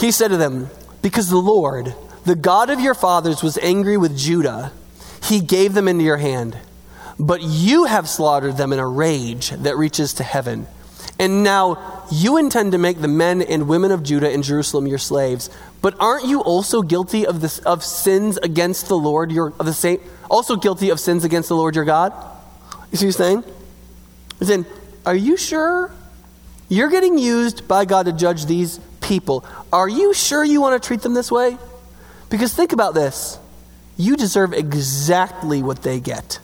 He 0.00 0.10
said 0.10 0.28
to 0.28 0.36
them, 0.36 0.70
Because 1.02 1.28
the 1.28 1.36
Lord, 1.36 1.94
The 2.26 2.34
God 2.34 2.70
of 2.70 2.80
your 2.80 2.94
fathers 2.94 3.40
was 3.40 3.56
angry 3.58 3.96
with 3.96 4.18
Judah. 4.18 4.72
He 5.22 5.40
gave 5.40 5.74
them 5.74 5.86
into 5.86 6.02
your 6.02 6.16
hand. 6.16 6.58
But 7.20 7.40
you 7.40 7.84
have 7.84 8.08
slaughtered 8.08 8.56
them 8.56 8.72
in 8.72 8.80
a 8.80 8.86
rage 8.86 9.50
that 9.50 9.76
reaches 9.76 10.12
to 10.14 10.24
heaven. 10.24 10.66
And 11.18 11.42
now 11.42 12.04
you 12.10 12.36
intend 12.36 12.72
to 12.72 12.78
make 12.78 13.00
the 13.00 13.08
men 13.08 13.42
and 13.42 13.68
women 13.68 13.90
of 13.90 14.02
Judah 14.02 14.30
and 14.30 14.44
Jerusalem 14.44 14.86
your 14.86 14.98
slaves. 14.98 15.50
But 15.80 15.94
aren't 16.00 16.26
you 16.26 16.40
also 16.40 16.82
guilty 16.82 17.26
of, 17.26 17.40
this, 17.40 17.58
of 17.60 17.82
sins 17.84 18.36
against 18.38 18.88
the 18.88 18.96
Lord, 18.96 19.32
your, 19.32 19.52
of 19.58 19.66
the 19.66 19.72
same, 19.72 20.00
also 20.30 20.56
guilty 20.56 20.90
of 20.90 21.00
sins 21.00 21.24
against 21.24 21.48
the 21.48 21.56
Lord 21.56 21.74
your 21.74 21.84
God? 21.84 22.12
You 22.90 22.98
see 22.98 23.06
what 23.06 23.08
he's 23.08 23.16
saying? 23.16 23.44
He's 24.38 24.48
saying, 24.48 24.66
Are 25.04 25.14
you 25.14 25.36
sure 25.36 25.90
you're 26.68 26.90
getting 26.90 27.18
used 27.18 27.66
by 27.66 27.84
God 27.84 28.06
to 28.06 28.12
judge 28.12 28.46
these 28.46 28.78
people? 29.00 29.44
Are 29.72 29.88
you 29.88 30.12
sure 30.12 30.44
you 30.44 30.60
want 30.60 30.80
to 30.80 30.86
treat 30.86 31.02
them 31.02 31.14
this 31.14 31.30
way? 31.30 31.56
Because 32.28 32.52
think 32.52 32.72
about 32.72 32.94
this 32.94 33.38
you 33.96 34.16
deserve 34.16 34.52
exactly 34.52 35.62
what 35.62 35.82
they 35.82 36.00
get. 36.00 36.38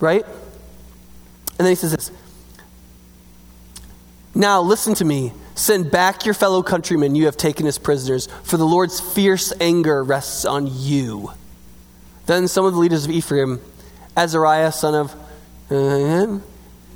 Right? 0.00 0.24
And 0.24 1.58
then 1.58 1.68
he 1.68 1.74
says 1.76 1.92
this 1.92 2.10
Now 4.34 4.62
listen 4.62 4.94
to 4.94 5.04
me. 5.04 5.32
Send 5.54 5.90
back 5.90 6.24
your 6.24 6.34
fellow 6.34 6.62
countrymen 6.62 7.14
you 7.14 7.26
have 7.26 7.36
taken 7.36 7.66
as 7.66 7.76
prisoners, 7.78 8.26
for 8.42 8.56
the 8.56 8.66
Lord's 8.66 9.00
fierce 9.00 9.52
anger 9.60 10.02
rests 10.02 10.44
on 10.44 10.66
you. 10.70 11.32
Then 12.26 12.48
some 12.48 12.64
of 12.64 12.72
the 12.72 12.78
leaders 12.78 13.04
of 13.04 13.10
Ephraim, 13.10 13.60
Azariah, 14.16 14.72
son 14.72 14.94
of 14.94 15.14
uh, 15.70 16.38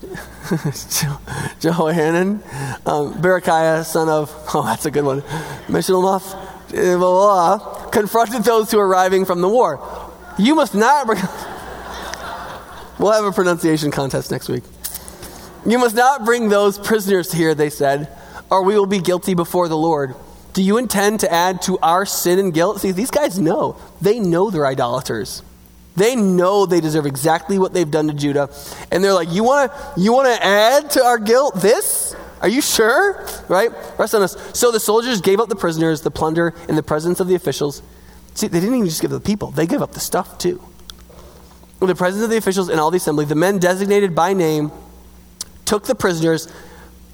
Jehohanan, 1.60 2.42
um, 2.86 3.14
Berechiah, 3.14 3.84
son 3.84 4.08
of, 4.08 4.30
oh, 4.54 4.62
that's 4.64 4.86
a 4.86 4.90
good 4.90 5.04
one, 5.04 5.20
Meshillemoth, 5.68 6.34
uh, 6.74 7.58
confronted 7.90 8.44
those 8.44 8.70
who 8.70 8.78
were 8.78 8.88
arriving 8.88 9.24
from 9.24 9.40
the 9.42 9.48
war. 9.48 9.80
You 10.38 10.54
must 10.54 10.74
not 10.74 11.06
we'll 12.98 13.12
have 13.12 13.24
a 13.24 13.32
pronunciation 13.32 13.90
contest 13.90 14.30
next 14.30 14.48
week. 14.48 14.64
You 15.66 15.78
must 15.78 15.96
not 15.96 16.24
bring 16.24 16.48
those 16.48 16.78
prisoners 16.78 17.32
here, 17.32 17.54
they 17.54 17.70
said, 17.70 18.08
or 18.50 18.62
we 18.62 18.76
will 18.76 18.86
be 18.86 19.00
guilty 19.00 19.34
before 19.34 19.68
the 19.68 19.76
Lord. 19.76 20.14
Do 20.52 20.62
you 20.62 20.78
intend 20.78 21.20
to 21.20 21.32
add 21.32 21.60
to 21.62 21.76
our 21.78 22.06
sin 22.06 22.38
and 22.38 22.54
guilt? 22.54 22.80
See, 22.80 22.92
these 22.92 23.10
guys 23.10 23.38
know. 23.38 23.76
They 24.00 24.20
know 24.20 24.50
they're 24.50 24.66
idolaters. 24.66 25.42
They 25.96 26.14
know 26.14 26.66
they 26.66 26.80
deserve 26.80 27.04
exactly 27.04 27.58
what 27.58 27.72
they've 27.72 27.90
done 27.90 28.06
to 28.06 28.14
Judah. 28.14 28.48
And 28.92 29.02
they're 29.02 29.12
like, 29.12 29.30
You 29.32 29.42
want 29.42 29.72
to 29.72 30.00
you 30.00 30.12
wanna 30.12 30.38
add 30.40 30.90
to 30.92 31.04
our 31.04 31.18
guilt 31.18 31.56
this? 31.56 32.14
Are 32.40 32.48
you 32.48 32.60
sure? 32.60 33.26
Right? 33.48 33.70
Rest 33.98 34.14
on 34.14 34.22
us. 34.22 34.36
So 34.56 34.70
the 34.70 34.80
soldiers 34.80 35.20
gave 35.20 35.40
up 35.40 35.48
the 35.48 35.56
prisoners, 35.56 36.02
the 36.02 36.10
plunder, 36.10 36.54
in 36.68 36.76
the 36.76 36.82
presence 36.82 37.18
of 37.18 37.28
the 37.28 37.34
officials. 37.34 37.82
See, 38.34 38.46
they 38.46 38.60
didn't 38.60 38.76
even 38.76 38.86
just 38.86 39.02
give 39.02 39.10
the 39.10 39.20
people, 39.20 39.50
they 39.50 39.66
gave 39.66 39.82
up 39.82 39.92
the 39.92 40.00
stuff 40.00 40.38
too. 40.38 40.62
In 41.80 41.88
the 41.88 41.94
presence 41.94 42.22
of 42.22 42.30
the 42.30 42.36
officials 42.36 42.68
and 42.68 42.78
all 42.78 42.90
the 42.90 42.98
assembly, 42.98 43.24
the 43.24 43.34
men 43.34 43.58
designated 43.58 44.14
by 44.14 44.32
name 44.32 44.70
took 45.66 45.84
the 45.84 45.94
prisoners, 45.94 46.48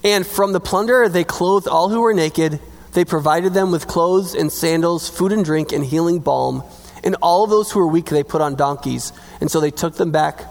and 0.05 0.27
from 0.27 0.53
the 0.53 0.61
plunder 0.61 1.09
they 1.09 1.25
clothed 1.25 1.67
all 1.67 1.89
who 1.89 2.01
were 2.01 2.15
naked. 2.15 2.61
They 2.93 3.05
provided 3.05 3.55
them 3.55 3.71
with 3.71 3.87
clothes 3.87 4.35
and 4.35 4.53
sandals, 4.53 5.09
food 5.09 5.33
and 5.33 5.45
drink, 5.45 5.73
and 5.73 5.85
healing 5.85 6.21
balm. 6.21 6.63
And 7.03 7.17
all 7.23 7.47
those 7.47 7.73
who 7.73 7.81
were 7.81 7.87
weak 7.87 8.07
they 8.07 8.23
put 8.23 8.43
on 8.43 8.55
donkeys. 8.55 9.13
And 9.41 9.51
so 9.51 9.61
they 9.61 9.71
took 9.71 9.97
them 9.97 10.13
back 10.13 10.45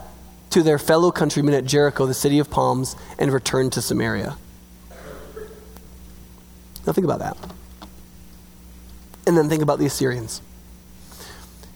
to 0.49 0.63
their 0.63 0.79
fellow 0.79 1.11
countrymen 1.11 1.53
at 1.53 1.65
Jericho, 1.65 2.05
the 2.05 2.13
city 2.13 2.39
of 2.39 2.49
palms, 2.49 2.95
and 3.17 3.31
returned 3.31 3.73
to 3.73 3.81
Samaria. 3.81 4.35
Now 6.85 6.93
think 6.93 7.05
about 7.05 7.19
that. 7.19 7.37
And 9.27 9.37
then 9.37 9.47
think 9.47 9.61
about 9.61 9.79
the 9.79 9.85
Assyrians. 9.85 10.41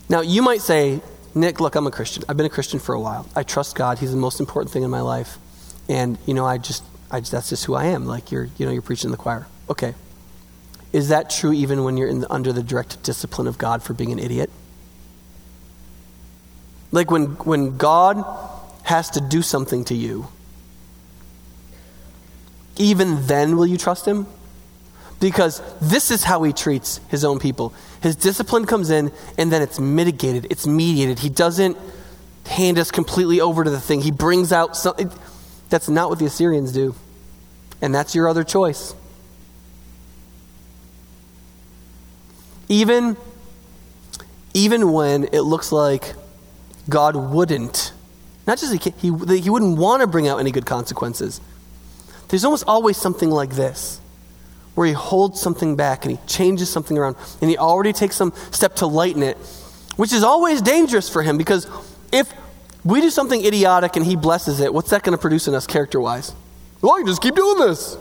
Now, 0.10 0.22
you 0.22 0.42
might 0.42 0.62
say, 0.62 1.02
Nick, 1.34 1.60
look, 1.60 1.76
I'm 1.76 1.88
a 1.88 1.92
Christian. 1.92 2.24
I've 2.28 2.38
been 2.38 2.46
a 2.46 2.50
Christian 2.50 2.80
for 2.80 2.94
a 2.96 3.00
while. 3.00 3.28
I 3.36 3.44
trust 3.44 3.76
God. 3.76 4.00
He's 4.00 4.12
the 4.12 4.18
most 4.18 4.40
important 4.40 4.72
thing 4.72 4.84
in 4.84 4.90
my 4.90 5.02
life. 5.02 5.38
And, 5.88 6.18
you 6.26 6.34
know, 6.34 6.46
I 6.46 6.58
just, 6.58 6.84
I 7.12 7.20
just 7.20 7.32
that's 7.32 7.50
just 7.50 7.66
who 7.66 7.76
I 7.76 7.86
am. 7.86 8.06
Like 8.06 8.32
you're, 8.32 8.50
you 8.58 8.66
know, 8.66 8.72
you're 8.72 8.82
preaching 8.82 9.10
in 9.10 9.12
the 9.12 9.18
choir. 9.18 9.48
Okay. 9.70 9.94
Is 10.92 11.10
that 11.10 11.30
true 11.30 11.52
even 11.54 11.84
when 11.84 11.98
you're 11.98 12.14
the, 12.14 12.32
under 12.32 12.54
the 12.54 12.64
direct 12.64 13.04
discipline 13.04 13.48
of 13.48 13.58
God 13.58 13.84
for 13.84 13.94
being 13.94 14.12
an 14.12 14.20
idiot? 14.20 14.50
Like 16.92 17.12
when, 17.12 17.26
when 17.44 17.78
God 17.78 18.24
has 18.84 19.10
to 19.12 19.22
do 19.22 19.42
something 19.42 19.84
to 19.86 19.94
you, 19.94 20.30
even 22.78 23.26
then 23.28 23.58
will 23.58 23.68
you 23.68 23.78
trust 23.78 24.08
him? 24.08 24.28
Because 25.20 25.62
this 25.82 26.12
is 26.12 26.24
how 26.24 26.44
he 26.44 26.54
treats 26.54 27.00
his 27.10 27.24
own 27.24 27.40
people. 27.40 27.74
His 28.02 28.16
discipline 28.16 28.66
comes 28.66 28.90
in 28.90 29.12
and 29.38 29.52
then 29.52 29.62
it's 29.62 29.80
mitigated, 29.80 30.48
it's 30.50 30.68
mediated. 30.68 31.20
He 31.20 31.30
doesn't 31.30 31.78
hand 32.46 32.78
us 32.78 32.92
completely 32.92 33.42
over 33.42 33.64
to 33.64 33.70
the 33.70 33.80
thing, 33.80 34.02
he 34.02 34.12
brings 34.12 34.52
out 34.52 34.78
something. 34.78 35.12
That's 35.70 35.90
not 35.90 36.10
what 36.10 36.20
the 36.20 36.26
Assyrians 36.26 36.72
do. 36.72 36.96
And 37.82 37.94
that's 37.94 38.16
your 38.16 38.28
other 38.28 38.44
choice. 38.44 38.94
Even, 42.68 43.18
even 44.54 44.92
when 44.92 45.26
it 45.26 45.42
looks 45.42 45.72
like 45.72 46.14
God 46.90 47.16
wouldn't. 47.16 47.94
Not 48.48 48.60
just 48.60 48.74
he, 48.74 48.92
he, 48.98 49.40
he 49.40 49.50
wouldn't 49.50 49.78
want 49.78 50.02
to 50.02 50.08
bring 50.08 50.28
out 50.28 50.40
any 50.40 50.52
good 50.52 50.66
consequences. 50.66 51.42
There's 52.28 52.46
almost 52.46 52.64
always 52.68 52.98
something 52.98 53.30
like 53.30 53.52
this, 53.52 54.00
where 54.74 54.88
he 54.88 54.94
holds 54.94 55.40
something 55.40 55.76
back 55.76 56.06
and 56.06 56.18
he 56.18 56.26
changes 56.28 56.70
something 56.70 56.98
around, 56.98 57.18
and 57.42 57.50
he 57.50 57.58
already 57.58 57.94
takes 57.94 58.16
some 58.16 58.34
step 58.52 58.76
to 58.78 58.88
lighten 58.88 59.24
it, 59.24 59.38
which 59.96 60.14
is 60.14 60.24
always 60.24 60.62
dangerous 60.62 61.10
for 61.10 61.22
him 61.22 61.38
because 61.38 61.68
if 62.12 62.32
we 62.86 63.02
do 63.02 63.10
something 63.10 63.44
idiotic 63.44 63.98
and 63.98 64.06
he 64.06 64.16
blesses 64.16 64.62
it, 64.62 64.74
what's 64.74 64.92
that 64.92 65.04
going 65.04 65.18
to 65.18 65.22
produce 65.22 65.48
in 65.48 65.56
us 65.56 65.68
character 65.68 66.00
wise? 66.00 66.34
Well, 66.82 67.00
you 67.00 67.06
just 67.06 67.22
keep 67.22 67.36
doing 67.36 67.60
this. 67.60 67.98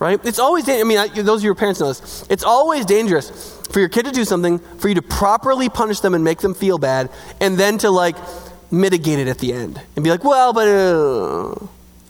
Right? 0.00 0.18
It's 0.24 0.38
always, 0.38 0.68
I 0.68 0.82
mean, 0.84 0.98
I, 0.98 1.08
those 1.08 1.40
of 1.40 1.44
your 1.44 1.54
parents 1.54 1.80
know 1.80 1.88
this. 1.88 2.26
It's 2.30 2.44
always 2.44 2.86
dangerous 2.86 3.56
for 3.70 3.78
your 3.78 3.88
kid 3.88 4.06
to 4.06 4.12
do 4.12 4.24
something, 4.24 4.58
for 4.78 4.88
you 4.88 4.94
to 4.94 5.02
properly 5.02 5.68
punish 5.68 6.00
them 6.00 6.14
and 6.14 6.24
make 6.24 6.38
them 6.38 6.54
feel 6.54 6.78
bad, 6.78 7.10
and 7.40 7.56
then 7.58 7.78
to 7.78 7.90
like 7.90 8.16
mitigate 8.70 9.18
it 9.18 9.28
at 9.28 9.38
the 9.38 9.52
end 9.52 9.80
and 9.94 10.02
be 10.04 10.10
like, 10.10 10.24
well, 10.24 10.52
but. 10.52 10.66
Uh, 10.66 11.66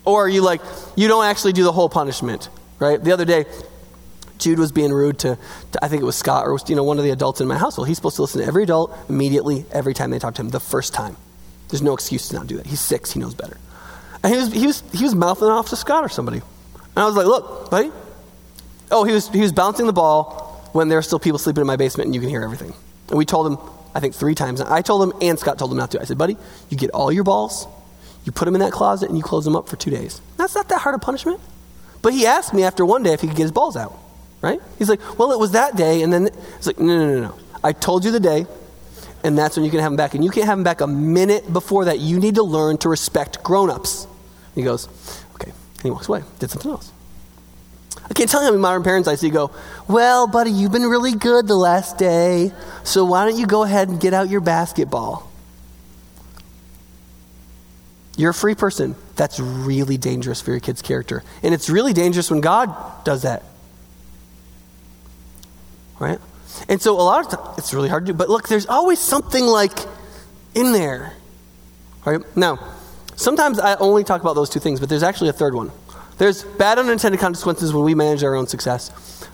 or 0.09 0.27
you 0.27 0.41
like, 0.41 0.63
you 0.97 1.07
don't 1.07 1.27
actually 1.27 1.53
do 1.53 1.65
the 1.65 1.73
whole 1.73 1.91
punishment, 1.91 2.49
right? 2.79 3.03
The 3.03 3.13
other 3.13 3.27
day, 3.27 3.45
Jude 4.39 4.59
was 4.59 4.73
being 4.73 4.93
rude 4.93 5.19
to, 5.21 5.39
to, 5.73 5.85
I 5.85 5.89
think 5.89 6.03
it 6.03 6.05
was 6.05 6.17
Scott 6.17 6.47
or 6.47 6.59
you 6.67 6.75
know 6.75 6.85
one 6.85 6.99
of 6.99 7.05
the 7.05 7.11
adults 7.11 7.41
in 7.41 7.49
my 7.49 7.59
household. 7.59 7.89
He's 7.89 7.97
supposed 7.97 8.17
to 8.17 8.23
listen 8.23 8.41
to 8.41 8.47
every 8.47 8.63
adult 8.63 8.97
immediately 9.09 9.65
every 9.73 9.95
time 9.95 10.11
they 10.11 10.19
talk 10.19 10.35
to 10.37 10.43
him 10.43 10.51
the 10.51 10.61
first 10.61 10.95
time. 10.95 11.17
There's 11.69 11.83
no 11.83 11.95
excuse 11.95 12.29
to 12.29 12.37
not 12.37 12.47
do 12.47 12.57
that. 12.57 12.67
He's 12.67 12.81
six. 12.81 13.13
He 13.13 13.21
knows 13.21 13.35
better. 13.35 13.59
And 14.23 14.33
he 14.33 14.39
was 14.39 14.53
he 14.53 14.67
was 14.67 14.83
he 14.93 15.05
was 15.05 15.15
mouthing 15.15 15.49
off 15.49 15.69
to 15.71 15.77
Scott 15.77 16.05
or 16.05 16.09
somebody, 16.09 16.39
and 16.39 16.99
I 16.99 17.05
was 17.05 17.15
like, 17.15 17.27
"Look, 17.27 17.71
buddy." 17.71 17.91
Oh, 18.91 19.05
he 19.05 19.13
was 19.13 19.29
he 19.29 19.41
was 19.41 19.53
bouncing 19.53 19.87
the 19.87 19.93
ball 19.93 20.49
when 20.73 20.89
there 20.89 20.99
are 20.99 21.03
still 21.03 21.19
people 21.19 21.39
sleeping 21.39 21.61
in 21.61 21.67
my 21.67 21.77
basement 21.77 22.07
and 22.07 22.15
you 22.15 22.21
can 22.21 22.31
hear 22.31 22.43
everything. 22.43 22.73
And 23.09 23.19
we 23.19 23.25
told 23.25 23.47
him, 23.47 23.59
I 23.95 24.01
think 24.01 24.15
three 24.15 24.35
times. 24.35 24.61
I 24.61 24.83
told 24.83 25.03
him 25.03 25.13
and 25.21 25.39
Scott 25.39 25.59
told 25.59 25.71
him 25.71 25.77
not 25.77 25.91
to. 25.93 26.01
I 26.01 26.05
said, 26.05 26.19
buddy, 26.19 26.37
you 26.69 26.77
get 26.77 26.91
all 26.91 27.11
your 27.11 27.25
balls, 27.25 27.67
you 28.25 28.33
put 28.33 28.45
them 28.45 28.55
in 28.55 28.61
that 28.61 28.73
closet, 28.73 29.09
and 29.09 29.17
you 29.17 29.25
close 29.25 29.45
them 29.45 29.57
up 29.57 29.69
for 29.69 29.77
two 29.77 29.91
days. 29.91 30.21
That's 30.37 30.55
not 30.55 30.69
that 30.69 30.81
hard 30.81 30.95
a 30.95 30.99
punishment. 30.99 31.41
But 32.03 32.13
he 32.13 32.27
asked 32.27 32.55
me 32.55 32.63
after 32.63 32.85
one 32.85 33.03
day 33.03 33.13
if 33.13 33.21
he 33.21 33.27
could 33.27 33.37
get 33.37 33.43
his 33.43 33.53
balls 33.53 33.77
out, 33.77 33.99
right? 34.43 34.61
He's 34.79 34.89
like, 34.89 35.01
well, 35.19 35.33
it 35.33 35.39
was 35.39 35.53
that 35.53 35.77
day, 35.77 36.03
and 36.03 36.13
then 36.13 36.27
it's 36.27 36.67
like, 36.67 36.79
no, 36.79 36.87
no, 36.87 37.07
no, 37.15 37.21
no. 37.21 37.35
I 37.63 37.73
told 37.73 38.05
you 38.05 38.11
the 38.11 38.21
day, 38.21 38.47
and 39.25 39.37
that's 39.37 39.57
when 39.57 39.65
you 39.65 39.71
can 39.71 39.81
have 39.81 39.91
them 39.91 39.97
back. 39.97 40.15
And 40.15 40.25
you 40.25 40.31
can't 40.31 40.47
have 40.47 40.59
them 40.59 40.65
back 40.65 40.81
a 40.81 40.87
minute 40.87 41.53
before 41.53 41.87
that. 41.87 41.99
You 41.99 42.21
need 42.21 42.37
to 42.37 42.43
learn 42.43 42.79
to 42.79 42.89
respect 42.89 43.43
grown 43.43 43.71
ups. 43.71 44.07
He 44.55 44.63
goes, 44.63 44.89
okay. 45.35 45.51
And 45.51 45.83
he 45.83 45.91
walks 45.91 46.09
away, 46.09 46.23
did 46.39 46.51
something 46.51 46.71
else. 46.71 46.93
I 48.11 48.15
can't 48.15 48.31
tell 48.31 48.41
you 48.41 48.47
how 48.47 48.53
many 48.53 48.63
modern 48.63 48.83
parents 48.83 49.07
I 49.09 49.17
see 49.17 49.29
go, 49.29 49.51
Well, 49.87 50.27
buddy, 50.27 50.51
you've 50.51 50.73
been 50.73 50.87
really 50.87 51.13
good 51.13 51.47
the 51.47 51.57
last 51.57 51.99
day, 51.99 52.53
so 52.83 53.05
why 53.05 53.29
don't 53.29 53.39
you 53.39 53.47
go 53.47 53.65
ahead 53.65 53.89
and 53.89 54.01
get 54.01 54.15
out 54.15 54.31
your 54.31 54.41
basketball? 54.41 55.31
You're 58.17 58.31
a 58.31 58.35
free 58.35 58.55
person. 58.55 58.97
That's 59.15 59.39
really 59.39 59.97
dangerous 59.97 60.41
for 60.41 60.51
your 60.51 60.61
kid's 60.61 60.83
character. 60.83 61.23
And 61.43 61.55
it's 61.55 61.71
really 61.71 61.93
dangerous 61.93 62.31
when 62.31 62.41
God 62.41 63.05
does 63.05 63.23
that. 63.23 63.45
Right? 65.99 66.19
And 66.69 66.81
so 66.81 66.95
a 66.95 67.03
lot 67.03 67.25
of 67.25 67.31
times, 67.31 67.59
it's 67.59 67.75
really 67.75 67.89
hard 67.89 68.07
to 68.07 68.13
do. 68.13 68.17
But 68.17 68.29
look, 68.29 68.49
there's 68.49 68.67
always 68.67 68.99
something 68.99 69.45
like 69.45 69.79
in 70.55 70.73
there. 70.73 71.13
Right? 72.05 72.21
Now, 72.37 72.59
sometimes 73.17 73.59
I 73.59 73.75
only 73.77 74.05
talk 74.05 74.21
about 74.21 74.35
those 74.35 74.51
two 74.51 74.61
things, 74.61 74.81
but 74.81 74.89
there's 74.89 75.03
actually 75.03 75.31
a 75.31 75.35
third 75.35 75.55
one. 75.55 75.71
There's 76.19 76.43
bad 76.43 76.79
unintended 76.79 77.21
consequences 77.21 77.73
when 77.73 77.85
we 77.85 77.95
manage 77.95 78.25
our 78.25 78.35
own 78.35 78.47
success. 78.49 78.91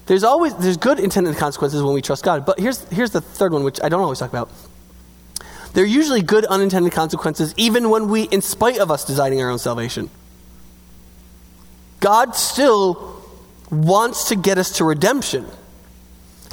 There's 0.07 0.24
always 0.24 0.55
there's 0.57 0.77
good 0.77 1.00
intended 1.00 1.37
consequences 1.37 1.83
when 1.83 1.94
we 1.94 2.03
trust 2.03 2.24
God. 2.24 2.44
But 2.44 2.59
here's 2.61 2.85
here's 2.90 3.11
the 3.11 3.22
third 3.22 3.53
one, 3.53 3.64
which 3.64 3.81
I 3.83 3.88
don't 3.88 4.03
always 4.03 4.18
talk 4.18 4.29
about. 4.29 4.50
There 5.72 5.83
are 5.83 5.87
usually 5.87 6.22
good 6.22 6.44
unintended 6.44 6.92
consequences, 6.92 7.53
even 7.57 7.90
when 7.90 8.09
we, 8.09 8.22
in 8.22 8.42
spite 8.42 8.79
of 8.79 8.92
us 8.92 9.05
designing 9.05 9.42
our 9.42 9.50
own 9.50 9.59
salvation. 9.59 10.09
God 11.98 12.37
still 12.37 13.20
wants 13.70 14.29
to 14.29 14.37
get 14.37 14.57
us 14.57 14.70
to 14.77 14.85
redemption. 14.85 15.46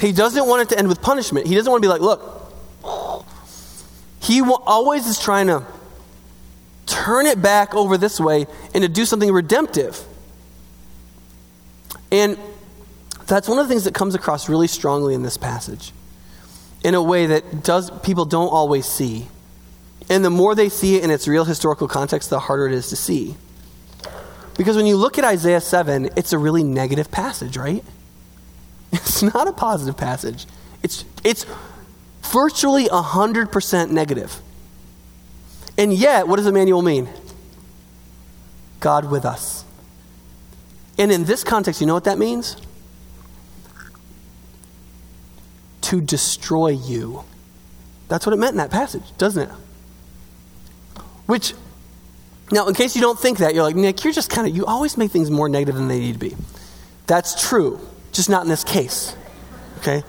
He 0.00 0.12
doesn't 0.12 0.46
want 0.46 0.62
it 0.62 0.68
to 0.70 0.78
end 0.78 0.88
with 0.88 1.00
punishment. 1.00 1.46
He 1.46 1.54
doesn't 1.54 1.70
want 1.70 1.82
to 1.82 1.86
be 1.86 1.90
like, 1.90 2.00
look, 2.00 2.42
he 4.20 4.40
always 4.40 5.06
is 5.06 5.18
trying 5.18 5.48
to 5.48 5.64
turn 6.86 7.26
it 7.26 7.40
back 7.40 7.74
over 7.74 7.96
this 7.96 8.20
way 8.20 8.46
and 8.74 8.82
to 8.82 8.88
do 8.88 9.04
something 9.04 9.32
redemptive. 9.32 10.00
And 12.10 12.38
that's 13.26 13.48
one 13.48 13.58
of 13.58 13.66
the 13.66 13.72
things 13.72 13.84
that 13.84 13.94
comes 13.94 14.14
across 14.14 14.48
really 14.48 14.66
strongly 14.66 15.14
in 15.14 15.22
this 15.22 15.36
passage 15.36 15.92
in 16.84 16.94
a 16.94 17.02
way 17.02 17.26
that 17.26 17.62
does 17.62 17.90
people 18.00 18.24
don't 18.24 18.48
always 18.48 18.86
see. 18.86 19.28
And 20.10 20.24
the 20.24 20.30
more 20.30 20.54
they 20.54 20.68
see 20.68 20.96
it 20.96 21.04
in 21.04 21.10
its 21.10 21.26
real 21.28 21.44
historical 21.44 21.88
context, 21.88 22.28
the 22.28 22.40
harder 22.40 22.66
it 22.66 22.74
is 22.74 22.88
to 22.88 22.96
see. 22.96 23.36
Because 24.56 24.76
when 24.76 24.86
you 24.86 24.96
look 24.96 25.16
at 25.16 25.24
Isaiah 25.24 25.60
7, 25.60 26.10
it's 26.16 26.32
a 26.32 26.38
really 26.38 26.62
negative 26.62 27.10
passage, 27.10 27.56
right? 27.56 27.84
It's 28.92 29.22
not 29.22 29.48
a 29.48 29.52
positive 29.52 29.96
passage. 29.96 30.46
It's, 30.82 31.04
it's 31.24 31.46
virtually 32.22 32.84
100% 32.86 33.90
negative. 33.90 34.40
And 35.78 35.92
yet, 35.92 36.28
what 36.28 36.36
does 36.36 36.46
Emmanuel 36.46 36.82
mean? 36.82 37.08
God 38.80 39.10
with 39.10 39.24
us. 39.24 39.64
And 40.98 41.10
in 41.10 41.24
this 41.24 41.42
context, 41.42 41.80
you 41.80 41.86
know 41.86 41.94
what 41.94 42.04
that 42.04 42.18
means? 42.18 42.56
To 45.82 46.00
destroy 46.00 46.68
you. 46.68 47.24
That's 48.08 48.26
what 48.26 48.34
it 48.34 48.38
meant 48.38 48.52
in 48.52 48.58
that 48.58 48.70
passage, 48.70 49.04
doesn't 49.16 49.48
it? 49.48 49.54
Which, 51.26 51.54
now, 52.50 52.68
in 52.68 52.74
case 52.74 52.94
you 52.94 53.00
don't 53.00 53.18
think 53.18 53.38
that, 53.38 53.54
you're 53.54 53.62
like, 53.62 53.76
Nick, 53.76 54.04
you're 54.04 54.12
just 54.12 54.28
kind 54.28 54.46
of, 54.46 54.54
you 54.54 54.66
always 54.66 54.98
make 54.98 55.10
things 55.10 55.30
more 55.30 55.48
negative 55.48 55.76
than 55.76 55.88
they 55.88 55.98
need 55.98 56.12
to 56.12 56.18
be. 56.18 56.36
That's 57.06 57.48
true, 57.48 57.80
just 58.12 58.28
not 58.28 58.42
in 58.42 58.48
this 58.48 58.64
case. 58.64 59.16
Okay? 59.78 60.04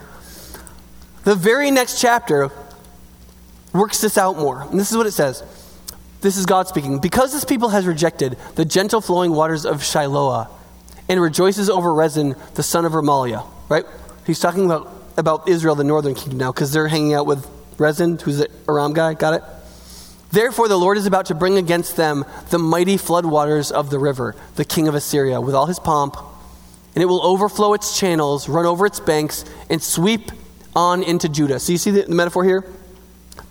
The 1.23 1.35
very 1.35 1.71
next 1.71 1.99
chapter 1.99 2.51
works 3.73 4.01
this 4.01 4.17
out 4.17 4.37
more. 4.37 4.61
And 4.61 4.79
this 4.79 4.91
is 4.91 4.97
what 4.97 5.07
it 5.07 5.11
says. 5.11 5.43
This 6.21 6.37
is 6.37 6.45
God 6.45 6.67
speaking. 6.67 6.99
Because 6.99 7.33
this 7.33 7.45
people 7.45 7.69
has 7.69 7.85
rejected 7.85 8.37
the 8.55 8.65
gentle 8.65 9.01
flowing 9.01 9.31
waters 9.31 9.65
of 9.65 9.81
Shiloah 9.81 10.49
and 11.09 11.19
rejoices 11.19 11.69
over 11.69 11.93
Rezin, 11.93 12.35
the 12.55 12.63
son 12.63 12.85
of 12.85 12.93
Remaliah. 12.93 13.45
Right? 13.69 13.85
He's 14.25 14.39
talking 14.39 14.65
about, 14.65 14.91
about 15.17 15.49
Israel, 15.49 15.75
the 15.75 15.83
northern 15.83 16.15
kingdom 16.15 16.37
now, 16.37 16.51
because 16.51 16.71
they're 16.71 16.87
hanging 16.87 17.13
out 17.13 17.25
with 17.25 17.47
Rezin, 17.77 18.17
who's 18.19 18.37
the 18.37 18.49
Aram 18.69 18.93
guy. 18.93 19.13
Got 19.15 19.33
it? 19.35 19.43
Therefore, 20.31 20.67
the 20.67 20.77
Lord 20.77 20.97
is 20.97 21.05
about 21.05 21.27
to 21.27 21.35
bring 21.35 21.57
against 21.57 21.95
them 21.95 22.25
the 22.49 22.57
mighty 22.57 22.97
floodwaters 22.97 23.71
of 23.71 23.89
the 23.89 23.99
river, 23.99 24.35
the 24.55 24.65
king 24.65 24.87
of 24.87 24.95
Assyria, 24.95 25.39
with 25.39 25.53
all 25.53 25.67
his 25.67 25.79
pomp, 25.79 26.17
and 26.95 27.01
it 27.01 27.05
will 27.05 27.23
overflow 27.25 27.73
its 27.73 27.97
channels, 27.97 28.47
run 28.47 28.65
over 28.65 28.85
its 28.85 28.99
banks, 28.99 29.45
and 29.69 29.81
sweep 29.81 30.31
on 30.75 31.03
into 31.03 31.29
Judah. 31.29 31.59
So 31.59 31.71
you 31.71 31.77
see 31.77 31.91
the, 31.91 32.03
the 32.03 32.15
metaphor 32.15 32.43
here? 32.43 32.63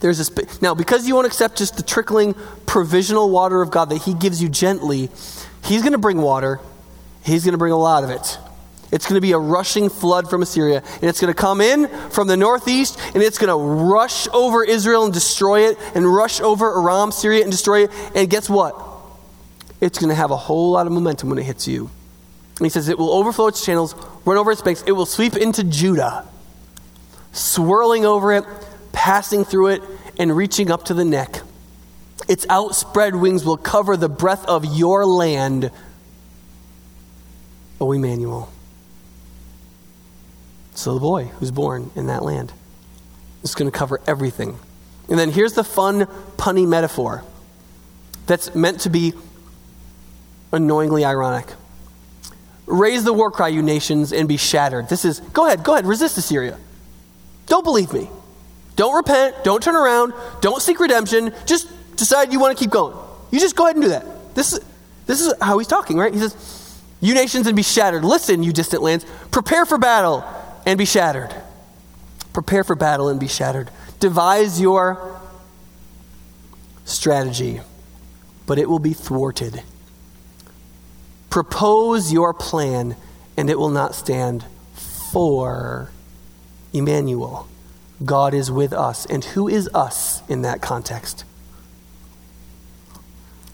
There's 0.01 0.19
this 0.19 0.63
now 0.63 0.75
because 0.75 1.07
you 1.07 1.15
won't 1.15 1.27
accept 1.27 1.59
just 1.59 1.77
the 1.77 1.83
trickling 1.83 2.35
provisional 2.67 3.31
water 3.31 3.63
of 3.63 3.71
God 3.71 3.91
that 3.91 3.99
He 4.03 4.15
gives 4.15 4.43
you 4.43 4.49
gently, 4.49 5.11
He's 5.65 5.83
going 5.83 5.93
to 5.93 5.99
bring 5.99 6.19
water. 6.19 6.61
He's 7.25 7.45
going 7.45 7.53
to 7.53 7.59
bring 7.59 7.73
a 7.73 7.79
lot 7.79 8.03
of 8.03 8.11
it. 8.11 8.39
It's 8.91 9.07
going 9.07 9.15
to 9.15 9.23
be 9.23 9.33
a 9.33 9.39
rushing 9.39 9.89
flood 9.89 10.29
from 10.29 10.43
Assyria, 10.43 10.83
and 11.01 11.05
it's 11.05 11.21
going 11.21 11.33
to 11.33 11.41
come 11.41 11.61
in 11.61 11.89
from 12.11 12.29
the 12.29 12.37
northeast, 12.37 13.01
and 13.15 13.23
it's 13.23 13.39
going 13.39 13.49
to 13.49 13.57
rush 13.57 14.29
over 14.29 14.63
Israel 14.65 15.05
and 15.05 15.15
destroy 15.15 15.69
it, 15.69 15.79
and 15.95 16.05
rush 16.05 16.41
over 16.41 16.79
Aram, 16.79 17.11
Syria, 17.11 17.43
and 17.43 17.51
destroy 17.51 17.85
it. 17.85 17.91
And 18.15 18.29
guess 18.29 18.51
what? 18.51 18.77
It's 19.81 19.99
going 19.99 20.11
to 20.11 20.15
have 20.15 20.31
a 20.31 20.37
whole 20.37 20.73
lot 20.73 20.87
of 20.87 20.93
momentum 20.93 21.31
when 21.31 21.39
it 21.39 21.45
hits 21.45 21.67
you. 21.67 21.91
He 22.61 22.69
says 22.69 22.89
it 22.89 22.99
will 22.99 23.13
overflow 23.13 23.49
its 23.49 23.65
channels, 23.65 23.95
run 24.25 24.37
over 24.37 24.53
its 24.53 24.63
banks. 24.63 24.83
It 24.87 24.93
will 24.93 25.07
sweep 25.07 25.37
into 25.37 25.65
Judah 25.65 26.29
swirling 27.33 28.05
over 28.05 28.33
it, 28.33 28.45
passing 28.93 29.45
through 29.45 29.69
it, 29.69 29.83
and 30.19 30.37
reaching 30.37 30.71
up 30.71 30.85
to 30.85 30.95
the 30.95 31.05
neck. 31.05 31.41
Its 32.29 32.47
outspread 32.49 33.17
wings 33.17 33.45
will 33.45 33.57
cover 33.57 33.97
the 33.97 34.09
breadth 34.09 34.45
of 34.47 34.65
your 34.65 35.05
land, 35.05 35.71
O 37.81 37.93
Emmanuel. 37.93 38.53
So 40.75 40.95
the 40.95 41.01
boy 41.01 41.25
who's 41.25 41.51
born 41.51 41.91
in 41.97 42.07
that 42.07 42.23
land 42.23 42.53
is 43.43 43.55
going 43.55 43.71
to 43.71 43.77
cover 43.77 44.01
everything. 44.07 44.59
And 45.09 45.19
then 45.19 45.31
here's 45.31 45.55
the 45.55 45.65
fun, 45.65 46.07
punny 46.37 46.67
metaphor 46.67 47.25
that's 48.27 48.55
meant 48.55 48.81
to 48.83 48.91
be 48.91 49.15
annoyingly 50.53 51.05
ironic. 51.05 51.49
Raise 52.67 53.05
the 53.05 53.13
war 53.13 53.31
cry, 53.31 53.49
you 53.49 53.63
nations, 53.63 54.13
and 54.13 54.29
be 54.29 54.37
shattered. 54.37 54.89
This 54.89 55.05
is, 55.05 55.21
go 55.21 55.47
ahead, 55.47 55.65
go 55.65 55.73
ahead, 55.73 55.87
resist 55.87 56.17
Assyria. 56.17 56.59
Don't 57.47 57.65
believe 57.65 57.93
me. 57.93 58.09
Don't 58.77 58.95
repent. 58.95 59.45
Don't 59.45 59.63
turn 59.63 59.77
around. 59.77 60.15
Don't 60.41 60.63
seek 60.63 60.81
redemption. 60.81 61.35
Just 61.45 61.69
decide 61.97 62.33
you 62.33 62.41
want 62.41 62.57
to 62.57 62.63
keep 62.63 62.71
going. 62.71 62.97
You 63.31 63.41
just 63.41 63.57
go 63.57 63.65
ahead 63.65 63.77
and 63.77 63.85
do 63.85 63.91
that. 63.91 64.35
This 64.35 64.53
is, 64.53 64.61
this 65.07 65.21
is 65.21 65.35
how 65.41 65.59
he's 65.59 65.69
talking, 65.69 65.99
right? 65.99 66.13
He 66.13 66.21
says, 66.21 66.81
You 67.01 67.15
nations 67.15 67.47
and 67.47 67.57
be 67.57 67.63
shattered. 67.63 68.05
Listen, 68.05 68.43
you 68.43 68.53
distant 68.53 68.83
lands. 68.83 69.05
Prepare 69.31 69.67
for 69.67 69.79
battle 69.79 70.25
and 70.65 70.79
be 70.79 70.85
shattered. 70.85 71.35
Prepare 72.33 72.65
for 72.65 72.75
battle 72.75 73.09
and 73.09 73.21
be 73.21 73.29
shattered. 73.29 73.71
Devise 74.01 74.61
your 74.61 75.21
strategy, 76.85 77.61
but 78.47 78.59
it 78.59 78.69
will 78.69 78.79
be 78.79 78.95
thwarted. 78.95 79.63
Propose 81.33 82.13
your 82.13 82.35
plan, 82.35 82.95
and 83.39 83.49
it 83.49 83.59
will 83.59 83.71
not 83.71 83.95
stand 83.95 84.45
for 84.75 85.91
Emmanuel. 86.75 87.49
God 88.05 88.35
is 88.35 88.51
with 88.51 88.75
us. 88.75 89.07
And 89.07 89.25
who 89.25 89.49
is 89.49 89.67
us 89.73 90.21
in 90.29 90.43
that 90.43 90.61
context? 90.61 91.25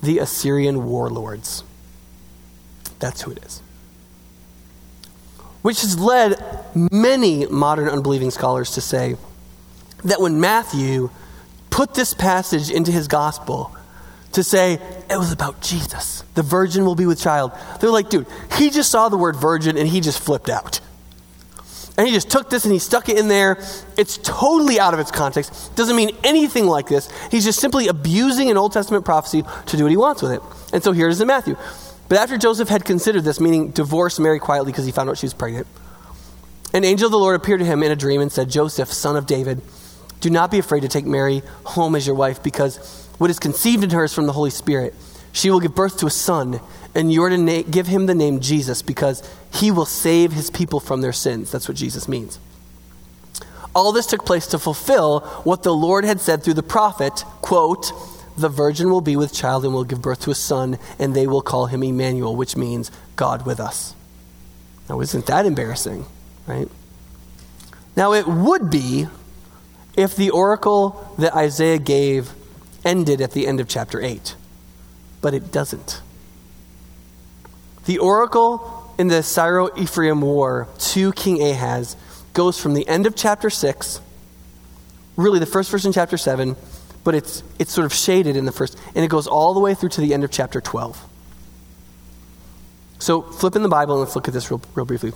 The 0.02 0.18
Assyrian 0.18 0.86
warlords. 0.86 1.62
That's 2.98 3.22
who 3.22 3.30
it 3.30 3.44
is. 3.44 3.62
Which 5.62 5.82
has 5.82 6.00
led 6.00 6.34
many 6.90 7.46
modern 7.46 7.88
unbelieving 7.88 8.32
scholars 8.32 8.72
to 8.72 8.80
say 8.80 9.14
that 10.02 10.20
when 10.20 10.40
Matthew 10.40 11.10
put 11.70 11.94
this 11.94 12.12
passage 12.12 12.72
into 12.72 12.90
his 12.90 13.06
gospel, 13.06 13.72
to 14.38 14.44
say 14.44 14.74
it 15.10 15.18
was 15.18 15.32
about 15.32 15.60
Jesus, 15.60 16.22
the 16.34 16.44
virgin 16.44 16.84
will 16.84 16.94
be 16.94 17.06
with 17.06 17.20
child, 17.20 17.50
they're 17.80 17.90
like, 17.90 18.08
dude, 18.08 18.26
he 18.56 18.70
just 18.70 18.88
saw 18.88 19.08
the 19.08 19.16
word 19.16 19.34
virgin 19.34 19.76
and 19.76 19.88
he 19.88 20.00
just 20.00 20.20
flipped 20.20 20.48
out. 20.48 20.80
And 21.96 22.06
he 22.06 22.14
just 22.14 22.30
took 22.30 22.48
this 22.48 22.64
and 22.64 22.72
he 22.72 22.78
stuck 22.78 23.08
it 23.08 23.18
in 23.18 23.26
there. 23.26 23.58
It's 23.96 24.16
totally 24.18 24.78
out 24.78 24.94
of 24.94 25.00
its 25.00 25.10
context. 25.10 25.74
Doesn't 25.74 25.96
mean 25.96 26.16
anything 26.22 26.66
like 26.66 26.86
this. 26.86 27.10
He's 27.32 27.44
just 27.44 27.58
simply 27.58 27.88
abusing 27.88 28.48
an 28.48 28.56
Old 28.56 28.72
Testament 28.72 29.04
prophecy 29.04 29.42
to 29.66 29.76
do 29.76 29.82
what 29.82 29.90
he 29.90 29.96
wants 29.96 30.22
with 30.22 30.30
it. 30.30 30.42
And 30.72 30.80
so 30.80 30.92
here 30.92 31.08
it 31.08 31.10
is 31.10 31.20
in 31.20 31.26
Matthew. 31.26 31.56
But 32.08 32.18
after 32.18 32.38
Joseph 32.38 32.68
had 32.68 32.84
considered 32.84 33.24
this, 33.24 33.40
meaning 33.40 33.72
divorce 33.72 34.20
Mary 34.20 34.38
quietly 34.38 34.70
because 34.70 34.86
he 34.86 34.92
found 34.92 35.10
out 35.10 35.18
she 35.18 35.26
was 35.26 35.34
pregnant, 35.34 35.66
an 36.72 36.84
angel 36.84 37.06
of 37.06 37.12
the 37.12 37.18
Lord 37.18 37.34
appeared 37.34 37.58
to 37.58 37.66
him 37.66 37.82
in 37.82 37.90
a 37.90 37.96
dream 37.96 38.20
and 38.20 38.30
said, 38.30 38.48
Joseph, 38.48 38.92
son 38.92 39.16
of 39.16 39.26
David, 39.26 39.60
do 40.20 40.30
not 40.30 40.52
be 40.52 40.60
afraid 40.60 40.82
to 40.82 40.88
take 40.88 41.04
Mary 41.04 41.42
home 41.64 41.96
as 41.96 42.06
your 42.06 42.14
wife, 42.14 42.40
because 42.40 43.07
what 43.18 43.30
is 43.30 43.38
conceived 43.38 43.84
in 43.84 43.90
her 43.90 44.04
is 44.04 44.14
from 44.14 44.26
the 44.26 44.32
Holy 44.32 44.50
Spirit. 44.50 44.94
She 45.32 45.50
will 45.50 45.60
give 45.60 45.74
birth 45.74 45.98
to 45.98 46.06
a 46.06 46.10
son, 46.10 46.60
and 46.94 47.12
you 47.12 47.22
are 47.22 47.30
to 47.30 47.36
na- 47.36 47.62
give 47.62 47.86
him 47.86 48.06
the 48.06 48.14
name 48.14 48.40
Jesus, 48.40 48.82
because 48.82 49.28
he 49.52 49.70
will 49.70 49.86
save 49.86 50.32
his 50.32 50.50
people 50.50 50.80
from 50.80 51.00
their 51.00 51.12
sins. 51.12 51.50
That's 51.50 51.68
what 51.68 51.76
Jesus 51.76 52.08
means. 52.08 52.38
All 53.74 53.92
this 53.92 54.06
took 54.06 54.24
place 54.24 54.46
to 54.48 54.58
fulfill 54.58 55.20
what 55.44 55.62
the 55.62 55.74
Lord 55.74 56.04
had 56.04 56.20
said 56.20 56.42
through 56.42 56.54
the 56.54 56.62
prophet, 56.62 57.24
quote, 57.42 57.92
the 58.36 58.48
virgin 58.48 58.90
will 58.90 59.00
be 59.00 59.16
with 59.16 59.34
child 59.34 59.64
and 59.64 59.74
will 59.74 59.84
give 59.84 60.00
birth 60.00 60.20
to 60.22 60.30
a 60.30 60.34
son, 60.34 60.78
and 60.98 61.14
they 61.14 61.26
will 61.26 61.42
call 61.42 61.66
him 61.66 61.82
Emmanuel, 61.82 62.34
which 62.36 62.56
means 62.56 62.90
God 63.16 63.44
with 63.44 63.60
us. 63.60 63.94
Now, 64.88 65.00
isn't 65.00 65.26
that 65.26 65.44
embarrassing, 65.44 66.06
right? 66.46 66.68
Now, 67.96 68.12
it 68.12 68.26
would 68.26 68.70
be 68.70 69.08
if 69.96 70.14
the 70.14 70.30
oracle 70.30 71.14
that 71.18 71.34
Isaiah 71.34 71.78
gave 71.78 72.30
ended 72.84 73.20
at 73.20 73.32
the 73.32 73.46
end 73.46 73.60
of 73.60 73.68
chapter 73.68 74.00
8, 74.00 74.34
but 75.20 75.34
it 75.34 75.52
doesn't. 75.52 76.02
The 77.86 77.98
oracle 77.98 78.92
in 78.98 79.08
the 79.08 79.22
Syro 79.22 79.70
Ephraim 79.76 80.20
war 80.20 80.68
to 80.78 81.12
King 81.12 81.42
Ahaz 81.42 81.96
goes 82.34 82.60
from 82.60 82.74
the 82.74 82.86
end 82.86 83.06
of 83.06 83.16
chapter 83.16 83.50
6, 83.50 84.00
really 85.16 85.38
the 85.38 85.46
first 85.46 85.70
verse 85.70 85.84
in 85.84 85.92
chapter 85.92 86.16
7, 86.16 86.56
but 87.04 87.14
it's, 87.14 87.42
it's 87.58 87.72
sort 87.72 87.84
of 87.84 87.94
shaded 87.94 88.36
in 88.36 88.44
the 88.44 88.52
first, 88.52 88.78
and 88.94 89.04
it 89.04 89.08
goes 89.08 89.26
all 89.26 89.54
the 89.54 89.60
way 89.60 89.74
through 89.74 89.88
to 89.90 90.00
the 90.00 90.12
end 90.12 90.24
of 90.24 90.30
chapter 90.30 90.60
12. 90.60 91.04
So 92.98 93.22
flip 93.22 93.56
in 93.56 93.62
the 93.62 93.68
Bible 93.68 93.94
and 93.94 94.00
let's 94.00 94.16
look 94.16 94.28
at 94.28 94.34
this 94.34 94.50
real, 94.50 94.60
real 94.74 94.84
briefly. 94.84 95.12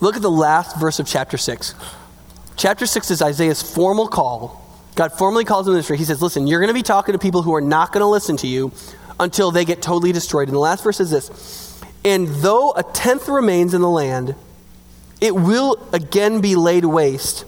Look 0.00 0.16
at 0.16 0.22
the 0.22 0.30
last 0.30 0.78
verse 0.78 0.98
of 0.98 1.06
chapter 1.06 1.36
6. 1.36 1.74
Chapter 2.56 2.86
6 2.86 3.10
is 3.10 3.22
Isaiah's 3.22 3.62
formal 3.62 4.08
call. 4.08 4.61
God 4.94 5.12
formally 5.12 5.44
calls 5.44 5.66
him 5.66 5.72
to 5.72 5.74
ministry. 5.74 5.96
He 5.96 6.04
says, 6.04 6.20
Listen, 6.20 6.46
you're 6.46 6.60
going 6.60 6.68
to 6.68 6.74
be 6.74 6.82
talking 6.82 7.12
to 7.12 7.18
people 7.18 7.42
who 7.42 7.54
are 7.54 7.60
not 7.60 7.92
going 7.92 8.02
to 8.02 8.06
listen 8.06 8.36
to 8.38 8.46
you 8.46 8.72
until 9.18 9.50
they 9.50 9.64
get 9.64 9.80
totally 9.80 10.12
destroyed. 10.12 10.48
And 10.48 10.54
the 10.54 10.60
last 10.60 10.84
verse 10.84 11.00
is 11.00 11.10
this 11.10 11.62
and 12.04 12.26
though 12.26 12.72
a 12.72 12.82
tenth 12.82 13.28
remains 13.28 13.74
in 13.74 13.80
the 13.80 13.88
land, 13.88 14.34
it 15.20 15.34
will 15.34 15.76
again 15.92 16.40
be 16.40 16.56
laid 16.56 16.84
waste. 16.84 17.44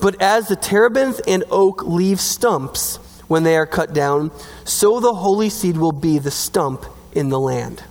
But 0.00 0.20
as 0.22 0.48
the 0.48 0.56
terebinth 0.56 1.20
and 1.26 1.44
oak 1.50 1.82
leave 1.82 2.20
stumps 2.20 2.96
when 3.28 3.42
they 3.42 3.56
are 3.56 3.66
cut 3.66 3.92
down, 3.92 4.30
so 4.64 5.00
the 5.00 5.14
holy 5.14 5.50
seed 5.50 5.76
will 5.76 5.92
be 5.92 6.18
the 6.18 6.30
stump 6.30 6.86
in 7.12 7.28
the 7.28 7.38
land. 7.38 7.82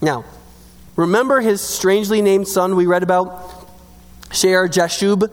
Now, 0.00 0.24
remember 0.96 1.40
his 1.40 1.60
strangely 1.60 2.22
named 2.22 2.48
son 2.48 2.74
we 2.74 2.86
read 2.86 3.02
about, 3.02 3.68
Shear 4.32 4.68
Jashub? 4.68 5.30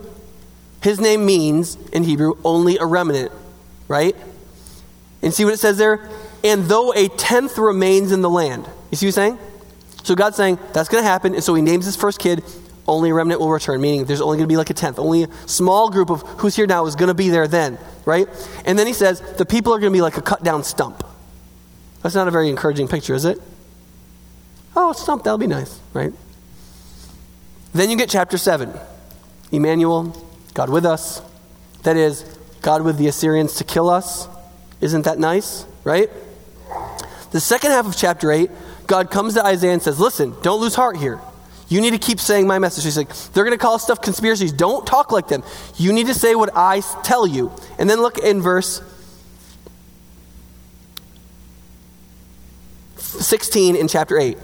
His 0.85 1.01
name 1.01 1.25
means, 1.25 1.77
in 1.91 2.03
Hebrew, 2.03 2.37
only 2.45 2.77
a 2.77 2.85
remnant, 2.85 3.31
right? 3.87 4.15
And 5.23 5.33
see 5.33 5.43
what 5.43 5.55
it 5.55 5.57
says 5.57 5.79
there? 5.79 6.07
And 6.43 6.65
though 6.65 6.93
a 6.93 7.07
tenth 7.07 7.57
remains 7.57 8.11
in 8.11 8.21
the 8.21 8.29
land. 8.29 8.69
You 8.91 8.97
see 8.97 9.07
what 9.07 9.07
he's 9.07 9.15
saying? 9.15 9.39
So 10.03 10.13
God's 10.13 10.37
saying 10.37 10.59
that's 10.73 10.87
going 10.87 11.03
to 11.03 11.09
happen. 11.09 11.33
And 11.33 11.43
so 11.43 11.55
he 11.55 11.63
names 11.63 11.87
his 11.87 11.95
first 11.95 12.19
kid, 12.19 12.43
only 12.87 13.09
a 13.09 13.15
remnant 13.15 13.39
will 13.39 13.49
return, 13.49 13.81
meaning 13.81 14.05
there's 14.05 14.21
only 14.21 14.37
going 14.37 14.47
to 14.47 14.53
be 14.53 14.57
like 14.57 14.69
a 14.69 14.75
tenth. 14.75 14.99
Only 14.99 15.23
a 15.23 15.27
small 15.47 15.89
group 15.89 16.11
of 16.11 16.21
who's 16.37 16.55
here 16.55 16.67
now 16.67 16.85
is 16.85 16.95
going 16.95 17.07
to 17.07 17.15
be 17.15 17.29
there 17.29 17.47
then, 17.47 17.79
right? 18.05 18.27
And 18.63 18.77
then 18.77 18.85
he 18.85 18.93
says 18.93 19.21
the 19.37 19.45
people 19.47 19.73
are 19.73 19.79
going 19.79 19.91
to 19.91 19.97
be 19.97 20.03
like 20.03 20.17
a 20.17 20.21
cut 20.21 20.43
down 20.43 20.63
stump. 20.63 21.03
That's 22.03 22.13
not 22.13 22.27
a 22.27 22.31
very 22.31 22.47
encouraging 22.47 22.89
picture, 22.89 23.15
is 23.15 23.25
it? 23.25 23.41
Oh, 24.75 24.93
stump, 24.93 25.23
that'll 25.23 25.39
be 25.39 25.47
nice, 25.47 25.79
right? 25.93 26.13
Then 27.73 27.89
you 27.89 27.97
get 27.97 28.07
chapter 28.07 28.37
7. 28.37 28.71
Emmanuel, 29.51 30.15
God 30.55 30.69
with 30.69 30.85
us. 30.85 31.21
That 31.83 31.97
is, 31.97 32.23
God 32.63 32.81
with 32.81 32.97
the 32.97 33.07
Assyrians 33.07 33.55
to 33.55 33.63
kill 33.63 33.89
us. 33.89 34.27
Isn't 34.81 35.03
that 35.05 35.19
nice, 35.19 35.65
right? 35.83 36.09
The 37.31 37.39
second 37.39 37.71
half 37.71 37.85
of 37.85 37.95
chapter 37.95 38.31
8, 38.31 38.49
God 38.87 39.11
comes 39.11 39.35
to 39.35 39.45
Isaiah 39.45 39.73
and 39.73 39.81
says, 39.81 39.99
Listen, 39.99 40.33
don't 40.41 40.59
lose 40.59 40.73
heart 40.73 40.97
here. 40.97 41.19
You 41.67 41.81
need 41.81 41.91
to 41.91 41.99
keep 41.99 42.19
saying 42.19 42.47
my 42.47 42.59
message. 42.59 42.83
He's 42.83 42.97
like, 42.97 43.13
they're 43.33 43.43
going 43.43 43.57
to 43.57 43.61
call 43.61 43.79
stuff 43.79 43.99
conspiracies. 43.99 44.53
Don't 44.53 44.85
talk 44.85 45.11
like 45.11 45.27
them. 45.27 45.43
You 45.77 45.93
need 45.93 46.07
to 46.07 46.13
say 46.13 46.35
what 46.35 46.51
I 46.55 46.81
tell 47.03 47.25
you. 47.25 47.51
And 47.79 47.89
then 47.89 48.01
look 48.01 48.19
in 48.19 48.41
verse 48.41 48.81
16 52.97 53.75
in 53.75 53.87
chapter 53.87 54.19
8. 54.19 54.37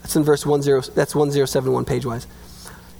That's 0.00 0.16
in 0.16 0.24
verse 0.24 0.44
10, 0.44 0.60
that's 0.94 1.14
1071 1.14 1.84
page 1.84 2.06
wise. 2.06 2.26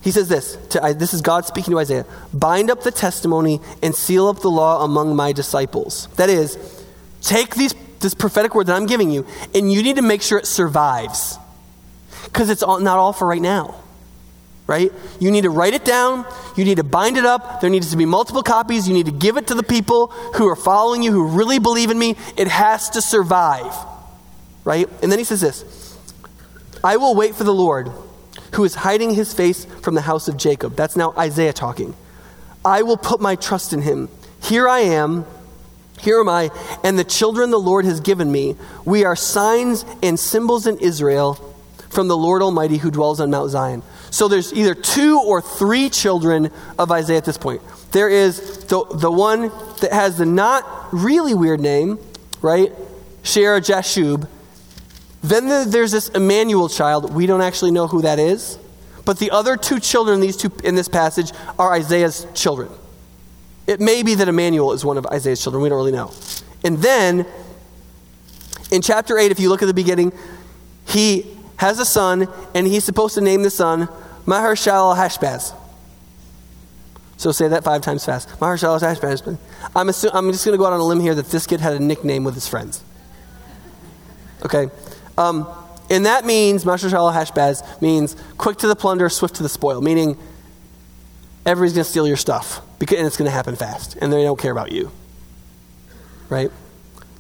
He 0.03 0.11
says 0.11 0.29
this, 0.29 0.59
to, 0.71 0.95
this 0.99 1.15
is 1.15 1.23
God 1.23 1.47
speaking 1.47 1.73
to 1.73 1.79
Isaiah 1.79 2.05
Bind 2.35 2.71
up 2.71 2.83
the 2.83 2.91
testimony 2.91 3.61
and 3.83 3.95
seal 3.95 4.27
up 4.27 4.41
the 4.41 4.51
law 4.51 4.85
among 4.85 5.15
my 5.15 5.33
disciples. 5.33 6.09
That 6.17 6.29
is, 6.29 6.59
take 7.21 7.55
these, 7.55 7.75
this 8.01 8.13
prophetic 8.13 8.55
word 8.55 8.67
that 8.67 8.77
I'm 8.77 8.87
giving 8.87 9.11
you, 9.11 9.27
and 9.55 9.73
you 9.73 9.83
need 9.83 9.97
to 9.97 10.03
make 10.03 10.23
sure 10.23 10.39
it 10.39 10.47
survives. 10.47 11.39
Because 12.25 12.51
it's 12.51 12.63
all, 12.63 12.81
not 12.81 12.99
all 12.99 13.13
for 13.13 13.29
right 13.29 13.41
now. 13.41 13.77
Right? 14.67 14.93
You 15.21 15.31
need 15.31 15.43
to 15.43 15.51
write 15.51 15.75
it 15.75 15.85
down. 15.85 16.25
You 16.57 16.65
need 16.65 16.77
to 16.77 16.85
bind 16.85 17.17
it 17.17 17.27
up. 17.27 17.61
There 17.61 17.69
needs 17.69 17.91
to 17.91 17.97
be 17.97 18.07
multiple 18.07 18.43
copies. 18.43 18.89
You 18.89 18.95
need 18.95 19.07
to 19.07 19.13
give 19.13 19.37
it 19.37 19.49
to 19.49 19.55
the 19.55 19.63
people 19.63 20.09
who 20.37 20.49
are 20.49 20.57
following 20.57 21.03
you, 21.03 21.13
who 21.13 21.29
really 21.29 21.59
believe 21.59 21.91
in 21.91 21.99
me. 21.99 22.17
It 22.37 22.49
has 22.49 22.91
to 22.91 23.03
survive. 23.03 23.75
Right? 24.65 24.89
And 25.03 25.13
then 25.13 25.19
he 25.19 25.25
says 25.25 25.41
this 25.41 25.99
I 26.83 26.97
will 26.97 27.15
wait 27.15 27.35
for 27.35 27.45
the 27.45 27.55
Lord 27.55 27.93
who 28.55 28.65
is 28.65 28.75
hiding 28.75 29.15
his 29.15 29.33
face 29.33 29.65
from 29.83 29.95
the 29.95 30.03
house 30.03 30.29
of 30.29 30.37
Jacob. 30.37 30.77
That's 30.77 30.97
now 30.97 31.15
Isaiah 31.17 31.53
talking. 31.53 31.95
I 32.65 32.83
will 32.83 32.97
put 32.97 33.21
my 33.21 33.37
trust 33.37 33.73
in 33.73 33.83
him. 33.83 34.09
Here 34.43 34.69
I 34.69 34.81
am. 34.81 35.25
Here 36.01 36.19
am 36.19 36.29
I, 36.29 36.51
and 36.83 36.99
the 36.99 37.05
children 37.05 37.51
the 37.51 37.61
Lord 37.61 37.85
has 37.85 38.01
given 38.01 38.33
me. 38.33 38.57
We 38.85 39.05
are 39.05 39.15
signs 39.15 39.85
and 40.03 40.19
symbols 40.19 40.67
in 40.67 40.79
Israel 40.79 41.35
from 41.91 42.09
the 42.09 42.17
Lord 42.17 42.43
Almighty 42.43 42.79
who 42.79 42.91
dwells 42.91 43.21
on 43.21 43.31
Mount 43.31 43.51
Zion. 43.51 43.83
So 44.11 44.27
there's 44.27 44.53
either 44.53 44.75
two 44.75 45.21
or 45.21 45.41
three 45.41 45.89
children 45.91 46.51
of 46.77 46.91
Isaiah 46.91 47.19
at 47.19 47.25
this 47.25 47.39
point. 47.39 47.63
There 47.93 48.09
is 48.09 48.65
the, 48.65 48.85
the 48.95 49.13
one 49.13 49.53
that 49.81 49.93
has 49.93 50.19
the 50.19 50.27
not 50.27 50.89
really 50.93 51.35
weird 51.35 51.61
name, 51.61 51.99
right? 52.41 52.73
Shear 53.23 53.61
Jashub, 53.61 54.27
then 55.23 55.71
there's 55.71 55.93
this 55.93 56.09
Emmanuel 56.09 56.69
child. 56.69 57.15
We 57.15 57.27
don't 57.27 57.43
actually 57.43 57.71
know 57.71 57.87
who 57.87 58.03
that 58.03 58.19
is. 58.19 58.59
But 59.05 59.19
the 59.19 59.31
other 59.31 59.57
two 59.57 59.81
children 59.81 60.21
these 60.21 60.37
two, 60.37 60.53
in 60.63 60.75
this 60.75 60.89
passage 60.89 61.33
are 61.59 61.73
Isaiah's 61.73 62.27
children. 62.35 62.71
It 63.67 63.81
may 63.81 64.03
be 64.03 64.15
that 64.17 64.29
Emmanuel 64.29 64.73
is 64.73 64.85
one 64.85 64.99
of 64.99 65.07
Isaiah's 65.07 65.43
children. 65.43 65.63
We 65.63 65.69
don't 65.69 65.79
really 65.79 65.93
know. 65.93 66.13
And 66.65 66.79
then 66.79 67.27
in 68.71 68.83
chapter 68.83 69.19
8, 69.19 69.31
if 69.31 69.41
you 69.41 69.49
look 69.49 69.63
at 69.63 69.67
the 69.67 69.75
beginning, 69.75 70.13
he 70.87 71.37
has 71.57 71.79
a 71.79 71.85
son, 71.85 72.29
and 72.55 72.67
he's 72.67 72.85
supposed 72.85 73.15
to 73.15 73.21
name 73.21 73.43
the 73.43 73.51
son 73.51 73.89
Maher-shalal 74.27 74.97
Hashbaz. 74.97 75.55
So 77.17 77.31
say 77.31 77.49
that 77.49 77.63
five 77.63 77.83
times 77.83 78.05
fast. 78.05 78.29
Maher-shalal 78.41 78.81
Hashbaz. 78.81 79.39
I'm, 79.75 79.89
assu- 79.89 80.11
I'm 80.13 80.31
just 80.33 80.45
going 80.45 80.55
to 80.55 80.59
go 80.59 80.67
out 80.67 80.73
on 80.73 80.81
a 80.81 80.85
limb 80.85 81.01
here 81.01 81.15
that 81.15 81.27
this 81.27 81.47
kid 81.47 81.61
had 81.61 81.75
a 81.75 81.81
nickname 81.81 82.25
with 82.25 82.35
his 82.35 82.49
friends. 82.49 82.83
Okay? 84.45 84.69
Um, 85.19 85.47
and 85.91 86.07
that 86.07 86.25
means, 86.25 86.65
Mashashal 86.65 87.13
Hashbaz 87.13 87.83
means 87.83 88.17
quick 88.39 88.59
to 88.59 88.69
the 88.69 88.77
plunder, 88.77 89.09
swift 89.09 89.37
to 89.37 89.43
the 89.43 89.49
spoil, 89.49 89.81
meaning 89.81 90.17
everybody's 91.45 91.75
going 91.75 91.85
to 91.85 91.91
steal 91.91 92.07
your 92.07 92.17
stuff 92.17 92.61
because, 92.79 92.99
and 92.99 93.07
it's 93.07 93.17
going 93.17 93.27
to 93.27 93.35
happen 93.35 93.57
fast, 93.57 93.97
and 94.01 94.13
they 94.13 94.23
don't 94.23 94.39
care 94.39 94.53
about 94.53 94.73
you. 94.73 94.91
Right? 96.29 96.51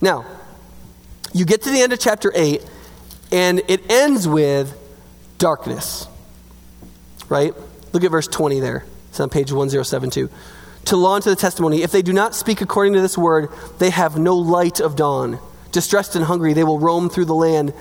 Now, 0.00 0.24
you 1.32 1.44
get 1.44 1.62
to 1.62 1.70
the 1.70 1.80
end 1.80 1.92
of 1.92 2.00
chapter 2.00 2.32
8, 2.34 2.64
and 3.30 3.62
it 3.68 3.90
ends 3.90 4.26
with 4.26 4.76
darkness. 5.38 6.06
Right? 7.28 7.54
Look 7.92 8.04
at 8.04 8.10
verse 8.10 8.28
20 8.28 8.60
there. 8.60 8.84
It's 9.10 9.20
on 9.20 9.28
page 9.28 9.52
1072. 9.52 10.30
To 10.86 10.96
law 10.96 11.16
and 11.16 11.22
to 11.24 11.30
the 11.30 11.36
testimony, 11.36 11.82
if 11.82 11.92
they 11.92 12.02
do 12.02 12.12
not 12.12 12.34
speak 12.34 12.60
according 12.60 12.94
to 12.94 13.00
this 13.00 13.16
word, 13.16 13.50
they 13.78 13.90
have 13.90 14.18
no 14.18 14.36
light 14.36 14.80
of 14.80 14.96
dawn. 14.96 15.38
Distressed 15.72 16.14
and 16.14 16.24
hungry, 16.24 16.52
they 16.52 16.64
will 16.64 16.78
roam 16.78 17.08
through 17.08 17.24
the 17.24 17.34
land. 17.34 17.74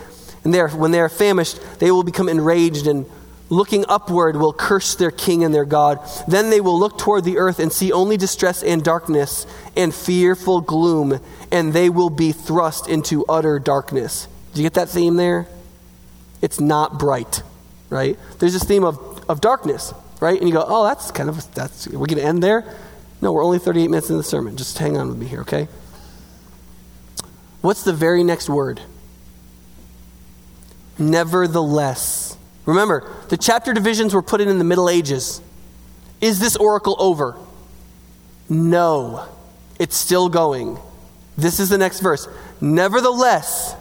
And 0.43 0.53
they 0.53 0.59
are, 0.59 0.69
when 0.69 0.91
they 0.91 0.99
are 0.99 1.09
famished, 1.09 1.59
they 1.79 1.91
will 1.91 2.03
become 2.03 2.27
enraged 2.27 2.87
and 2.87 3.05
looking 3.51 3.83
upward 3.89 4.37
will 4.37 4.53
curse 4.53 4.95
their 4.95 5.11
king 5.11 5.43
and 5.43 5.53
their 5.53 5.65
God. 5.65 5.99
Then 6.27 6.49
they 6.49 6.61
will 6.61 6.79
look 6.79 6.97
toward 6.97 7.25
the 7.25 7.37
earth 7.37 7.59
and 7.59 7.71
see 7.71 7.91
only 7.91 8.17
distress 8.17 8.63
and 8.63 8.83
darkness 8.83 9.45
and 9.75 9.93
fearful 9.93 10.61
gloom, 10.61 11.19
and 11.51 11.73
they 11.73 11.89
will 11.89 12.09
be 12.09 12.31
thrust 12.31 12.87
into 12.87 13.25
utter 13.27 13.59
darkness. 13.59 14.27
Do 14.53 14.61
you 14.61 14.65
get 14.65 14.75
that 14.75 14.89
theme 14.89 15.17
there? 15.17 15.47
It's 16.41 16.59
not 16.59 16.97
bright, 16.97 17.43
right? 17.89 18.17
There's 18.39 18.53
this 18.53 18.63
theme 18.63 18.83
of, 18.83 18.97
of 19.29 19.41
darkness, 19.41 19.93
right? 20.19 20.39
And 20.39 20.49
you 20.49 20.55
go, 20.55 20.65
oh, 20.65 20.85
that's 20.85 21.11
kind 21.11 21.29
of, 21.29 21.53
that's, 21.53 21.87
we're 21.87 22.07
going 22.07 22.17
to 22.17 22.23
end 22.23 22.41
there? 22.41 22.63
No, 23.21 23.33
we're 23.33 23.43
only 23.43 23.59
38 23.59 23.89
minutes 23.89 24.09
in 24.09 24.17
the 24.17 24.23
sermon. 24.23 24.57
Just 24.57 24.77
hang 24.77 24.97
on 24.97 25.09
with 25.09 25.17
me 25.17 25.27
here, 25.27 25.41
okay? 25.41 25.67
What's 27.62 27.84
the 27.84 27.93
very 27.93 28.24
next 28.24 28.49
word? 28.49 28.82
Nevertheless. 30.97 32.38
Remember, 32.66 33.09
the 33.30 33.38
chapter 33.38 33.74
divisions 33.74 34.14
were 34.14 34.22
put 34.22 34.41
in 34.41 34.49
in 34.49 34.57
the 34.57 34.64
Middle 34.64 34.89
Ages. 34.89 35.41
Is 36.20 36.39
this 36.39 36.55
oracle 36.55 36.95
over? 36.99 37.36
No. 38.49 39.28
It's 39.80 39.95
still 39.95 40.30
going. 40.30 40.78
This 41.38 41.59
is 41.59 41.70
the 41.70 41.78
next 41.78 42.01
verse. 42.01 42.28
Nevertheless, 42.59 43.76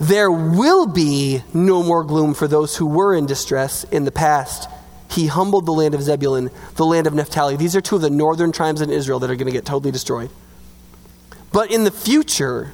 there 0.00 0.30
will 0.30 0.86
be 0.86 1.42
no 1.52 1.82
more 1.82 2.02
gloom 2.02 2.34
for 2.34 2.48
those 2.48 2.76
who 2.76 2.86
were 2.86 3.14
in 3.14 3.26
distress 3.26 3.84
in 3.84 4.04
the 4.04 4.12
past. 4.12 4.68
He 5.10 5.26
humbled 5.26 5.66
the 5.66 5.72
land 5.72 5.94
of 5.94 6.02
Zebulun, 6.02 6.50
the 6.76 6.86
land 6.86 7.06
of 7.06 7.14
Naphtali. 7.14 7.56
These 7.56 7.76
are 7.76 7.82
two 7.82 7.96
of 7.96 8.02
the 8.02 8.10
northern 8.10 8.52
tribes 8.52 8.80
in 8.80 8.90
Israel 8.90 9.18
that 9.18 9.30
are 9.30 9.36
going 9.36 9.46
to 9.46 9.52
get 9.52 9.66
totally 9.66 9.92
destroyed. 9.92 10.30
But 11.52 11.70
in 11.70 11.84
the 11.84 11.90
future, 11.90 12.72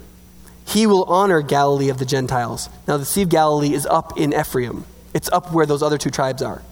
he 0.69 0.87
will 0.87 1.05
honor 1.05 1.41
Galilee 1.41 1.89
of 1.89 1.99
the 1.99 2.05
Gentiles. 2.05 2.69
Now, 2.87 2.99
the 2.99 3.07
Sea 3.07 3.23
of 3.23 3.31
Galilee 3.31 3.73
is 3.73 3.87
up 3.87 4.19
in 4.19 4.35
Ephraim, 4.35 4.85
it's 5.15 5.31
up 5.31 5.53
where 5.53 5.65
those 5.65 5.83
other 5.83 5.97
two 5.97 6.11
tribes 6.11 6.43
are. 6.43 6.63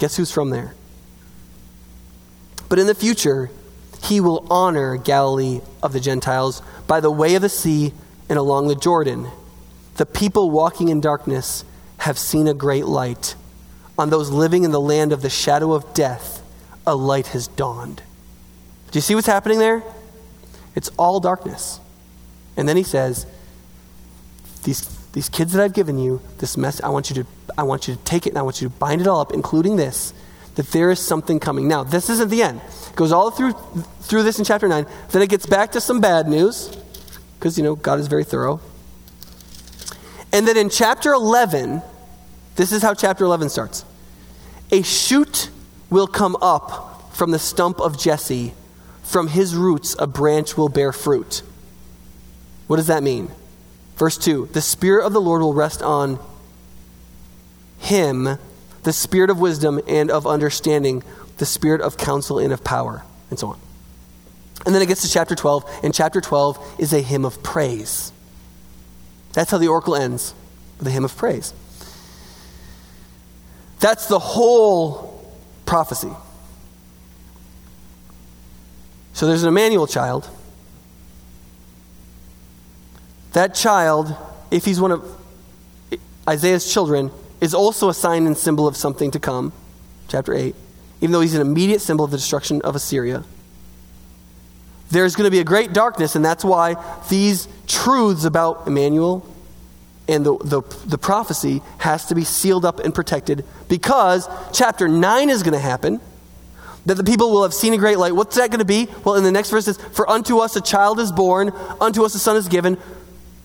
Guess 0.00 0.16
who's 0.16 0.32
from 0.32 0.50
there? 0.50 0.74
But 2.68 2.78
in 2.78 2.86
the 2.86 2.94
future, 2.94 3.50
he 4.02 4.20
will 4.20 4.46
honor 4.50 4.96
Galilee 4.96 5.60
of 5.82 5.92
the 5.92 6.00
Gentiles 6.00 6.60
by 6.86 7.00
the 7.00 7.10
way 7.10 7.36
of 7.36 7.42
the 7.42 7.48
sea 7.48 7.94
and 8.28 8.38
along 8.38 8.66
the 8.66 8.74
Jordan. 8.74 9.28
The 9.96 10.06
people 10.06 10.50
walking 10.50 10.88
in 10.88 11.00
darkness 11.00 11.64
have 11.98 12.18
seen 12.18 12.46
a 12.46 12.54
great 12.54 12.86
light. 12.86 13.36
On 13.96 14.10
those 14.10 14.30
living 14.30 14.64
in 14.64 14.70
the 14.70 14.80
land 14.80 15.12
of 15.12 15.22
the 15.22 15.30
shadow 15.30 15.72
of 15.72 15.94
death, 15.94 16.42
a 16.86 16.94
light 16.94 17.28
has 17.28 17.46
dawned. 17.48 18.02
Do 18.90 18.96
you 18.96 19.02
see 19.02 19.14
what's 19.14 19.26
happening 19.26 19.58
there? 19.58 19.82
It's 20.74 20.90
all 20.96 21.20
darkness. 21.20 21.80
And 22.58 22.68
then 22.68 22.76
he 22.76 22.82
says, 22.82 23.24
these, 24.64 24.86
these 25.12 25.28
kids 25.28 25.52
that 25.52 25.62
I've 25.62 25.72
given 25.72 25.96
you, 25.96 26.20
this 26.38 26.56
mess, 26.56 26.82
I 26.82 26.88
want 26.88 27.08
you 27.08 27.22
to 27.22 27.26
I 27.56 27.62
want 27.62 27.88
you 27.88 27.94
to 27.94 28.04
take 28.04 28.26
it 28.26 28.30
and 28.30 28.38
I 28.38 28.42
want 28.42 28.60
you 28.60 28.68
to 28.68 28.74
bind 28.74 29.00
it 29.00 29.06
all 29.06 29.20
up, 29.20 29.32
including 29.32 29.76
this, 29.76 30.12
that 30.54 30.68
there 30.68 30.90
is 30.90 31.00
something 31.00 31.40
coming. 31.40 31.66
Now, 31.66 31.82
this 31.82 32.08
isn't 32.08 32.30
the 32.30 32.42
end. 32.42 32.60
It 32.88 32.94
goes 32.94 33.10
all 33.10 33.30
through 33.30 33.52
through 34.02 34.22
this 34.22 34.38
in 34.38 34.44
chapter 34.44 34.68
9. 34.68 34.86
Then 35.10 35.22
it 35.22 35.28
gets 35.28 35.46
back 35.46 35.72
to 35.72 35.80
some 35.80 36.00
bad 36.00 36.28
news, 36.28 36.76
because 37.38 37.56
you 37.56 37.64
know, 37.64 37.74
God 37.74 37.98
is 37.98 38.06
very 38.06 38.24
thorough. 38.24 38.60
And 40.32 40.46
then 40.46 40.56
in 40.56 40.68
chapter 40.68 41.12
11, 41.12 41.82
this 42.56 42.70
is 42.70 42.82
how 42.82 42.94
chapter 42.94 43.24
11 43.24 43.48
starts. 43.48 43.84
A 44.70 44.82
shoot 44.82 45.50
will 45.90 46.06
come 46.06 46.36
up 46.42 47.12
from 47.14 47.30
the 47.30 47.38
stump 47.38 47.80
of 47.80 47.98
Jesse. 47.98 48.52
From 49.02 49.28
his 49.28 49.56
roots, 49.56 49.96
a 49.98 50.06
branch 50.06 50.56
will 50.56 50.68
bear 50.68 50.92
fruit. 50.92 51.42
What 52.68 52.76
does 52.76 52.86
that 52.86 53.02
mean? 53.02 53.30
Verse 53.96 54.16
2 54.16 54.50
The 54.52 54.60
Spirit 54.60 55.04
of 55.04 55.12
the 55.12 55.20
Lord 55.20 55.42
will 55.42 55.54
rest 55.54 55.82
on 55.82 56.20
him, 57.78 58.38
the 58.84 58.92
Spirit 58.92 59.30
of 59.30 59.40
wisdom 59.40 59.80
and 59.88 60.10
of 60.10 60.26
understanding, 60.26 61.02
the 61.38 61.46
Spirit 61.46 61.80
of 61.80 61.96
counsel 61.96 62.38
and 62.38 62.52
of 62.52 62.62
power, 62.62 63.04
and 63.30 63.38
so 63.38 63.48
on. 63.48 63.60
And 64.66 64.74
then 64.74 64.82
it 64.82 64.86
gets 64.86 65.02
to 65.02 65.08
chapter 65.10 65.34
12, 65.34 65.80
and 65.82 65.94
chapter 65.94 66.20
12 66.20 66.76
is 66.78 66.92
a 66.92 67.00
hymn 67.00 67.24
of 67.24 67.42
praise. 67.42 68.12
That's 69.32 69.50
how 69.50 69.58
the 69.58 69.68
oracle 69.68 69.96
ends 69.96 70.34
with 70.78 70.86
a 70.86 70.90
hymn 70.90 71.04
of 71.04 71.16
praise. 71.16 71.54
That's 73.80 74.06
the 74.06 74.18
whole 74.18 75.32
prophecy. 75.64 76.10
So 79.12 79.26
there's 79.26 79.42
an 79.42 79.48
Emmanuel 79.48 79.86
child. 79.86 80.28
That 83.38 83.54
child, 83.54 84.16
if 84.50 84.64
he's 84.64 84.80
one 84.80 84.90
of 84.90 85.16
Isaiah's 86.28 86.72
children, 86.72 87.12
is 87.40 87.54
also 87.54 87.88
a 87.88 87.94
sign 87.94 88.26
and 88.26 88.36
symbol 88.36 88.66
of 88.66 88.76
something 88.76 89.12
to 89.12 89.20
come, 89.20 89.52
chapter 90.08 90.34
8, 90.34 90.56
even 91.02 91.12
though 91.12 91.20
he's 91.20 91.36
an 91.36 91.40
immediate 91.40 91.80
symbol 91.80 92.04
of 92.04 92.10
the 92.10 92.16
destruction 92.16 92.60
of 92.62 92.74
Assyria. 92.74 93.22
There's 94.90 95.14
going 95.14 95.26
to 95.26 95.30
be 95.30 95.38
a 95.38 95.44
great 95.44 95.72
darkness, 95.72 96.16
and 96.16 96.24
that's 96.24 96.44
why 96.44 96.84
these 97.10 97.46
truths 97.68 98.24
about 98.24 98.66
Emmanuel 98.66 99.24
and 100.08 100.26
the, 100.26 100.36
the, 100.38 100.62
the 100.86 100.98
prophecy 100.98 101.62
has 101.78 102.06
to 102.06 102.16
be 102.16 102.24
sealed 102.24 102.64
up 102.64 102.80
and 102.80 102.92
protected 102.92 103.44
because 103.68 104.28
chapter 104.52 104.88
9 104.88 105.30
is 105.30 105.44
going 105.44 105.54
to 105.54 105.60
happen. 105.60 106.00
That 106.86 106.94
the 106.94 107.04
people 107.04 107.30
will 107.30 107.42
have 107.42 107.52
seen 107.52 107.74
a 107.74 107.76
great 107.76 107.98
light. 107.98 108.14
What's 108.14 108.36
that 108.36 108.50
going 108.50 108.60
to 108.60 108.64
be? 108.64 108.88
Well, 109.04 109.16
in 109.16 109.22
the 109.22 109.30
next 109.30 109.50
verse, 109.50 109.66
says, 109.66 109.76
For 109.92 110.08
unto 110.08 110.38
us 110.38 110.56
a 110.56 110.60
child 110.60 110.98
is 110.98 111.12
born, 111.12 111.52
unto 111.80 112.02
us 112.02 112.14
a 112.14 112.18
son 112.18 112.36
is 112.36 112.48
given. 112.48 112.78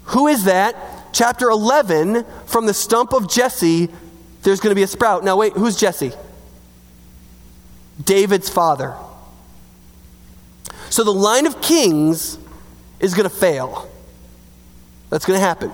Who 0.06 0.28
is 0.28 0.46
that? 0.46 0.76
Chapter 1.14 1.50
11, 1.50 2.26
from 2.46 2.66
the 2.66 2.74
stump 2.74 3.14
of 3.14 3.30
Jesse, 3.30 3.90
there's 4.42 4.60
going 4.60 4.72
to 4.72 4.76
be 4.76 4.84
a 4.84 4.88
sprout. 4.88 5.24
Now, 5.24 5.38
wait, 5.38 5.54
who's 5.54 5.78
Jesse? 5.78 6.12
David's 8.04 8.50
father. 8.50 8.96
So 10.90 11.04
the 11.04 11.14
line 11.14 11.46
of 11.46 11.62
kings 11.62 12.38
is 13.00 13.14
going 13.14 13.30
to 13.30 13.36
fail. 13.36 13.90
That's 15.10 15.26
going 15.26 15.40
to 15.40 15.46
happen. 15.46 15.72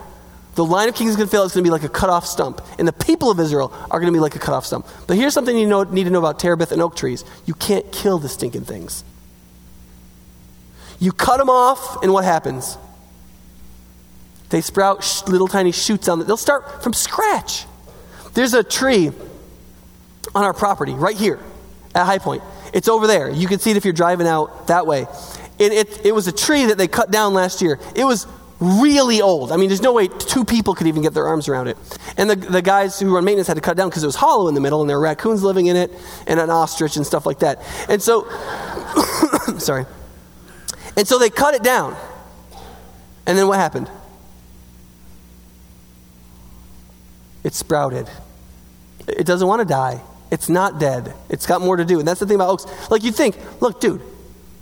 The 0.56 0.66
line 0.66 0.90
of 0.90 0.96
kings 0.96 1.12
is 1.12 1.16
going 1.16 1.28
to 1.28 1.32
fail. 1.32 1.44
It's 1.44 1.54
going 1.54 1.64
to 1.64 1.68
be 1.68 1.72
like 1.72 1.84
a 1.84 1.90
cut 1.90 2.10
off 2.10 2.26
stump. 2.26 2.62
And 2.78 2.88
the 2.88 2.94
people 2.94 3.32
of 3.32 3.40
Israel 3.40 3.74
are 3.90 4.00
going 4.00 4.12
to 4.12 4.16
be 4.16 4.20
like 4.20 4.36
a 4.36 4.40
cut 4.40 4.54
off 4.54 4.66
stump. 4.66 4.86
But 5.08 5.16
here's 5.16 5.34
something 5.34 5.58
you 5.58 5.68
know, 5.68 5.84
need 5.84 6.04
to 6.04 6.10
know 6.10 6.20
about 6.20 6.40
terebinth 6.40 6.72
and 6.72 6.82
oak 6.82 6.96
trees 6.96 7.24
you 7.46 7.54
can't 7.54 7.90
kill 7.92 8.20
the 8.20 8.28
stinking 8.28 8.66
things. 8.66 9.04
You 11.00 11.14
cut 11.14 11.38
them 11.38 11.50
off, 11.50 12.04
and 12.04 12.12
what 12.12 12.26
happens? 12.26 12.78
They 14.50 14.62
sprout 14.62 15.04
sh- 15.04 15.24
little 15.28 15.48
tiny 15.48 15.72
shoots 15.72 16.08
on 16.08 16.20
them. 16.20 16.28
They'll 16.28 16.38
start 16.38 16.84
from 16.84 16.94
scratch. 16.94 17.66
There's 18.34 18.54
a 18.54 18.64
tree 18.64 19.12
on 20.36 20.44
our 20.44 20.54
property 20.54 20.94
right 20.94 21.16
here 21.16 21.40
at 21.96 22.06
High 22.06 22.20
Point. 22.20 22.44
It's 22.74 22.88
over 22.88 23.08
there. 23.08 23.30
You 23.30 23.48
can 23.48 23.60
see 23.60 23.72
it 23.72 23.78
if 23.78 23.86
you're 23.86 23.94
driving 23.94 24.28
out 24.28 24.68
that 24.68 24.86
way. 24.86 25.08
It, 25.58 25.74
it, 25.74 26.06
it 26.08 26.12
was 26.14 26.28
a 26.28 26.32
tree 26.32 26.66
that 26.66 26.78
they 26.78 26.88
cut 26.88 27.12
down 27.12 27.34
last 27.34 27.62
year. 27.62 27.80
It 27.96 28.06
was 28.06 28.28
really 28.60 29.22
old. 29.22 29.52
I 29.52 29.58
mean, 29.58 29.70
there's 29.70 29.82
no 29.82 29.94
way 29.94 30.08
two 30.08 30.44
people 30.44 30.76
could 30.76 30.88
even 30.88 31.02
get 31.02 31.14
their 31.14 31.28
arms 31.28 31.48
around 31.48 31.68
it. 31.68 31.78
And 32.18 32.30
the, 32.30 32.36
the 32.36 32.62
guys 32.62 33.00
who 33.00 33.14
run 33.14 33.24
maintenance 33.24 33.48
had 33.48 33.56
to 33.56 33.62
cut 33.62 33.78
down 33.78 33.90
because 33.90 34.04
it 34.04 34.08
was 34.08 34.16
hollow 34.16 34.48
in 34.48 34.54
the 34.54 34.62
middle 34.62 34.82
and 34.82 34.90
there 34.90 34.98
were 34.98 35.04
raccoons 35.04 35.44
living 35.44 35.68
in 35.68 35.76
it 35.76 35.92
and 36.28 36.40
an 36.40 36.50
ostrich 36.50 36.96
and 36.98 37.06
stuff 37.06 37.26
like 37.26 37.40
that. 37.40 37.62
And 37.88 38.02
so, 38.02 38.30
sorry. 39.58 39.86
And 40.98 41.08
so 41.08 41.18
they 41.20 41.30
cut 41.30 41.56
it 41.56 41.64
down. 41.64 41.96
And 43.26 43.38
then 43.38 43.48
what 43.48 43.60
happened? 43.60 43.90
It 47.44 47.54
sprouted. 47.54 48.10
It 49.08 49.26
doesn't 49.26 49.48
want 49.48 49.62
to 49.62 49.66
die. 49.66 50.02
It's 50.32 50.50
not 50.50 50.80
dead. 50.80 51.14
It's 51.30 51.46
got 51.46 51.62
more 51.62 51.76
to 51.76 51.86
do. 51.86 52.00
And 52.00 52.08
that's 52.08 52.20
the 52.20 52.28
thing 52.28 52.36
about 52.36 52.50
oaks. 52.50 52.92
Like 52.92 53.04
you 53.04 53.12
think, 53.12 53.38
look, 53.62 53.82
dude, 53.82 54.02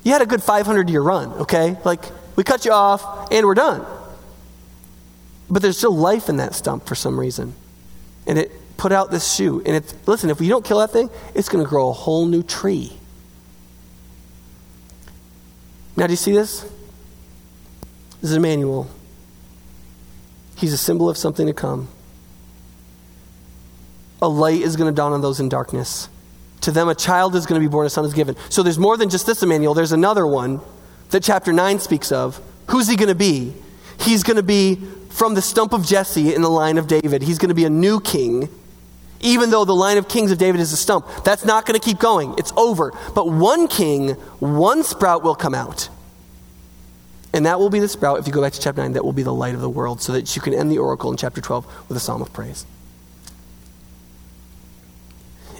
you 0.03 0.11
had 0.11 0.21
a 0.21 0.25
good 0.25 0.41
500 0.41 0.89
year 0.89 1.01
run, 1.01 1.29
okay? 1.41 1.77
Like, 1.83 2.03
we 2.35 2.43
cut 2.43 2.65
you 2.65 2.71
off 2.71 3.31
and 3.31 3.45
we're 3.45 3.55
done. 3.55 3.85
But 5.49 5.61
there's 5.61 5.77
still 5.77 5.95
life 5.95 6.29
in 6.29 6.37
that 6.37 6.55
stump 6.55 6.85
for 6.85 6.95
some 6.95 7.19
reason. 7.19 7.53
And 8.25 8.37
it 8.37 8.51
put 8.77 8.91
out 8.91 9.11
this 9.11 9.33
shoot. 9.33 9.65
And 9.65 9.75
it's, 9.75 9.93
listen, 10.07 10.29
if 10.29 10.39
we 10.39 10.47
don't 10.47 10.63
kill 10.63 10.79
that 10.79 10.91
thing, 10.91 11.09
it's 11.35 11.49
going 11.49 11.63
to 11.63 11.69
grow 11.69 11.89
a 11.89 11.93
whole 11.93 12.25
new 12.25 12.43
tree. 12.43 12.93
Now, 15.95 16.05
do 16.05 16.13
you 16.13 16.17
see 16.17 16.31
this? 16.31 16.61
This 18.21 18.31
is 18.31 18.37
Emmanuel. 18.37 18.89
He's 20.55 20.73
a 20.73 20.77
symbol 20.77 21.09
of 21.09 21.17
something 21.17 21.47
to 21.47 21.53
come. 21.53 21.87
A 24.21 24.27
light 24.27 24.61
is 24.61 24.75
going 24.75 24.91
to 24.91 24.95
dawn 24.95 25.13
on 25.13 25.21
those 25.21 25.39
in 25.39 25.49
darkness. 25.49 26.09
To 26.61 26.71
them, 26.71 26.89
a 26.89 26.95
child 26.95 27.35
is 27.35 27.45
going 27.45 27.61
to 27.61 27.67
be 27.67 27.71
born, 27.71 27.85
a 27.85 27.89
son 27.89 28.05
is 28.05 28.13
given. 28.13 28.35
So 28.49 28.63
there's 28.63 28.79
more 28.79 28.97
than 28.97 29.09
just 29.09 29.25
this 29.25 29.43
Emmanuel, 29.43 29.73
there's 29.73 29.91
another 29.91 30.25
one 30.25 30.59
that 31.11 31.23
chapter 31.23 31.53
9 31.53 31.79
speaks 31.79 32.11
of. 32.11 32.41
Who's 32.67 32.87
he 32.87 32.95
going 32.95 33.09
to 33.09 33.15
be? 33.15 33.53
He's 33.99 34.23
going 34.23 34.37
to 34.37 34.43
be 34.43 34.75
from 35.09 35.33
the 35.33 35.41
stump 35.41 35.73
of 35.73 35.85
Jesse 35.85 36.33
in 36.33 36.41
the 36.41 36.49
line 36.49 36.77
of 36.77 36.87
David. 36.87 37.21
He's 37.21 37.37
going 37.37 37.49
to 37.49 37.55
be 37.55 37.65
a 37.65 37.69
new 37.69 37.99
king, 37.99 38.49
even 39.21 39.49
though 39.49 39.65
the 39.65 39.75
line 39.75 39.97
of 39.97 40.07
kings 40.07 40.31
of 40.31 40.37
David 40.37 40.61
is 40.61 40.73
a 40.73 40.77
stump. 40.77 41.07
That's 41.23 41.45
not 41.45 41.65
going 41.65 41.79
to 41.79 41.83
keep 41.83 41.99
going. 41.99 42.35
It's 42.37 42.51
over. 42.57 42.91
But 43.15 43.29
one 43.29 43.67
king, 43.67 44.09
one 44.39 44.83
sprout 44.83 45.23
will 45.23 45.35
come 45.35 45.55
out. 45.55 45.89
And 47.33 47.45
that 47.45 47.59
will 47.59 47.69
be 47.69 47.79
the 47.79 47.87
sprout, 47.87 48.19
if 48.19 48.27
you 48.27 48.33
go 48.33 48.41
back 48.41 48.53
to 48.53 48.59
chapter 48.59 48.81
9, 48.81 48.93
that 48.93 49.05
will 49.05 49.13
be 49.13 49.23
the 49.23 49.33
light 49.33 49.53
of 49.53 49.61
the 49.61 49.69
world, 49.69 50.01
so 50.01 50.13
that 50.13 50.35
you 50.35 50.41
can 50.41 50.53
end 50.53 50.71
the 50.71 50.79
oracle 50.79 51.11
in 51.11 51.17
chapter 51.17 51.39
12 51.39 51.87
with 51.87 51.97
a 51.97 51.99
psalm 51.99 52.21
of 52.21 52.33
praise. 52.33 52.65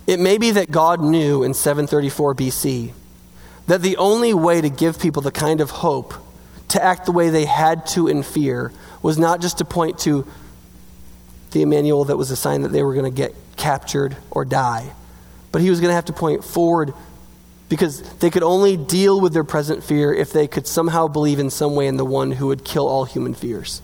It 0.08 0.22
may 0.22 0.38
be 0.38 0.52
that 0.52 0.72
God 0.72 1.02
knew 1.02 1.44
in 1.44 1.54
734 1.54 2.34
BC 2.34 2.94
that 3.68 3.82
the 3.82 3.98
only 3.98 4.34
way 4.34 4.62
to 4.62 4.70
give 4.70 5.00
people 5.00 5.22
the 5.22 5.32
kind 5.32 5.60
of 5.60 5.70
hope 5.70 6.14
to 6.70 6.84
act 6.84 7.06
the 7.06 7.12
way 7.12 7.30
they 7.30 7.46
had 7.46 7.86
to 7.88 8.08
in 8.08 8.24
fear 8.24 8.72
was 9.02 9.18
not 9.18 9.42
just 9.42 9.58
to 9.58 9.66
point 9.66 10.00
to 10.00 10.26
the 11.52 11.62
Emmanuel 11.62 12.06
that 12.06 12.18
was 12.18 12.32
a 12.32 12.36
sign 12.36 12.62
that 12.62 12.70
they 12.70 12.84
were 12.84 12.94
going 12.94 13.06
to 13.06 13.16
get 13.16 13.36
captured 13.58 14.16
or 14.32 14.46
die, 14.46 14.94
but 15.52 15.62
he 15.62 15.70
was 15.70 15.82
going 15.82 15.90
to 15.90 15.96
have 15.96 16.06
to 16.06 16.14
point 16.14 16.44
forward 16.44 16.94
because 17.70 18.02
they 18.20 18.30
could 18.30 18.44
only 18.44 18.78
deal 18.78 19.20
with 19.20 19.34
their 19.34 19.44
present 19.44 19.84
fear 19.84 20.14
if 20.14 20.32
they 20.32 20.48
could 20.48 20.66
somehow 20.66 21.08
believe 21.08 21.40
in 21.40 21.50
some 21.50 21.76
way 21.76 21.88
in 21.88 21.98
the 21.98 22.06
one 22.06 22.32
who 22.32 22.48
would 22.48 22.64
kill 22.64 22.88
all 22.88 23.04
human 23.04 23.34
fears. 23.34 23.82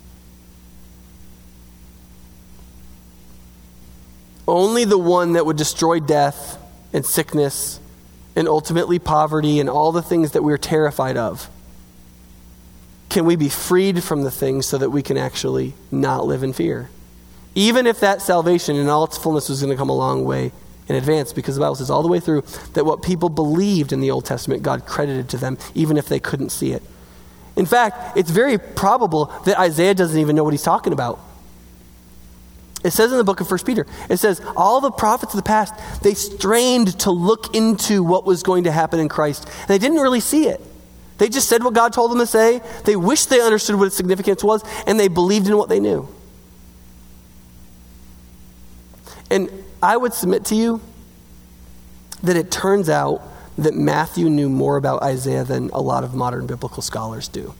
Only 4.47 4.85
the 4.85 4.97
one 4.97 5.33
that 5.33 5.45
would 5.45 5.57
destroy 5.57 5.99
death 5.99 6.57
and 6.91 7.05
sickness 7.05 7.79
and 8.35 8.47
ultimately 8.47 8.99
poverty 8.99 9.59
and 9.59 9.69
all 9.69 9.91
the 9.91 10.01
things 10.01 10.31
that 10.31 10.43
we're 10.43 10.57
terrified 10.57 11.17
of? 11.17 11.49
Can 13.09 13.25
we 13.25 13.35
be 13.35 13.49
freed 13.49 14.03
from 14.03 14.23
the 14.23 14.31
things 14.31 14.65
so 14.65 14.77
that 14.77 14.89
we 14.89 15.03
can 15.03 15.17
actually 15.17 15.73
not 15.91 16.25
live 16.25 16.43
in 16.43 16.51
fear? 16.51 16.89
Even 17.55 17.85
if 17.85 17.99
that 17.99 18.21
salvation 18.21 18.75
in 18.75 18.89
all 18.89 19.03
its 19.03 19.17
fullness 19.17 19.49
was 19.49 19.61
going 19.61 19.71
to 19.71 19.77
come 19.77 19.89
a 19.89 19.95
long 19.95 20.25
way 20.25 20.51
in 20.87 20.95
advance, 20.95 21.31
because 21.31 21.55
the 21.55 21.61
Bible 21.61 21.75
says 21.75 21.89
all 21.89 22.01
the 22.01 22.07
way 22.07 22.19
through 22.19 22.41
that 22.73 22.85
what 22.85 23.03
people 23.03 23.29
believed 23.29 23.93
in 23.93 24.01
the 24.01 24.11
Old 24.11 24.25
Testament, 24.25 24.63
God 24.63 24.85
credited 24.85 25.29
to 25.29 25.37
them, 25.37 25.57
even 25.75 25.95
if 25.95 26.09
they 26.09 26.19
couldn't 26.19 26.49
see 26.49 26.71
it. 26.71 26.83
In 27.55 27.67
fact, 27.67 28.17
it's 28.17 28.31
very 28.31 28.57
probable 28.57 29.25
that 29.45 29.59
Isaiah 29.59 29.93
doesn't 29.93 30.19
even 30.19 30.35
know 30.35 30.43
what 30.43 30.53
he's 30.53 30.63
talking 30.63 30.91
about. 30.91 31.19
It 32.83 32.91
says 32.91 33.11
in 33.11 33.17
the 33.17 33.23
book 33.23 33.39
of 33.39 33.49
1 33.49 33.59
Peter, 33.65 33.85
it 34.09 34.17
says, 34.17 34.41
all 34.57 34.81
the 34.81 34.91
prophets 34.91 35.33
of 35.33 35.37
the 35.37 35.47
past, 35.47 35.73
they 36.03 36.13
strained 36.13 36.99
to 36.99 37.11
look 37.11 37.55
into 37.55 38.03
what 38.03 38.25
was 38.25 38.43
going 38.43 38.65
to 38.65 38.71
happen 38.71 38.99
in 38.99 39.07
Christ, 39.07 39.45
and 39.45 39.67
they 39.69 39.77
didn't 39.77 39.99
really 39.99 40.19
see 40.19 40.47
it. 40.47 40.61
They 41.17 41.29
just 41.29 41.47
said 41.47 41.63
what 41.63 41.73
God 41.73 41.93
told 41.93 42.11
them 42.11 42.19
to 42.19 42.25
say. 42.25 42.61
They 42.83 42.95
wished 42.95 43.29
they 43.29 43.39
understood 43.39 43.77
what 43.77 43.85
its 43.85 43.95
significance 43.95 44.43
was, 44.43 44.63
and 44.85 44.99
they 44.99 45.07
believed 45.07 45.47
in 45.47 45.57
what 45.57 45.69
they 45.69 45.79
knew. 45.79 46.07
And 49.29 49.49
I 49.81 49.95
would 49.95 50.13
submit 50.13 50.45
to 50.45 50.55
you 50.55 50.81
that 52.23 52.35
it 52.35 52.51
turns 52.51 52.89
out 52.89 53.21
that 53.57 53.75
Matthew 53.75 54.29
knew 54.29 54.49
more 54.49 54.77
about 54.77 55.03
Isaiah 55.03 55.43
than 55.43 55.69
a 55.69 55.81
lot 55.81 56.03
of 56.03 56.13
modern 56.13 56.47
biblical 56.47 56.81
scholars 56.81 57.27
do. 57.27 57.53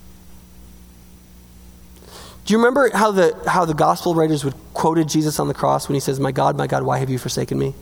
Do 2.45 2.53
you 2.53 2.57
remember 2.57 2.89
how 2.93 3.11
the, 3.11 3.38
how 3.47 3.65
the 3.65 3.74
gospel 3.74 4.15
writers 4.15 4.43
would 4.43 4.55
quoted 4.84 5.07
Jesus 5.07 5.39
on 5.39 5.47
the 5.47 5.53
cross 5.53 5.88
when 5.88 5.93
he 5.93 6.01
says, 6.01 6.19
My 6.19 6.34
God, 6.34 6.57
my 6.57 6.67
God, 6.67 6.84
why 6.84 6.97
have 6.97 7.09
you 7.09 7.17
forsaken 7.17 7.57
me? 7.57 7.73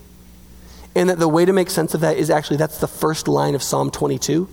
And 0.93 1.09
that 1.09 1.17
the 1.17 1.27
way 1.27 1.45
to 1.45 1.51
make 1.51 1.71
sense 1.71 1.95
of 1.95 2.01
that 2.01 2.15
is 2.15 2.29
actually 2.29 2.57
that's 2.57 2.77
the 2.77 2.87
first 2.87 3.27
line 3.27 3.55
of 3.55 3.63
Psalm 3.63 3.89
22. 3.89 4.47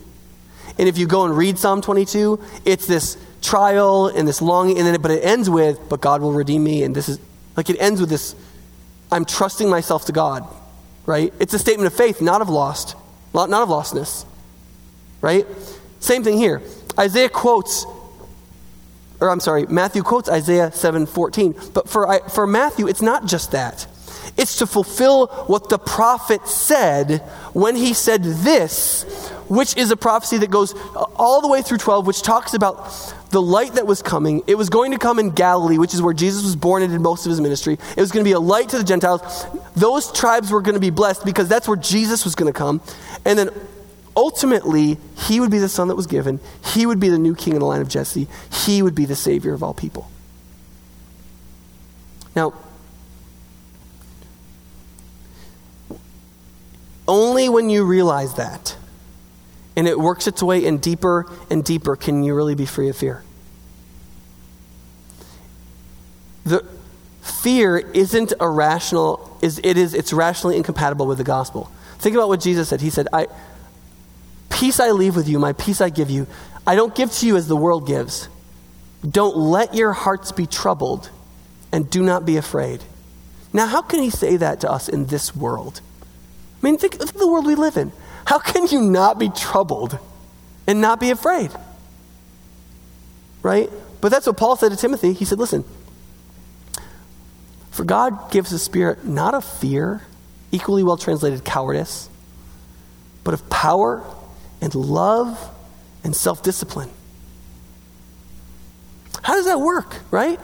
And 0.79 0.89
if 0.89 0.97
you 0.97 1.07
go 1.07 1.27
and 1.27 1.37
read 1.37 1.59
Psalm 1.59 1.83
22, 1.83 2.43
it's 2.65 2.87
this 2.87 3.19
trial 3.43 4.07
and 4.07 4.27
this 4.27 4.41
longing, 4.41 4.79
and 4.79 4.87
then 4.87 4.95
it, 4.95 5.03
but 5.03 5.11
it 5.11 5.23
ends 5.23 5.51
with, 5.51 5.79
But 5.91 6.01
God 6.01 6.23
will 6.23 6.33
redeem 6.33 6.65
me. 6.65 6.85
And 6.85 6.97
this 6.97 7.11
is 7.11 7.21
like 7.55 7.69
it 7.69 7.77
ends 7.79 8.01
with 8.01 8.09
this 8.09 8.35
I'm 9.13 9.27
trusting 9.27 9.69
myself 9.69 10.07
to 10.07 10.13
God. 10.13 10.49
right? 11.05 11.35
It's 11.41 11.53
a 11.53 11.59
statement 11.59 11.89
of 11.89 11.93
faith, 11.93 12.23
not 12.23 12.41
of 12.41 12.49
lost, 12.49 12.97
not 13.35 13.53
of 13.53 13.69
lostness, 13.69 14.25
right? 15.21 15.47
Same 16.01 16.25
thing 16.25 16.39
here. 16.39 16.63
Isaiah 16.99 17.29
quotes, 17.29 17.85
or 19.21 19.31
I'm 19.31 19.41
sorry, 19.41 19.67
Matthew 19.67 20.03
quotes 20.03 20.29
Isaiah 20.29 20.71
7:14. 20.71 21.73
But 21.73 21.89
for, 21.89 22.21
for 22.31 22.47
Matthew, 22.47 22.87
it's 22.87 23.03
not 23.03 23.27
just 23.27 23.53
that. 23.53 23.87
It's 24.37 24.59
to 24.59 24.67
fulfill 24.67 25.27
what 25.47 25.69
the 25.69 25.79
prophet 25.79 26.47
said 26.47 27.19
when 27.53 27.75
he 27.75 27.93
said 27.93 28.23
this, 28.23 29.03
which 29.49 29.77
is 29.77 29.91
a 29.91 29.97
prophecy 29.97 30.39
that 30.39 30.51
goes 30.51 30.75
all 31.17 31.41
the 31.41 31.49
way 31.49 31.61
through 31.61 31.79
12, 31.79 32.07
which 32.07 32.23
talks 32.23 32.55
about 32.55 33.15
the 33.31 33.43
light 33.43 33.75
that 33.75 33.87
was 33.87 34.01
coming. 34.01 34.45
It 34.47 34.55
was 34.55 34.71
going 34.71 34.93
to 34.93 34.99
come 34.99 35.19
in 35.19 35.31
Galilee, 35.31 35.77
which 35.77 35.93
is 35.93 36.01
where 36.01 36.15
Jesus 36.15 36.45
was 36.45 36.55
born 36.55 36.85
and 36.85 36.93
did 36.93 37.01
most 37.01 37.27
of 37.27 37.31
his 37.31 37.41
ministry. 37.41 37.75
It 37.97 38.01
was 38.01 38.13
going 38.13 38.25
to 38.25 38.29
be 38.29 38.33
a 38.33 38.41
light 38.41 38.69
to 38.69 38.79
the 38.79 38.85
Gentiles. 38.85 39.47
Those 39.75 40.13
tribes 40.13 40.53
were 40.53 40.63
going 40.63 40.75
to 40.75 40.81
be 40.81 40.91
blessed 40.91 41.25
because 41.25 41.49
that's 41.49 41.67
where 41.67 41.77
Jesus 41.77 42.25
was 42.25 42.37
going 42.37 42.53
to 42.53 42.57
come. 42.57 42.81
And 43.25 43.37
then 43.37 43.51
ultimately, 44.19 44.99
he 45.17 45.41
would 45.41 45.51
be 45.51 45.59
the 45.59 45.69
son 45.69 45.89
that 45.89 45.95
was 45.95 46.07
given. 46.07 46.41
He 46.75 46.85
would 46.85 47.01
be 47.01 47.09
the 47.09 47.19
new 47.19 47.35
king 47.35 47.55
in 47.55 47.61
the 47.61 47.67
line 47.67 47.81
of 47.81 47.89
Jesse. 47.89 48.27
He 48.67 48.83
would 48.83 48.95
be 48.95 49.07
the 49.07 49.17
savior 49.17 49.55
of 49.55 49.63
all 49.63 49.73
people. 49.73 50.11
Now, 52.37 52.53
Only 57.09 57.49
when 57.49 57.71
you 57.71 57.85
realize 57.85 58.35
that 58.35 58.77
and 59.75 59.89
it 59.89 59.99
works 59.99 60.27
its 60.27 60.43
way 60.43 60.63
in 60.65 60.77
deeper 60.77 61.25
and 61.49 61.65
deeper 61.65 61.97
can 61.97 62.23
you 62.23 62.35
really 62.35 62.55
be 62.55 62.67
free 62.67 62.91
of 62.91 62.97
fear. 62.97 63.25
The 66.45 66.67
fear 67.23 67.79
isn't 67.79 68.35
irrational, 68.41 69.39
is 69.41 69.59
it 69.65 69.79
is 69.79 69.95
it's 69.95 70.13
rationally 70.13 70.59
incompatible 70.59 71.07
with 71.07 71.17
the 71.17 71.25
gospel. 71.25 71.73
Think 71.99 72.15
about 72.15 72.29
what 72.29 72.41
Jesus 72.41 72.69
said. 72.69 72.83
He 72.83 72.91
said, 72.91 73.09
I 73.11 73.27
peace 74.59 74.81
I 74.81 74.91
leave 74.91 75.15
with 75.15 75.29
you, 75.29 75.39
my 75.39 75.53
peace 75.53 75.81
I 75.81 75.89
give 75.89 76.11
you. 76.11 76.27
I 76.67 76.75
don't 76.75 76.93
give 76.95 77.13
to 77.13 77.27
you 77.27 77.37
as 77.37 77.47
the 77.47 77.57
world 77.57 77.87
gives. 77.87 78.29
Don't 79.09 79.37
let 79.37 79.73
your 79.73 79.93
hearts 79.93 80.33
be 80.33 80.47
troubled 80.47 81.11
and 81.71 81.89
do 81.89 82.03
not 82.03 82.27
be 82.27 82.37
afraid. 82.37 82.83
Now, 83.53 83.67
how 83.67 83.83
can 83.83 84.03
he 84.03 84.11
say 84.11 84.37
that 84.37 84.61
to 84.63 84.71
us 84.71 84.89
in 84.89 85.07
this 85.07 85.35
world? 85.35 85.81
I 86.61 86.67
mean, 86.67 86.77
think 86.77 87.01
of 87.01 87.13
the 87.13 87.29
world 87.29 87.47
we 87.47 87.55
live 87.55 87.77
in. 87.77 87.93
How 88.25 88.41
can 88.41 88.67
you 88.67 88.81
not 88.81 89.21
be 89.21 89.29
troubled 89.29 89.97
and 90.67 90.81
not 90.81 90.99
be 90.99 91.11
afraid? 91.11 91.53
Right? 93.43 93.71
But 94.01 94.11
that's 94.11 94.27
what 94.27 94.37
Paul 94.37 94.57
said 94.57 94.73
to 94.73 94.77
Timothy. 94.77 95.13
He 95.13 95.25
said, 95.25 95.39
listen, 95.39 95.65
for 97.71 97.85
God 97.85 98.33
gives 98.33 98.53
a 98.53 98.59
spirit 98.59 99.05
not 99.05 99.35
of 99.35 99.45
fear, 99.45 100.03
equally 100.51 100.83
well 100.83 100.97
translated 100.97 101.45
cowardice, 101.45 102.11
but 103.23 103.35
of 103.35 103.49
power 103.49 104.05
and 104.61 104.75
love 104.75 105.55
and 106.05 106.15
self 106.15 106.43
discipline. 106.43 106.91
How 109.23 109.35
does 109.35 109.47
that 109.47 109.61
work, 109.61 110.01
right? 110.11 110.41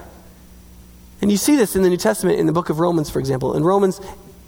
And 1.23 1.31
you 1.31 1.37
see 1.37 1.57
this 1.57 1.75
in 1.75 1.83
the 1.83 1.89
New 1.89 1.97
Testament 1.97 2.39
in 2.39 2.47
the 2.47 2.53
book 2.53 2.69
of 2.69 2.81
Romans, 2.81 3.09
for 3.09 3.19
example. 3.19 3.57
In 3.57 3.65
Romans 3.65 4.01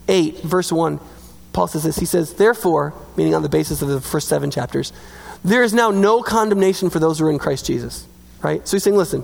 8, 0.09 0.43
verse 0.43 0.71
1, 0.71 1.01
Paul 1.53 1.69
says 1.69 1.85
this. 1.85 1.99
He 1.99 2.05
says, 2.05 2.35
Therefore, 2.35 2.93
meaning 3.17 3.35
on 3.35 3.43
the 3.43 3.49
basis 3.49 3.81
of 3.81 3.89
the 3.89 4.01
first 4.01 4.29
seven 4.29 4.51
chapters, 4.51 4.93
there 5.43 5.63
is 5.63 5.73
now 5.73 5.91
no 5.91 6.23
condemnation 6.23 6.91
for 6.91 6.99
those 6.99 7.19
who 7.19 7.27
are 7.27 7.31
in 7.31 7.39
Christ 7.39 7.67
Jesus. 7.67 8.07
Right? 8.43 8.67
So 8.69 8.77
he's 8.77 8.83
saying, 8.83 8.97
listen, 8.97 9.23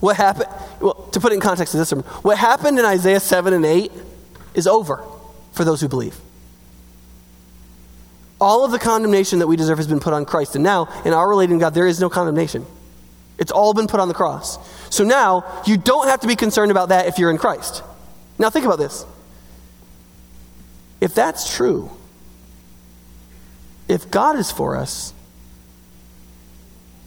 what 0.00 0.16
happened, 0.16 0.48
well, 0.80 0.94
to 1.12 1.20
put 1.20 1.32
it 1.32 1.34
in 1.34 1.40
context 1.40 1.74
of 1.74 1.78
this 1.78 1.90
what 1.90 2.38
happened 2.38 2.78
in 2.78 2.84
Isaiah 2.84 3.20
7 3.20 3.52
and 3.52 3.66
8 3.66 3.92
is 4.54 4.66
over 4.66 5.04
for 5.52 5.64
those 5.64 5.80
who 5.80 5.88
believe. 5.88 6.16
All 8.44 8.62
of 8.62 8.72
the 8.72 8.78
condemnation 8.78 9.38
that 9.38 9.46
we 9.46 9.56
deserve 9.56 9.78
has 9.78 9.86
been 9.86 10.00
put 10.00 10.12
on 10.12 10.26
Christ. 10.26 10.54
And 10.54 10.62
now, 10.62 10.86
in 11.06 11.14
our 11.14 11.26
relating 11.26 11.58
to 11.58 11.62
God, 11.62 11.72
there 11.72 11.86
is 11.86 11.98
no 11.98 12.10
condemnation. 12.10 12.66
It's 13.38 13.50
all 13.50 13.72
been 13.72 13.86
put 13.86 14.00
on 14.00 14.08
the 14.08 14.12
cross. 14.12 14.58
So 14.94 15.02
now, 15.02 15.62
you 15.64 15.78
don't 15.78 16.08
have 16.08 16.20
to 16.20 16.26
be 16.26 16.36
concerned 16.36 16.70
about 16.70 16.90
that 16.90 17.06
if 17.06 17.18
you're 17.18 17.30
in 17.30 17.38
Christ. 17.38 17.82
Now, 18.38 18.50
think 18.50 18.66
about 18.66 18.78
this. 18.78 19.06
If 21.00 21.14
that's 21.14 21.56
true, 21.56 21.90
if 23.88 24.10
God 24.10 24.36
is 24.38 24.50
for 24.50 24.76
us, 24.76 25.14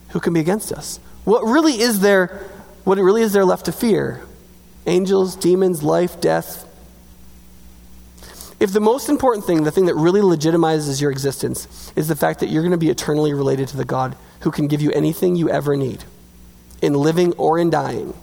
who 0.09 0.19
can 0.19 0.33
be 0.33 0.39
against 0.39 0.71
us? 0.71 0.99
What 1.23 1.43
really 1.43 1.79
is 1.79 1.99
there, 1.99 2.49
what 2.83 2.97
really 2.97 3.21
is 3.21 3.31
there 3.31 3.45
left 3.45 3.65
to 3.65 3.71
fear? 3.71 4.25
Angels, 4.87 5.35
demons, 5.35 5.83
life, 5.83 6.19
death. 6.19 6.66
If 8.59 8.73
the 8.73 8.79
most 8.79 9.07
important 9.09 9.45
thing, 9.45 9.63
the 9.63 9.71
thing 9.71 9.85
that 9.85 9.95
really 9.95 10.21
legitimizes 10.21 10.99
your 10.99 11.11
existence, 11.11 11.91
is 11.95 12.07
the 12.07 12.15
fact 12.15 12.39
that 12.39 12.49
you're 12.49 12.63
going 12.63 12.71
to 12.71 12.77
be 12.77 12.89
eternally 12.89 13.33
related 13.33 13.67
to 13.69 13.77
the 13.77 13.85
God 13.85 14.15
who 14.41 14.51
can 14.51 14.67
give 14.67 14.81
you 14.81 14.91
anything 14.91 15.35
you 15.35 15.49
ever 15.49 15.75
need, 15.75 16.03
in 16.81 16.93
living 16.93 17.33
or 17.33 17.59
in 17.59 17.69
dying, 17.69 18.13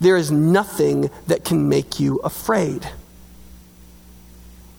there 0.00 0.16
is 0.16 0.30
nothing 0.30 1.10
that 1.26 1.44
can 1.44 1.68
make 1.68 1.98
you 1.98 2.18
afraid 2.18 2.88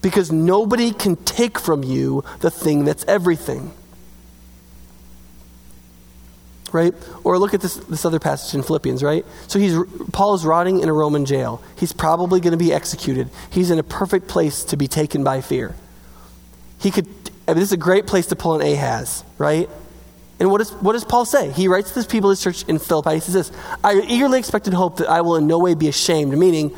because 0.02 0.32
nobody 0.32 0.92
can 0.92 1.16
take 1.18 1.60
from 1.60 1.84
you 1.84 2.24
the 2.40 2.50
thing 2.52 2.86
that's 2.86 3.04
everything. 3.06 3.72
Right? 6.72 6.94
Or 7.24 7.40
look 7.40 7.54
at 7.54 7.62
this, 7.62 7.76
this 7.76 8.06
other 8.06 8.20
passage 8.20 8.54
in 8.54 8.62
Philippians, 8.62 9.02
right? 9.02 9.26
So 9.48 9.58
he's 9.58 9.76
Paul 10.12 10.36
is 10.36 10.46
rotting 10.46 10.82
in 10.82 10.90
a 10.90 10.94
Roman 10.94 11.26
jail. 11.26 11.64
He's 11.78 11.94
probably 11.94 12.40
going 12.40 12.52
to 12.52 12.64
be 12.64 12.72
executed. 12.72 13.30
He's 13.50 13.72
in 13.72 13.80
a 13.80 13.84
perfect 13.84 14.28
place 14.28 14.64
to 14.66 14.78
be 14.78 14.88
taken 14.88 15.24
by 15.24 15.42
fear. 15.42 15.76
He 16.80 16.92
could 16.92 17.08
I 17.50 17.54
mean, 17.54 17.62
this 17.62 17.70
is 17.70 17.74
a 17.74 17.78
great 17.78 18.06
place 18.06 18.28
to 18.28 18.36
pull 18.36 18.62
an 18.62 18.62
Ahaz, 18.62 19.24
right? 19.40 19.68
And 20.40 20.52
what, 20.52 20.62
is, 20.62 20.70
what 20.74 20.94
does 20.94 21.04
Paul 21.04 21.26
say? 21.26 21.52
He 21.52 21.68
writes 21.68 21.90
to 21.90 21.96
this 21.96 22.06
people, 22.06 22.30
his 22.30 22.42
church 22.42 22.64
in 22.68 22.78
Philippi. 22.78 23.16
He 23.16 23.20
says 23.22 23.34
this 23.34 23.52
I 23.84 24.00
eagerly 24.08 24.38
expect 24.38 24.68
and 24.68 24.76
hope 24.76 24.98
that 24.98 25.10
I 25.10 25.22
will 25.22 25.36
in 25.36 25.48
no 25.48 25.58
way 25.58 25.74
be 25.74 25.88
ashamed, 25.88 26.38
meaning 26.38 26.76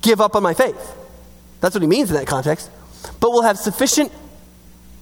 give 0.00 0.22
up 0.22 0.34
on 0.34 0.42
my 0.42 0.54
faith. 0.54 0.96
That's 1.60 1.74
what 1.74 1.82
he 1.82 1.88
means 1.88 2.10
in 2.10 2.16
that 2.16 2.26
context. 2.26 2.70
But 3.20 3.30
will 3.30 3.42
have 3.42 3.58
sufficient 3.58 4.10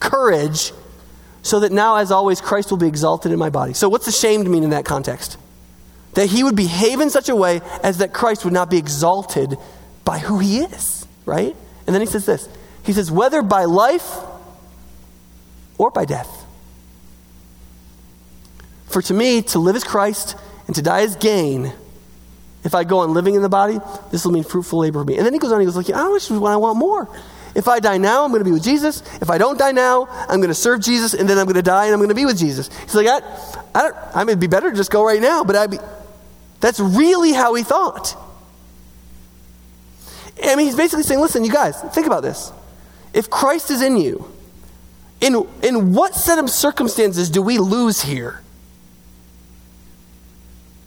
courage 0.00 0.72
so 1.42 1.60
that 1.60 1.72
now, 1.72 1.96
as 1.96 2.10
always, 2.10 2.40
Christ 2.40 2.70
will 2.70 2.78
be 2.78 2.86
exalted 2.86 3.32
in 3.32 3.38
my 3.38 3.50
body. 3.50 3.72
So, 3.72 3.88
what's 3.88 4.06
ashamed 4.06 4.48
mean 4.48 4.64
in 4.64 4.70
that 4.70 4.84
context? 4.84 5.36
That 6.14 6.26
he 6.26 6.42
would 6.42 6.56
behave 6.56 7.00
in 7.00 7.10
such 7.10 7.28
a 7.28 7.36
way 7.36 7.60
as 7.82 7.98
that 7.98 8.12
Christ 8.12 8.44
would 8.44 8.52
not 8.52 8.70
be 8.70 8.76
exalted 8.76 9.56
by 10.04 10.18
who 10.18 10.38
he 10.38 10.58
is, 10.58 11.06
right? 11.24 11.54
And 11.86 11.94
then 11.94 12.00
he 12.00 12.06
says 12.06 12.26
this 12.26 12.48
He 12.82 12.92
says, 12.92 13.10
whether 13.10 13.42
by 13.42 13.64
life 13.64 14.16
or 15.76 15.90
by 15.90 16.04
death. 16.04 16.46
For 18.86 19.02
to 19.02 19.14
me, 19.14 19.42
to 19.42 19.58
live 19.58 19.76
is 19.76 19.84
Christ 19.84 20.34
and 20.66 20.74
to 20.76 20.82
die 20.82 21.00
is 21.00 21.16
gain. 21.16 21.72
If 22.64 22.74
I 22.74 22.84
go 22.84 22.98
on 23.00 23.14
living 23.14 23.34
in 23.34 23.42
the 23.42 23.48
body, 23.48 23.78
this 24.10 24.24
will 24.24 24.32
mean 24.32 24.44
fruitful 24.44 24.80
labor 24.80 25.00
for 25.00 25.04
me. 25.04 25.16
And 25.16 25.24
then 25.24 25.32
he 25.32 25.38
goes 25.38 25.52
on, 25.52 25.60
he 25.60 25.66
goes, 25.66 25.76
like, 25.76 25.90
I 25.90 26.08
wish 26.08 26.30
when 26.30 26.52
I 26.52 26.56
want 26.56 26.78
more. 26.78 27.08
If 27.54 27.68
I 27.68 27.80
die 27.80 27.98
now, 27.98 28.24
I'm 28.24 28.30
going 28.30 28.40
to 28.40 28.44
be 28.44 28.52
with 28.52 28.62
Jesus. 28.62 29.02
If 29.20 29.30
I 29.30 29.38
don't 29.38 29.58
die 29.58 29.72
now, 29.72 30.06
I'm 30.28 30.40
going 30.40 30.48
to 30.48 30.54
serve 30.54 30.80
Jesus, 30.80 31.14
and 31.14 31.28
then 31.28 31.38
I'm 31.38 31.46
going 31.46 31.56
to 31.56 31.62
die 31.62 31.86
and 31.86 31.94
I'm 31.94 31.98
going 31.98 32.10
to 32.10 32.14
be 32.14 32.26
with 32.26 32.38
Jesus. 32.38 32.68
He's 32.82 32.94
like, 32.94 33.06
I, 33.06 33.20
I 33.74 33.82
don't, 33.82 33.96
I 34.14 34.18
mean, 34.20 34.30
it'd 34.30 34.40
be 34.40 34.46
better 34.46 34.70
to 34.70 34.76
just 34.76 34.90
go 34.90 35.04
right 35.04 35.20
now, 35.20 35.44
but 35.44 35.56
I'd 35.56 35.70
be, 35.70 35.78
that's 36.60 36.80
really 36.80 37.32
how 37.32 37.54
he 37.54 37.62
thought. 37.62 38.16
I 40.42 40.54
mean, 40.56 40.66
he's 40.66 40.76
basically 40.76 41.02
saying, 41.02 41.20
listen, 41.20 41.44
you 41.44 41.52
guys, 41.52 41.80
think 41.94 42.06
about 42.06 42.22
this. 42.22 42.52
If 43.12 43.28
Christ 43.30 43.70
is 43.70 43.82
in 43.82 43.96
you, 43.96 44.30
in, 45.20 45.46
in 45.62 45.94
what 45.94 46.14
set 46.14 46.38
of 46.38 46.48
circumstances 46.48 47.30
do 47.30 47.42
we 47.42 47.58
lose 47.58 48.02
here? 48.02 48.40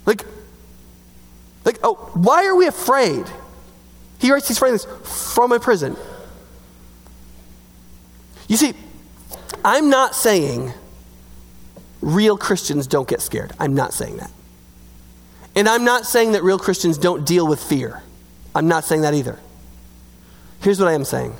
Like, 0.05 0.25
like, 1.65 1.79
oh, 1.83 1.95
why 2.13 2.45
are 2.45 2.55
we 2.55 2.67
afraid? 2.67 3.25
He 4.19 4.31
writes 4.31 4.47
these 4.47 4.59
phrases 4.59 4.87
from 5.33 5.51
a 5.51 5.59
prison. 5.59 5.95
You 8.51 8.57
see, 8.57 8.73
I'm 9.63 9.89
not 9.89 10.13
saying 10.13 10.73
real 12.01 12.37
Christians 12.37 12.85
don't 12.85 13.07
get 13.07 13.21
scared. 13.21 13.53
I'm 13.57 13.75
not 13.75 13.93
saying 13.93 14.17
that. 14.17 14.29
And 15.55 15.69
I'm 15.69 15.85
not 15.85 16.05
saying 16.05 16.33
that 16.33 16.43
real 16.43 16.59
Christians 16.59 16.97
don't 16.97 17.25
deal 17.25 17.47
with 17.47 17.63
fear. 17.63 18.03
I'm 18.53 18.67
not 18.67 18.83
saying 18.83 19.03
that 19.03 19.13
either. 19.13 19.39
Here's 20.59 20.81
what 20.81 20.89
I 20.89 20.93
am 20.95 21.05
saying 21.05 21.33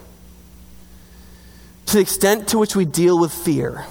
to 1.87 1.95
the 1.95 1.99
extent 1.99 2.47
to 2.47 2.57
which 2.57 2.77
we 2.77 2.85
deal 2.85 3.19
with 3.19 3.33
fear 3.33 3.85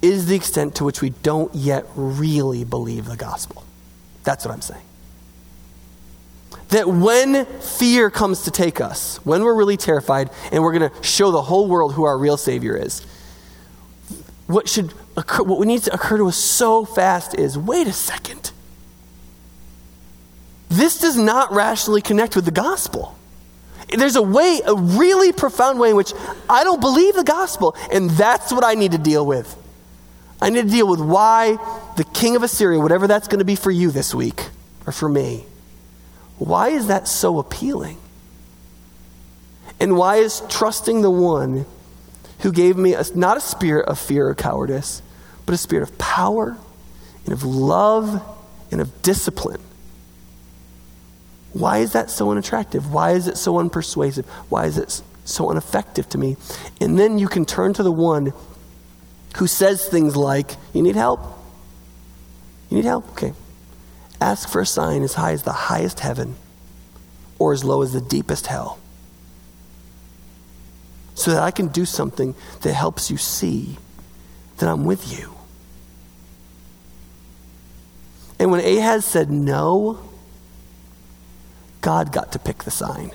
is 0.00 0.26
the 0.26 0.36
extent 0.36 0.76
to 0.76 0.84
which 0.84 1.02
we 1.02 1.10
don't 1.10 1.52
yet 1.52 1.84
really 1.96 2.62
believe 2.62 3.06
the 3.06 3.16
gospel. 3.16 3.64
That's 4.22 4.44
what 4.44 4.54
I'm 4.54 4.60
saying 4.60 4.85
that 6.68 6.88
when 6.88 7.46
fear 7.46 8.10
comes 8.10 8.42
to 8.42 8.50
take 8.50 8.80
us, 8.80 9.18
when 9.24 9.42
we're 9.42 9.54
really 9.54 9.76
terrified 9.76 10.30
and 10.50 10.62
we're 10.62 10.76
going 10.76 10.90
to 10.90 11.02
show 11.02 11.30
the 11.30 11.42
whole 11.42 11.68
world 11.68 11.94
who 11.94 12.04
our 12.04 12.18
real 12.18 12.36
Savior 12.36 12.76
is, 12.76 13.02
what 14.46 14.68
should 14.68 14.92
occur, 15.16 15.42
what 15.42 15.66
needs 15.66 15.84
to 15.84 15.94
occur 15.94 16.16
to 16.18 16.26
us 16.26 16.36
so 16.36 16.84
fast 16.84 17.38
is 17.38 17.56
wait 17.56 17.86
a 17.86 17.92
second. 17.92 18.52
This 20.68 21.00
does 21.00 21.16
not 21.16 21.52
rationally 21.52 22.02
connect 22.02 22.34
with 22.34 22.44
the 22.44 22.50
gospel. 22.50 23.16
There's 23.88 24.16
a 24.16 24.22
way, 24.22 24.60
a 24.66 24.74
really 24.74 25.32
profound 25.32 25.78
way 25.78 25.90
in 25.90 25.96
which 25.96 26.12
I 26.48 26.64
don't 26.64 26.80
believe 26.80 27.14
the 27.14 27.22
gospel, 27.22 27.76
and 27.92 28.10
that's 28.10 28.52
what 28.52 28.64
I 28.64 28.74
need 28.74 28.92
to 28.92 28.98
deal 28.98 29.24
with. 29.24 29.56
I 30.42 30.50
need 30.50 30.62
to 30.62 30.70
deal 30.70 30.88
with 30.88 31.00
why 31.00 31.56
the 31.96 32.04
king 32.04 32.34
of 32.34 32.42
Assyria, 32.42 32.80
whatever 32.80 33.06
that's 33.06 33.28
going 33.28 33.38
to 33.38 33.44
be 33.44 33.54
for 33.54 33.70
you 33.70 33.90
this 33.92 34.12
week 34.12 34.48
or 34.86 34.92
for 34.92 35.08
me, 35.08 35.44
why 36.38 36.68
is 36.68 36.88
that 36.88 37.08
so 37.08 37.38
appealing? 37.38 37.98
And 39.80 39.96
why 39.96 40.16
is 40.16 40.42
trusting 40.48 41.02
the 41.02 41.10
one 41.10 41.66
who 42.40 42.52
gave 42.52 42.76
me 42.76 42.94
a, 42.94 43.04
not 43.14 43.36
a 43.36 43.40
spirit 43.40 43.86
of 43.88 43.98
fear 43.98 44.28
or 44.28 44.34
cowardice, 44.34 45.02
but 45.44 45.54
a 45.54 45.58
spirit 45.58 45.88
of 45.88 45.96
power 45.98 46.56
and 47.24 47.32
of 47.32 47.42
love 47.42 48.22
and 48.70 48.80
of 48.80 49.02
discipline? 49.02 49.60
Why 51.52 51.78
is 51.78 51.92
that 51.92 52.10
so 52.10 52.30
unattractive? 52.30 52.92
Why 52.92 53.12
is 53.12 53.28
it 53.28 53.38
so 53.38 53.54
unpersuasive? 53.54 54.26
Why 54.50 54.66
is 54.66 54.76
it 54.76 55.02
so 55.24 55.50
ineffective 55.50 56.08
to 56.10 56.18
me? 56.18 56.36
And 56.80 56.98
then 56.98 57.18
you 57.18 57.28
can 57.28 57.46
turn 57.46 57.72
to 57.74 57.82
the 57.82 57.92
one 57.92 58.34
who 59.36 59.46
says 59.46 59.86
things 59.86 60.16
like, 60.16 60.56
You 60.74 60.82
need 60.82 60.96
help? 60.96 61.20
You 62.68 62.76
need 62.76 62.84
help? 62.84 63.08
Okay. 63.12 63.32
Ask 64.20 64.48
for 64.48 64.60
a 64.60 64.66
sign 64.66 65.02
as 65.02 65.14
high 65.14 65.32
as 65.32 65.42
the 65.42 65.52
highest 65.52 66.00
heaven 66.00 66.36
or 67.38 67.52
as 67.52 67.64
low 67.64 67.82
as 67.82 67.92
the 67.92 68.00
deepest 68.00 68.46
hell. 68.46 68.78
So 71.14 71.32
that 71.32 71.42
I 71.42 71.50
can 71.50 71.68
do 71.68 71.84
something 71.84 72.34
that 72.62 72.72
helps 72.72 73.10
you 73.10 73.16
see 73.16 73.78
that 74.58 74.68
I'm 74.68 74.84
with 74.84 75.18
you. 75.18 75.34
And 78.38 78.50
when 78.50 78.60
Ahaz 78.60 79.04
said 79.04 79.30
no, 79.30 79.98
God 81.80 82.12
got 82.12 82.32
to 82.32 82.38
pick 82.38 82.64
the 82.64 82.70
sign. 82.70 83.12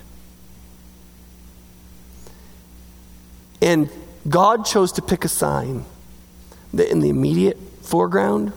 And 3.61 3.89
God 4.27 4.65
chose 4.65 4.91
to 4.93 5.01
pick 5.01 5.23
a 5.23 5.27
sign 5.27 5.85
that 6.73 6.89
in 6.89 6.99
the 7.01 7.09
immediate 7.09 7.59
foreground 7.83 8.53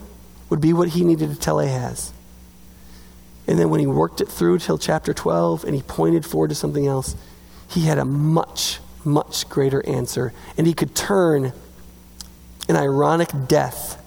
would 0.49 0.61
be 0.61 0.73
what 0.73 0.91
he 0.91 1.05
needed 1.05 1.31
to 1.31 1.37
tell 1.37 1.61
Ahaz. 1.61 2.14
And 3.47 3.59
then 3.59 3.71
when 3.71 3.81
he 3.81 3.87
worked 3.87 4.21
it 4.21 4.29
through 4.29 4.59
till 4.59 4.79
chapter 4.79 5.13
12 5.13 5.65
and 5.65 5.75
he 5.75 5.83
pointed 5.83 6.25
forward 6.25 6.49
to 6.49 6.55
something 6.55 6.87
else, 6.87 7.15
he 7.69 7.83
had 7.83 7.99
a 7.99 8.05
much, 8.05 8.81
much 9.05 9.49
greater 9.49 9.87
answer. 9.87 10.33
And 10.57 10.67
he 10.67 10.73
could 10.73 10.95
turn 10.95 11.53
an 12.69 12.77
ironic 12.77 13.29
death 13.47 14.03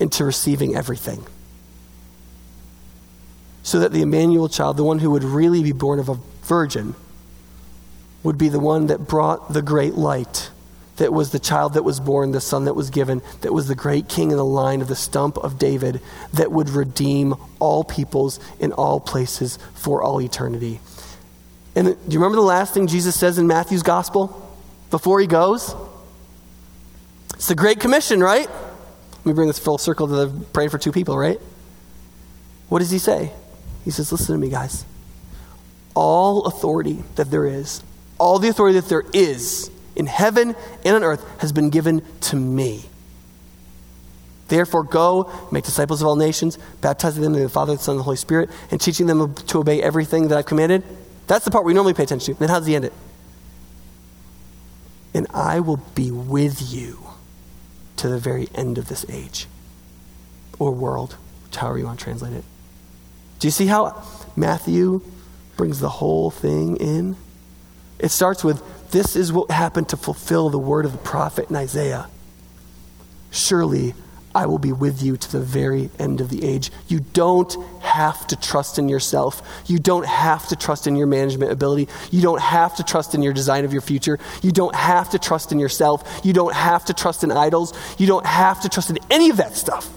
into 0.00 0.24
receiving 0.24 0.74
everything. 0.74 1.24
So 3.62 3.80
that 3.80 3.92
the 3.92 4.02
Emmanuel 4.02 4.48
child, 4.48 4.76
the 4.76 4.84
one 4.84 4.98
who 4.98 5.10
would 5.10 5.22
really 5.22 5.62
be 5.62 5.72
born 5.72 6.00
of 6.00 6.08
a 6.08 6.18
virgin, 6.42 6.94
would 8.22 8.38
be 8.38 8.48
the 8.48 8.58
one 8.58 8.88
that 8.88 9.06
brought 9.06 9.52
the 9.52 9.62
great 9.62 9.94
light 9.94 10.50
that 11.00 11.14
was 11.14 11.32
the 11.32 11.38
child 11.38 11.74
that 11.74 11.82
was 11.82 11.98
born, 11.98 12.32
the 12.32 12.42
son 12.42 12.66
that 12.66 12.74
was 12.74 12.90
given, 12.90 13.22
that 13.40 13.54
was 13.54 13.68
the 13.68 13.74
great 13.74 14.06
king 14.06 14.30
in 14.30 14.36
the 14.36 14.44
line 14.44 14.82
of 14.82 14.88
the 14.88 14.94
stump 14.94 15.38
of 15.38 15.58
David 15.58 16.02
that 16.34 16.52
would 16.52 16.68
redeem 16.68 17.34
all 17.58 17.84
peoples 17.84 18.38
in 18.60 18.72
all 18.72 19.00
places 19.00 19.58
for 19.74 20.02
all 20.02 20.20
eternity. 20.20 20.78
And 21.74 21.86
do 21.86 22.12
you 22.12 22.18
remember 22.18 22.36
the 22.36 22.42
last 22.42 22.74
thing 22.74 22.86
Jesus 22.86 23.18
says 23.18 23.38
in 23.38 23.46
Matthew's 23.46 23.82
gospel 23.82 24.58
before 24.90 25.20
he 25.20 25.26
goes? 25.26 25.74
It's 27.34 27.48
the 27.48 27.54
Great 27.54 27.80
Commission, 27.80 28.20
right? 28.20 28.48
Let 28.48 29.26
me 29.26 29.32
bring 29.32 29.48
this 29.48 29.58
full 29.58 29.78
circle 29.78 30.06
to 30.06 30.26
the 30.26 30.44
praying 30.52 30.68
for 30.68 30.78
two 30.78 30.92
people, 30.92 31.16
right? 31.16 31.40
What 32.68 32.80
does 32.80 32.90
he 32.90 32.98
say? 32.98 33.32
He 33.86 33.90
says, 33.90 34.12
Listen 34.12 34.34
to 34.34 34.38
me, 34.38 34.50
guys. 34.50 34.84
All 35.94 36.44
authority 36.44 37.02
that 37.14 37.30
there 37.30 37.46
is, 37.46 37.82
all 38.18 38.38
the 38.38 38.48
authority 38.48 38.78
that 38.78 38.90
there 38.90 39.04
is 39.14 39.69
in 39.96 40.06
heaven 40.06 40.54
and 40.84 40.96
on 40.96 41.04
earth 41.04 41.24
has 41.38 41.52
been 41.52 41.70
given 41.70 42.02
to 42.20 42.36
me. 42.36 42.84
Therefore, 44.48 44.82
go, 44.82 45.30
make 45.52 45.64
disciples 45.64 46.02
of 46.02 46.08
all 46.08 46.16
nations, 46.16 46.58
baptizing 46.80 47.22
them 47.22 47.34
in 47.34 47.42
the 47.42 47.48
Father, 47.48 47.76
the 47.76 47.82
Son, 47.82 47.92
and 47.92 48.00
the 48.00 48.04
Holy 48.04 48.16
Spirit, 48.16 48.50
and 48.72 48.80
teaching 48.80 49.06
them 49.06 49.32
to 49.34 49.58
obey 49.58 49.80
everything 49.80 50.28
that 50.28 50.38
I've 50.38 50.46
commanded. 50.46 50.82
That's 51.28 51.44
the 51.44 51.52
part 51.52 51.64
we 51.64 51.72
normally 51.72 51.94
pay 51.94 52.02
attention 52.02 52.34
to. 52.34 52.40
Then 52.40 52.48
how 52.48 52.58
does 52.58 52.66
he 52.66 52.74
end 52.74 52.84
it? 52.84 52.92
And 55.14 55.28
I 55.32 55.60
will 55.60 55.76
be 55.94 56.10
with 56.10 56.72
you 56.72 56.98
to 57.96 58.08
the 58.08 58.18
very 58.18 58.48
end 58.54 58.76
of 58.76 58.88
this 58.88 59.06
age 59.08 59.46
or 60.58 60.72
world, 60.72 61.16
however 61.54 61.78
you 61.78 61.84
want 61.84 62.00
to 62.00 62.04
translate 62.04 62.32
it. 62.32 62.44
Do 63.38 63.46
you 63.46 63.52
see 63.52 63.66
how 63.66 64.02
Matthew 64.34 65.00
brings 65.56 65.78
the 65.78 65.88
whole 65.88 66.30
thing 66.30 66.76
in? 66.76 67.16
It 68.00 68.10
starts 68.10 68.42
with 68.42 68.62
this 68.90 69.16
is 69.16 69.32
what 69.32 69.50
happened 69.50 69.88
to 69.90 69.96
fulfill 69.96 70.50
the 70.50 70.58
word 70.58 70.84
of 70.84 70.92
the 70.92 70.98
prophet 70.98 71.50
in 71.50 71.56
Isaiah. 71.56 72.08
Surely 73.30 73.94
I 74.34 74.46
will 74.46 74.58
be 74.58 74.72
with 74.72 75.02
you 75.02 75.16
to 75.16 75.32
the 75.32 75.40
very 75.40 75.90
end 75.98 76.20
of 76.20 76.28
the 76.28 76.44
age. 76.44 76.70
You 76.86 77.00
don't 77.00 77.52
have 77.80 78.26
to 78.28 78.36
trust 78.36 78.78
in 78.78 78.88
yourself. 78.88 79.42
You 79.66 79.78
don't 79.78 80.06
have 80.06 80.46
to 80.48 80.56
trust 80.56 80.86
in 80.86 80.94
your 80.94 81.08
management 81.08 81.50
ability. 81.50 81.88
You 82.12 82.22
don't 82.22 82.40
have 82.40 82.76
to 82.76 82.84
trust 82.84 83.14
in 83.14 83.22
your 83.22 83.32
design 83.32 83.64
of 83.64 83.72
your 83.72 83.82
future. 83.82 84.20
You 84.42 84.52
don't 84.52 84.74
have 84.74 85.10
to 85.10 85.18
trust 85.18 85.50
in 85.50 85.58
yourself. 85.58 86.20
You 86.22 86.32
don't 86.32 86.54
have 86.54 86.84
to 86.84 86.94
trust 86.94 87.24
in 87.24 87.32
idols. 87.32 87.72
You 87.98 88.06
don't 88.06 88.26
have 88.26 88.60
to 88.62 88.68
trust 88.68 88.90
in 88.90 88.98
any 89.10 89.30
of 89.30 89.36
that 89.38 89.56
stuff. 89.56 89.88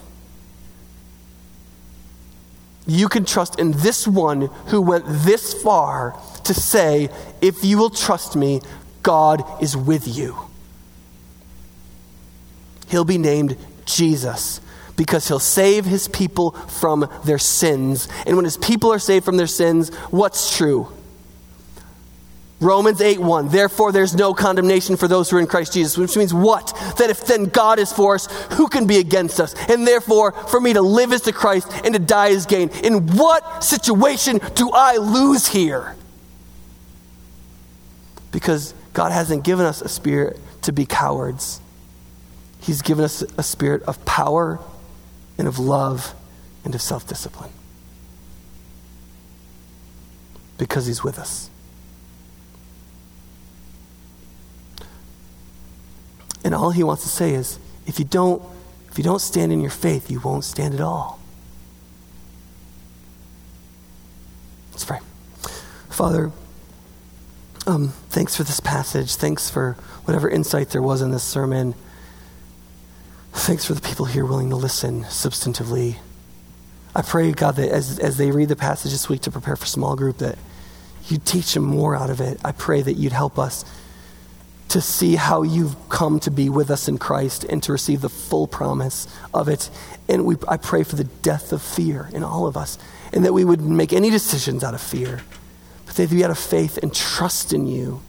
You 2.86 3.08
can 3.08 3.24
trust 3.24 3.58
in 3.58 3.72
this 3.72 4.06
one 4.06 4.50
who 4.66 4.82
went 4.82 5.04
this 5.06 5.54
far 5.62 6.20
to 6.44 6.52
say, 6.52 7.08
if 7.40 7.64
you 7.64 7.78
will 7.78 7.88
trust 7.88 8.36
me, 8.36 8.60
God 9.04 9.62
is 9.62 9.76
with 9.76 10.08
you. 10.08 10.36
He'll 12.88 13.04
be 13.04 13.18
named 13.18 13.56
Jesus 13.84 14.60
because 14.96 15.28
he'll 15.28 15.38
save 15.38 15.84
his 15.84 16.08
people 16.08 16.52
from 16.52 17.08
their 17.24 17.38
sins. 17.38 18.08
And 18.26 18.36
when 18.36 18.44
his 18.44 18.56
people 18.56 18.92
are 18.92 18.98
saved 18.98 19.24
from 19.24 19.36
their 19.36 19.46
sins, 19.46 19.94
what's 20.10 20.56
true? 20.56 20.88
Romans 22.60 23.00
8 23.00 23.18
1. 23.18 23.48
Therefore, 23.48 23.92
there's 23.92 24.14
no 24.14 24.32
condemnation 24.32 24.96
for 24.96 25.06
those 25.06 25.28
who 25.28 25.36
are 25.36 25.40
in 25.40 25.46
Christ 25.46 25.74
Jesus, 25.74 25.98
which 25.98 26.16
means 26.16 26.32
what? 26.32 26.68
That 26.98 27.10
if 27.10 27.26
then 27.26 27.46
God 27.46 27.78
is 27.78 27.92
for 27.92 28.14
us, 28.14 28.26
who 28.52 28.68
can 28.68 28.86
be 28.86 28.98
against 28.98 29.38
us? 29.40 29.54
And 29.68 29.86
therefore, 29.86 30.32
for 30.32 30.60
me 30.60 30.72
to 30.72 30.80
live 30.80 31.12
is 31.12 31.22
to 31.22 31.32
Christ 31.32 31.70
and 31.84 31.92
to 31.94 32.00
die 32.00 32.28
is 32.28 32.46
gain. 32.46 32.70
In 32.82 33.16
what 33.16 33.64
situation 33.64 34.40
do 34.54 34.70
I 34.72 34.96
lose 34.96 35.46
here? 35.46 35.94
Because 38.30 38.72
God 38.94 39.10
hasn't 39.10 39.44
given 39.44 39.66
us 39.66 39.82
a 39.82 39.88
spirit 39.88 40.38
to 40.62 40.72
be 40.72 40.86
cowards. 40.86 41.60
He's 42.60 42.80
given 42.80 43.04
us 43.04 43.22
a 43.36 43.42
spirit 43.42 43.82
of 43.82 44.02
power 44.06 44.60
and 45.36 45.46
of 45.46 45.58
love 45.58 46.14
and 46.64 46.74
of 46.74 46.80
self 46.80 47.06
discipline. 47.06 47.50
Because 50.56 50.86
He's 50.86 51.02
with 51.02 51.18
us. 51.18 51.50
And 56.44 56.54
all 56.54 56.70
He 56.70 56.84
wants 56.84 57.02
to 57.02 57.08
say 57.08 57.34
is 57.34 57.58
if 57.86 57.98
you 57.98 58.04
don't, 58.04 58.40
if 58.90 58.96
you 58.96 59.02
don't 59.02 59.20
stand 59.20 59.52
in 59.52 59.60
your 59.60 59.70
faith, 59.70 60.08
you 60.08 60.20
won't 60.20 60.44
stand 60.44 60.72
at 60.72 60.80
all. 60.80 61.18
Let's 64.70 64.84
pray. 64.84 65.00
Father, 65.90 66.30
um, 67.66 67.88
thanks 68.10 68.36
for 68.36 68.42
this 68.42 68.60
passage. 68.60 69.16
Thanks 69.16 69.48
for 69.48 69.72
whatever 70.04 70.28
insight 70.28 70.70
there 70.70 70.82
was 70.82 71.00
in 71.00 71.10
this 71.10 71.22
sermon. 71.22 71.74
Thanks 73.32 73.64
for 73.64 73.74
the 73.74 73.80
people 73.80 74.06
here 74.06 74.24
willing 74.24 74.50
to 74.50 74.56
listen 74.56 75.04
substantively. 75.04 75.96
I 76.94 77.02
pray, 77.02 77.32
God, 77.32 77.56
that 77.56 77.70
as, 77.70 77.98
as 77.98 78.16
they 78.16 78.30
read 78.30 78.48
the 78.48 78.56
passage 78.56 78.92
this 78.92 79.08
week 79.08 79.22
to 79.22 79.30
prepare 79.30 79.56
for 79.56 79.66
small 79.66 79.96
group, 79.96 80.18
that 80.18 80.38
you 81.08 81.18
teach 81.18 81.54
them 81.54 81.64
more 81.64 81.96
out 81.96 82.10
of 82.10 82.20
it. 82.20 82.38
I 82.44 82.52
pray 82.52 82.82
that 82.82 82.94
you'd 82.94 83.12
help 83.12 83.38
us 83.38 83.64
to 84.68 84.80
see 84.80 85.16
how 85.16 85.42
you've 85.42 85.76
come 85.88 86.20
to 86.20 86.30
be 86.30 86.48
with 86.48 86.70
us 86.70 86.88
in 86.88 86.98
Christ 86.98 87.44
and 87.44 87.62
to 87.62 87.72
receive 87.72 88.00
the 88.00 88.08
full 88.08 88.46
promise 88.46 89.06
of 89.32 89.48
it. 89.48 89.70
And 90.08 90.24
we, 90.24 90.36
I 90.48 90.56
pray 90.56 90.82
for 90.82 90.96
the 90.96 91.04
death 91.04 91.52
of 91.52 91.62
fear 91.62 92.08
in 92.12 92.22
all 92.22 92.46
of 92.46 92.56
us, 92.56 92.78
and 93.12 93.24
that 93.24 93.32
we 93.32 93.44
would 93.44 93.60
make 93.60 93.92
any 93.92 94.10
decisions 94.10 94.64
out 94.64 94.74
of 94.74 94.80
fear 94.80 95.20
but 95.96 96.08
that 96.08 96.14
we 96.14 96.24
out 96.24 96.30
of 96.30 96.38
faith 96.38 96.78
and 96.78 96.94
trust 96.94 97.52
in 97.52 97.66
you. 97.66 98.00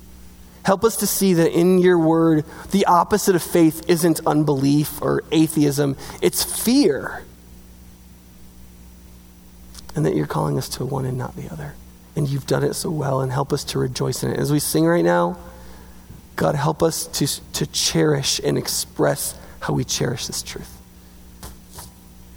Help 0.63 0.83
us 0.83 0.97
to 0.97 1.07
see 1.07 1.33
that 1.35 1.51
in 1.51 1.77
your 1.77 1.99
word, 1.99 2.43
the 2.71 2.85
opposite 2.85 3.35
of 3.35 3.43
faith 3.43 3.87
isn't 3.87 4.19
unbelief 4.25 5.01
or 5.01 5.23
atheism, 5.31 5.95
it's 6.21 6.43
fear. 6.43 7.23
And 9.95 10.05
that 10.05 10.15
you're 10.15 10.25
calling 10.25 10.57
us 10.57 10.67
to 10.69 10.85
one 10.85 11.05
and 11.05 11.17
not 11.17 11.35
the 11.35 11.51
other. 11.51 11.75
And 12.15 12.27
you've 12.27 12.47
done 12.47 12.63
it 12.63 12.73
so 12.73 12.89
well, 12.89 13.21
and 13.21 13.31
help 13.31 13.53
us 13.53 13.63
to 13.65 13.79
rejoice 13.79 14.23
in 14.23 14.31
it. 14.31 14.39
As 14.39 14.51
we 14.51 14.59
sing 14.59 14.85
right 14.85 15.03
now, 15.03 15.37
God, 16.35 16.55
help 16.55 16.81
us 16.81 17.05
to, 17.07 17.27
to 17.53 17.67
cherish 17.67 18.41
and 18.43 18.57
express 18.57 19.37
how 19.59 19.73
we 19.73 19.83
cherish 19.83 20.27
this 20.27 20.41
truth. 20.41 20.81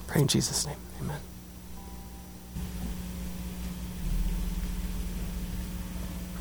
Pray 0.06 0.20
in 0.20 0.28
Jesus' 0.28 0.66
name. 0.66 0.76